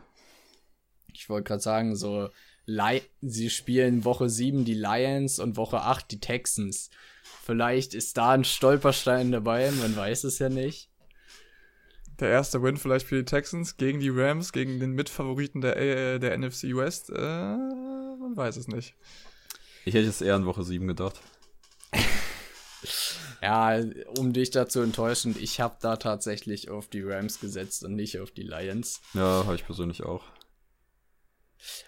Ich 1.13 1.29
wollte 1.29 1.47
gerade 1.47 1.61
sagen, 1.61 1.95
so, 1.95 2.29
Li 2.65 3.01
sie 3.21 3.49
spielen 3.49 4.05
Woche 4.05 4.29
7 4.29 4.65
die 4.65 4.73
Lions 4.73 5.39
und 5.39 5.57
Woche 5.57 5.81
8 5.81 6.11
die 6.11 6.19
Texans. 6.19 6.89
Vielleicht 7.43 7.93
ist 7.93 8.17
da 8.17 8.31
ein 8.31 8.43
Stolperstein 8.43 9.31
dabei, 9.31 9.71
man 9.71 9.95
weiß 9.95 10.25
es 10.25 10.39
ja 10.39 10.49
nicht. 10.49 10.89
Der 12.19 12.29
erste 12.29 12.63
Win 12.63 12.77
vielleicht 12.77 13.07
für 13.07 13.17
die 13.17 13.25
Texans 13.25 13.77
gegen 13.77 13.99
die 13.99 14.09
Rams, 14.09 14.51
gegen 14.51 14.79
den 14.79 14.91
Mitfavoriten 14.91 15.61
der, 15.61 15.77
äh, 15.77 16.19
der 16.19 16.37
NFC 16.37 16.75
West. 16.75 17.09
Äh, 17.09 17.21
man 17.21 18.35
weiß 18.35 18.57
es 18.57 18.67
nicht. 18.67 18.95
Ich 19.85 19.93
hätte 19.93 20.07
es 20.07 20.21
eher 20.21 20.35
in 20.35 20.45
Woche 20.45 20.63
7 20.63 20.87
gedacht. 20.87 21.21
Ja, 23.41 23.79
um 24.17 24.33
dich 24.33 24.49
da 24.49 24.67
zu 24.67 24.81
enttäuschen, 24.81 25.35
ich 25.39 25.59
habe 25.59 25.77
da 25.79 25.97
tatsächlich 25.97 26.69
auf 26.69 26.87
die 26.87 27.03
Rams 27.03 27.39
gesetzt 27.39 27.83
und 27.83 27.95
nicht 27.95 28.19
auf 28.19 28.31
die 28.31 28.43
Lions. 28.43 29.01
Ja, 29.13 29.45
habe 29.45 29.55
ich 29.55 29.65
persönlich 29.65 30.03
auch. 30.03 30.23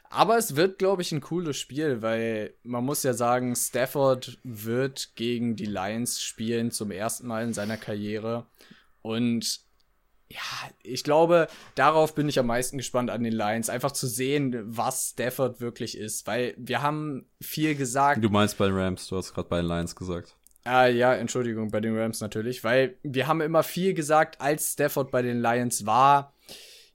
Aber 0.10 0.38
es 0.38 0.56
wird, 0.56 0.80
glaube 0.80 1.02
ich, 1.02 1.12
ein 1.12 1.22
cooles 1.22 1.58
Spiel, 1.58 2.02
weil 2.02 2.56
man 2.64 2.84
muss 2.84 3.04
ja 3.04 3.14
sagen, 3.14 3.56
Stafford 3.56 4.40
wird 4.44 5.16
gegen 5.16 5.56
die 5.56 5.66
Lions 5.66 6.22
spielen 6.22 6.72
zum 6.72 6.92
ersten 6.92 7.28
Mal 7.28 7.44
in 7.44 7.54
seiner 7.54 7.78
Karriere. 7.78 8.48
Und 9.02 9.62
ja, 10.32 10.70
ich 10.84 11.04
glaube, 11.04 11.48
darauf 11.76 12.14
bin 12.14 12.30
ich 12.30 12.38
am 12.40 12.48
meisten 12.48 12.78
gespannt 12.78 13.10
an 13.10 13.24
den 13.24 13.34
Lions. 13.34 13.70
Einfach 13.70 13.92
zu 13.92 14.08
sehen, 14.08 14.56
was 14.66 15.12
Stafford 15.12 15.60
wirklich 15.62 15.98
ist. 15.98 16.28
Weil 16.28 16.56
wir 16.58 16.82
haben 16.82 17.28
viel 17.42 17.76
gesagt. 17.76 18.24
Du 18.24 18.30
meinst 18.30 18.58
bei 18.58 18.66
den 18.66 18.76
Rams, 18.76 19.08
du 19.08 19.18
hast 19.18 19.34
gerade 19.34 19.50
bei 19.50 19.58
den 19.58 19.68
Lions 19.68 19.96
gesagt. 19.96 20.36
Ah, 20.64 20.88
ja, 20.88 21.14
Entschuldigung, 21.14 21.72
bei 21.72 21.80
den 21.80 21.98
Rams 21.98 22.22
natürlich, 22.22 22.64
weil 22.64 22.98
wir 23.04 23.28
haben 23.28 23.42
immer 23.42 23.64
viel 23.64 23.94
gesagt, 23.94 24.42
als 24.42 24.74
Stafford 24.74 25.12
bei 25.12 25.22
den 25.22 25.42
Lions 25.42 25.86
war, 25.86 26.34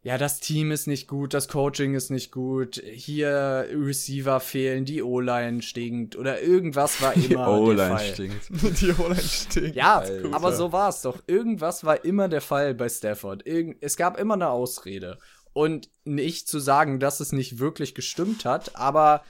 ja, 0.05 0.19
das 0.19 0.39
Team 0.39 0.71
ist 0.71 0.87
nicht 0.87 1.09
gut, 1.09 1.33
das 1.33 1.49
Coaching 1.49 1.95
ist 1.95 2.11
nicht 2.11 2.31
gut, 2.31 2.77
hier 2.85 3.67
Receiver 3.73 4.39
fehlen, 4.39 4.85
die 4.85 5.03
O-Line 5.03 5.63
stinkt 5.63 6.15
oder 6.15 6.43
irgendwas 6.43 7.01
war 7.01 7.15
immer 7.15 7.25
die 7.25 7.37
O-Line 7.37 7.99
stinkt. 7.99 8.51
die 8.83 8.93
O-Line 8.93 9.23
stinkt. 9.23 9.75
Ja, 9.75 10.01
Alter. 10.01 10.35
aber 10.35 10.53
so 10.53 10.73
war 10.73 10.91
es 10.91 11.01
doch. 11.01 11.23
Irgendwas 11.27 11.85
war 11.85 12.05
immer 12.05 12.29
der 12.29 12.43
Fall 12.43 12.75
bei 12.75 12.91
Stafford. 12.91 13.47
Irgend 13.47 13.79
es 13.81 13.97
gab 13.97 14.21
immer 14.21 14.35
eine 14.35 14.51
Ausrede. 14.51 15.19
Und 15.55 15.89
nicht 16.05 16.49
zu 16.49 16.59
sagen, 16.59 17.01
dass 17.01 17.21
es 17.21 17.33
nicht 17.33 17.59
wirklich 17.59 17.95
gestimmt 17.95 18.45
hat, 18.45 18.77
aber 18.77 19.25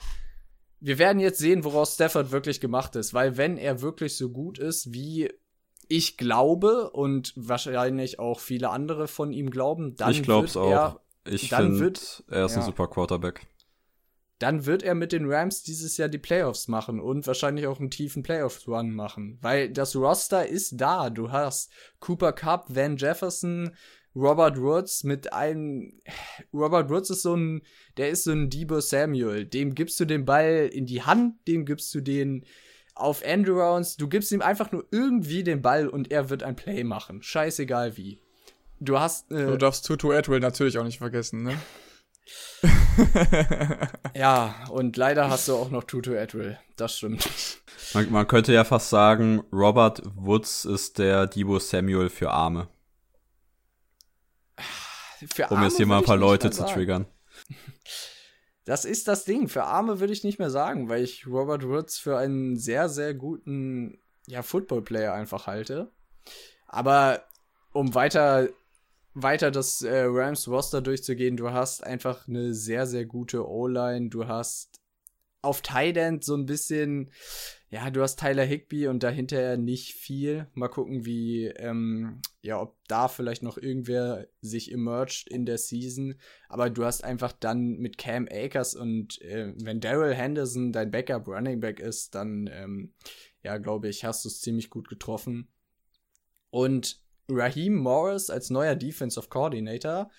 wir 0.79 0.99
werden 0.99 1.19
jetzt 1.19 1.39
sehen, 1.39 1.63
woraus 1.63 1.95
Stafford 1.95 2.31
wirklich 2.31 2.59
gemacht 2.59 2.95
ist, 2.95 3.13
weil 3.13 3.37
wenn 3.37 3.57
er 3.57 3.81
wirklich 3.81 4.17
so 4.17 4.29
gut 4.29 4.59
ist, 4.59 4.93
wie 4.93 5.29
ich 5.87 6.17
glaube 6.17 6.89
und 6.91 7.33
wahrscheinlich 7.35 8.19
auch 8.19 8.39
viele 8.39 8.69
andere 8.69 9.07
von 9.07 9.31
ihm 9.31 9.49
glauben, 9.49 9.95
dann 9.95 10.11
ich 10.11 10.23
glaub's 10.23 10.55
wird 10.55 10.65
er, 10.65 10.87
auch. 10.87 10.99
Ich 11.27 11.49
finde, 11.49 11.93
er 12.29 12.45
ist 12.45 12.55
ja, 12.55 12.61
ein 12.61 12.65
super 12.65 12.87
Quarterback. 12.87 13.47
Dann 14.37 14.65
wird 14.65 14.83
er 14.83 14.95
mit 14.95 15.11
den 15.11 15.31
Rams 15.31 15.63
dieses 15.63 15.97
Jahr 15.97 16.09
die 16.09 16.17
Playoffs 16.17 16.67
machen 16.67 16.99
und 16.99 17.25
wahrscheinlich 17.25 17.67
auch 17.67 17.79
einen 17.79 17.89
tiefen 17.89 18.21
Playoffs-Run 18.21 18.93
machen, 18.93 19.39
weil 19.41 19.71
das 19.71 19.95
Roster 19.95 20.45
ist 20.45 20.73
da. 20.79 21.09
Du 21.09 21.31
hast 21.31 21.71
Cooper 21.99 22.33
Cup, 22.33 22.67
Van 22.69 22.97
Jefferson, 22.97 23.75
Robert 24.15 24.61
Woods 24.61 25.03
mit 25.03 25.33
einem. 25.33 25.99
Robert 26.53 26.89
Woods 26.89 27.09
ist 27.09 27.21
so 27.21 27.35
ein. 27.35 27.61
Der 27.97 28.09
ist 28.09 28.23
so 28.23 28.31
ein 28.31 28.49
Debo 28.49 28.79
Samuel. 28.79 29.45
Dem 29.45 29.75
gibst 29.75 29.99
du 29.99 30.05
den 30.05 30.25
Ball 30.25 30.69
in 30.71 30.85
die 30.85 31.03
Hand, 31.03 31.35
dem 31.47 31.65
gibst 31.65 31.93
du 31.93 32.01
den 32.01 32.45
auf 32.95 33.21
Endurance. 33.23 33.97
Du 33.97 34.07
gibst 34.07 34.31
ihm 34.31 34.41
einfach 34.41 34.71
nur 34.71 34.85
irgendwie 34.91 35.43
den 35.43 35.61
Ball 35.61 35.87
und 35.87 36.11
er 36.11 36.29
wird 36.29 36.43
ein 36.43 36.55
Play 36.55 36.83
machen. 36.83 37.21
Scheißegal 37.21 37.97
wie. 37.97 38.19
Du 38.79 38.99
hast. 38.99 39.31
Äh, 39.31 39.47
du 39.47 39.57
darfst 39.57 39.85
Tutu 39.85 40.11
Atwell 40.11 40.39
natürlich 40.39 40.77
auch 40.77 40.83
nicht 40.83 40.99
vergessen, 40.99 41.43
ne? 41.43 41.57
ja, 44.15 44.55
und 44.71 44.97
leider 44.97 45.29
hast 45.29 45.47
du 45.47 45.55
auch 45.55 45.69
noch 45.69 45.83
Tutu 45.83 46.15
Atwell. 46.15 46.57
Das 46.75 46.97
stimmt. 46.97 47.27
Man, 47.93 48.11
man 48.11 48.27
könnte 48.27 48.53
ja 48.53 48.63
fast 48.63 48.89
sagen, 48.89 49.43
Robert 49.51 50.01
Woods 50.15 50.65
ist 50.65 50.97
der 50.97 51.27
Debo 51.27 51.59
Samuel 51.59 52.09
für 52.09 52.31
Arme. 52.31 52.67
Für 55.33 55.47
um 55.49 55.63
jetzt 55.63 55.77
hier 55.77 55.85
mal 55.85 55.99
ein 55.99 56.03
paar 56.03 56.17
Leute 56.17 56.51
zu 56.51 56.65
triggern. 56.65 57.05
Das 58.65 58.83
ist 58.83 59.07
das 59.07 59.25
Ding. 59.25 59.47
Für 59.47 59.65
Arme 59.65 59.99
würde 59.99 60.11
ich 60.11 60.23
nicht 60.23 60.39
mehr 60.39 60.49
sagen, 60.49 60.89
weil 60.89 61.03
ich 61.03 61.27
Robert 61.27 61.67
Woods 61.67 61.99
für 61.99 62.17
einen 62.17 62.57
sehr, 62.57 62.89
sehr 62.89 63.13
guten 63.13 63.99
ja, 64.25 64.41
Football-Player 64.41 65.13
einfach 65.13 65.45
halte. 65.45 65.91
Aber 66.65 67.23
um 67.73 67.93
weiter, 67.93 68.49
weiter 69.13 69.51
das 69.51 69.83
äh, 69.83 70.05
Rams-Roster 70.07 70.81
durchzugehen, 70.81 71.37
du 71.37 71.51
hast 71.51 71.83
einfach 71.83 72.27
eine 72.27 72.55
sehr, 72.55 72.87
sehr 72.87 73.05
gute 73.05 73.47
O-Line. 73.47 74.09
Du 74.09 74.27
hast 74.27 74.81
auf 75.43 75.61
Thailand 75.61 76.23
so 76.23 76.35
ein 76.35 76.47
bisschen, 76.47 77.11
ja, 77.69 77.89
du 77.89 78.01
hast 78.01 78.19
Tyler 78.19 78.43
Higby 78.43 78.87
und 78.87 79.01
dahinter 79.01 79.57
nicht 79.57 79.93
viel. 79.93 80.47
Mal 80.53 80.67
gucken, 80.67 81.05
wie, 81.05 81.47
ähm, 81.47 82.21
ja, 82.41 82.61
ob 82.61 82.77
da 82.87 83.07
vielleicht 83.07 83.41
noch 83.41 83.57
irgendwer 83.57 84.27
sich 84.41 84.71
emerged 84.71 85.27
in 85.29 85.45
der 85.45 85.57
Season. 85.57 86.15
Aber 86.47 86.69
du 86.69 86.85
hast 86.85 87.03
einfach 87.03 87.31
dann 87.31 87.77
mit 87.77 87.97
Cam 87.97 88.27
Akers 88.31 88.75
und 88.75 89.19
äh, 89.21 89.53
wenn 89.57 89.79
Daryl 89.79 90.13
Henderson 90.13 90.71
dein 90.71 90.91
Backup 90.91 91.27
Running 91.27 91.59
Back 91.59 91.79
ist, 91.79 92.13
dann, 92.13 92.49
ähm, 92.53 92.93
ja, 93.41 93.57
glaube 93.57 93.89
ich, 93.89 94.05
hast 94.05 94.23
du 94.25 94.29
es 94.29 94.41
ziemlich 94.41 94.69
gut 94.69 94.87
getroffen. 94.87 95.47
Und 96.51 97.01
Raheem 97.27 97.75
Morris 97.75 98.29
als 98.29 98.51
neuer 98.51 98.75
Defensive 98.75 99.27
Coordinator 99.27 100.11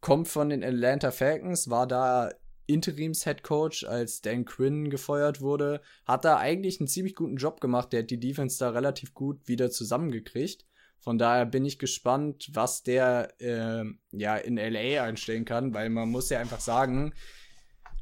kommt 0.00 0.28
von 0.28 0.48
den 0.50 0.64
Atlanta 0.64 1.10
Falcons, 1.12 1.70
war 1.70 1.86
da 1.86 2.30
Interims-Head 2.68 3.42
Coach, 3.42 3.84
als 3.84 4.20
Dan 4.20 4.44
Quinn 4.44 4.90
gefeuert 4.90 5.40
wurde, 5.40 5.80
hat 6.06 6.24
da 6.24 6.36
eigentlich 6.36 6.78
einen 6.78 6.86
ziemlich 6.86 7.16
guten 7.16 7.36
Job 7.36 7.60
gemacht. 7.60 7.92
Der 7.92 8.02
hat 8.02 8.10
die 8.10 8.20
Defense 8.20 8.58
da 8.58 8.70
relativ 8.70 9.14
gut 9.14 9.48
wieder 9.48 9.70
zusammengekriegt. 9.70 10.64
Von 11.00 11.18
daher 11.18 11.46
bin 11.46 11.64
ich 11.64 11.78
gespannt, 11.78 12.50
was 12.52 12.82
der 12.82 13.32
äh, 13.40 13.84
ja 14.12 14.36
in 14.36 14.56
LA 14.56 15.02
einstellen 15.02 15.44
kann, 15.44 15.72
weil 15.72 15.88
man 15.90 16.10
muss 16.10 16.28
ja 16.28 16.40
einfach 16.40 16.60
sagen, 16.60 17.14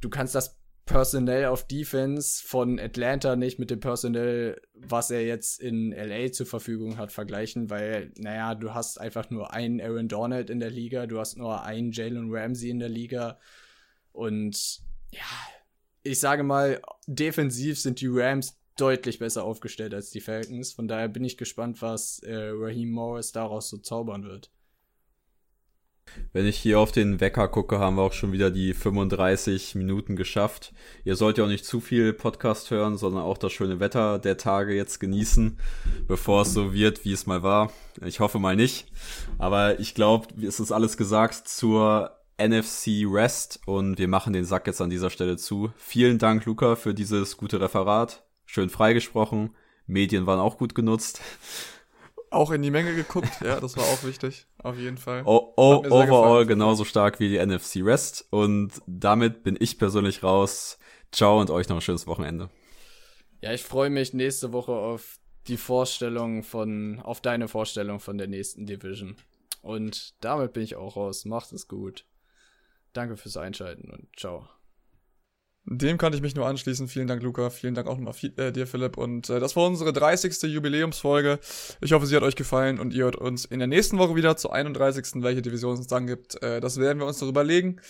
du 0.01 0.09
kannst 0.09 0.35
das 0.35 0.59
Personell 0.87 1.47
auf 1.47 1.67
Defense 1.67 2.47
von 2.47 2.79
Atlanta 2.79 3.35
nicht 3.35 3.59
mit 3.59 3.71
dem 3.71 3.81
Personell, 3.81 4.61
was 4.73 5.11
er 5.11 5.27
jetzt 5.27 5.61
in 5.61 5.91
LA 5.91 6.31
zur 6.31 6.47
Verfügung 6.47 6.97
hat, 6.97 7.11
vergleichen, 7.11 7.71
weil, 7.71 8.13
naja, 8.17 8.55
du 8.55 8.73
hast 8.73 9.01
einfach 9.01 9.29
nur 9.31 9.53
einen 9.53 9.81
Aaron 9.81 10.07
Donald 10.07 10.49
in 10.49 10.61
der 10.61 10.71
Liga, 10.71 11.07
du 11.07 11.19
hast 11.19 11.39
nur 11.39 11.65
einen 11.65 11.91
Jalen 11.91 12.29
Ramsey 12.31 12.71
in 12.71 12.79
der 12.79 12.89
Liga 12.89 13.39
und 14.17 14.81
ja, 15.13 15.21
ich 16.03 16.21
sage 16.21 16.43
mal, 16.43 16.81
defensiv 17.07 17.79
sind 17.79 18.01
die 18.01 18.09
Rams 18.09 18.59
deutlich 18.77 19.19
besser 19.19 19.45
aufgestellt 19.45 19.95
als 19.95 20.11
die 20.11 20.21
Falcons. 20.21 20.73
Von 20.73 20.89
daher 20.89 21.09
bin 21.09 21.25
ich 21.25 21.37
gespannt, 21.37 21.83
was 21.83 22.21
äh, 22.21 22.51
Raheem 22.53 22.91
Morris 22.91 23.33
daraus 23.33 23.69
so 23.69 23.79
zaubern 23.79 24.25
wird. 24.25 24.51
Wenn 26.33 26.47
ich 26.47 26.57
hier 26.57 26.79
auf 26.79 26.93
den 26.93 27.21
Wecker 27.21 27.49
gucke, 27.49 27.79
haben 27.79 27.97
wir 27.97 28.03
auch 28.03 28.13
schon 28.13 28.33
wieder 28.33 28.51
die 28.51 28.75
35 28.75 29.75
Minuten 29.75 30.15
geschafft. 30.15 30.73
Ihr 31.05 31.17
sollt 31.17 31.37
ja 31.37 31.45
auch 31.45 31.49
nicht 31.49 31.65
zu 31.65 31.81
viel 31.81 32.13
Podcast 32.13 32.71
hören, 32.71 32.97
sondern 32.97 33.23
auch 33.23 33.39
das 33.39 33.53
schöne 33.53 33.81
Wetter 33.81 34.19
der 34.19 34.37
Tage 34.37 34.75
jetzt 34.75 35.01
genießen, 35.01 35.59
bevor 36.07 36.43
es 36.43 36.55
so 36.55 36.73
wird, 36.73 37.05
wie 37.05 37.13
es 37.13 37.27
mal 37.27 37.43
war. 37.43 37.73
Ich 38.05 38.21
hoffe 38.21 38.39
mal 38.39 38.55
nicht. 38.55 38.87
Aber 39.39 39.81
ich 39.81 39.95
glaube, 39.95 40.29
es 40.43 40.61
ist 40.61 40.71
alles 40.73 40.97
gesagt 40.97 41.49
zur 41.49 42.16
NFC 42.39 43.05
Rest 43.07 43.61
und 43.67 43.99
wir 43.99 44.09
machen 44.09 44.33
den 44.33 44.45
Sack 44.45 44.67
jetzt 44.67 44.81
an 44.81 44.91
dieser 44.91 45.11
Stelle 45.11 45.37
zu. 45.37 45.73
Vielen 45.77 46.19
Dank, 46.19 46.45
Luca, 46.45 46.77
für 46.77 46.95
dieses 46.95 47.37
gute 47.37 47.61
Referat. 47.61 48.25
Schön 48.45 48.71
freigesprochen. 48.71 49.57
Medien 49.87 50.27
waren 50.27 50.41
auch 50.41 50.59
gut 50.59 50.75
genutzt 50.75 51.21
auch 52.31 52.51
in 52.51 52.63
die 52.63 52.71
Menge 52.71 52.95
geguckt. 52.95 53.29
Ja, 53.43 53.61
das 53.61 53.77
war 53.77 53.85
auch 53.85 54.05
wichtig. 54.05 54.47
Auf 54.59 54.79
jeden 54.79 54.99
Fall. 54.99 55.23
O 55.25 55.53
o 55.57 55.85
overall 55.89 56.47
genauso 56.47 56.85
stark 56.85 57.21
wie 57.21 57.29
die 57.29 57.45
NFC 57.45 57.77
Rest. 57.77 58.27
Und 58.31 58.83
damit 58.87 59.43
bin 59.43 59.57
ich 59.59 59.79
persönlich 59.79 60.23
raus. 60.23 60.79
Ciao 61.13 61.41
und 61.41 61.51
euch 61.51 61.69
noch 61.69 61.77
ein 61.77 61.83
schönes 61.83 62.07
Wochenende. 62.07 62.51
Ja, 63.41 63.53
ich 63.53 63.63
freue 63.63 63.91
mich 63.91 64.13
nächste 64.13 64.53
Woche 64.53 64.73
auf 64.73 65.19
die 65.47 65.57
Vorstellung 65.57 66.43
von, 66.43 67.01
auf 67.01 67.21
deine 67.21 67.49
Vorstellung 67.49 68.01
von 68.01 68.19
der 68.19 68.27
nächsten 68.27 68.67
Division. 68.67 69.17
Und 69.63 70.15
damit 70.21 70.53
bin 70.53 70.63
ich 70.63 70.77
auch 70.77 70.97
raus. 70.97 71.25
Macht 71.25 71.53
es 71.53 71.69
gut. 71.69 72.05
Danke 72.97 73.17
fürs 73.17 73.37
Einschalten 73.37 73.91
und 73.91 74.09
ciao. 74.17 74.49
Dem 75.69 75.99
kann 75.99 76.13
ich 76.13 76.23
mich 76.23 76.37
nur 76.37 76.47
anschließen. 76.47 76.87
Vielen 76.87 77.09
Dank, 77.09 77.23
Luca. 77.23 77.51
Vielen 77.51 77.75
Dank 77.75 77.89
auch 77.89 77.99
nochmal 77.99 78.15
äh, 78.37 78.53
dir, 78.53 78.69
Philipp. 78.69 78.97
Und 78.97 79.29
äh, 79.29 79.41
das 79.41 79.57
war 79.57 79.67
unsere 79.67 79.93
30. 79.93 80.43
Jubiläumsfolge. 80.43 81.41
Ich 81.81 81.93
hoffe, 81.93 82.07
sie 82.07 82.15
hat 82.15 82.23
euch 82.23 82.37
gefallen 82.37 82.79
und 82.79 82.95
ihr 82.95 83.05
hört 83.05 83.17
uns 83.17 83.45
in 83.45 83.59
der 83.59 83.67
nächsten 83.67 83.99
Woche 83.99 84.15
wieder 84.15 84.37
zur 84.37 84.55
31. 84.55 85.25
welche 85.25 85.43
Division 85.43 85.75
es 85.75 85.89
dann 85.89 86.07
gibt. 86.07 86.41
Äh, 86.41 86.61
das 86.61 86.79
werden 86.79 87.01
wir 87.01 87.07
uns 87.07 87.19
darüber 87.19 87.43
legen. 87.43 87.81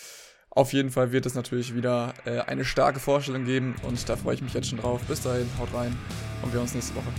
Auf 0.48 0.72
jeden 0.72 0.90
Fall 0.90 1.12
wird 1.12 1.26
es 1.26 1.34
natürlich 1.34 1.74
wieder 1.74 2.14
äh, 2.24 2.40
eine 2.40 2.64
starke 2.64 2.98
Vorstellung 2.98 3.44
geben 3.44 3.76
und 3.82 4.08
da 4.08 4.16
freue 4.16 4.36
ich 4.36 4.42
mich 4.42 4.54
jetzt 4.54 4.70
schon 4.70 4.78
drauf. 4.78 5.02
Bis 5.02 5.20
dahin, 5.20 5.46
haut 5.58 5.74
rein 5.74 5.94
und 6.42 6.54
wir 6.54 6.62
uns 6.62 6.72
nächste 6.72 6.94
Woche. 6.94 7.12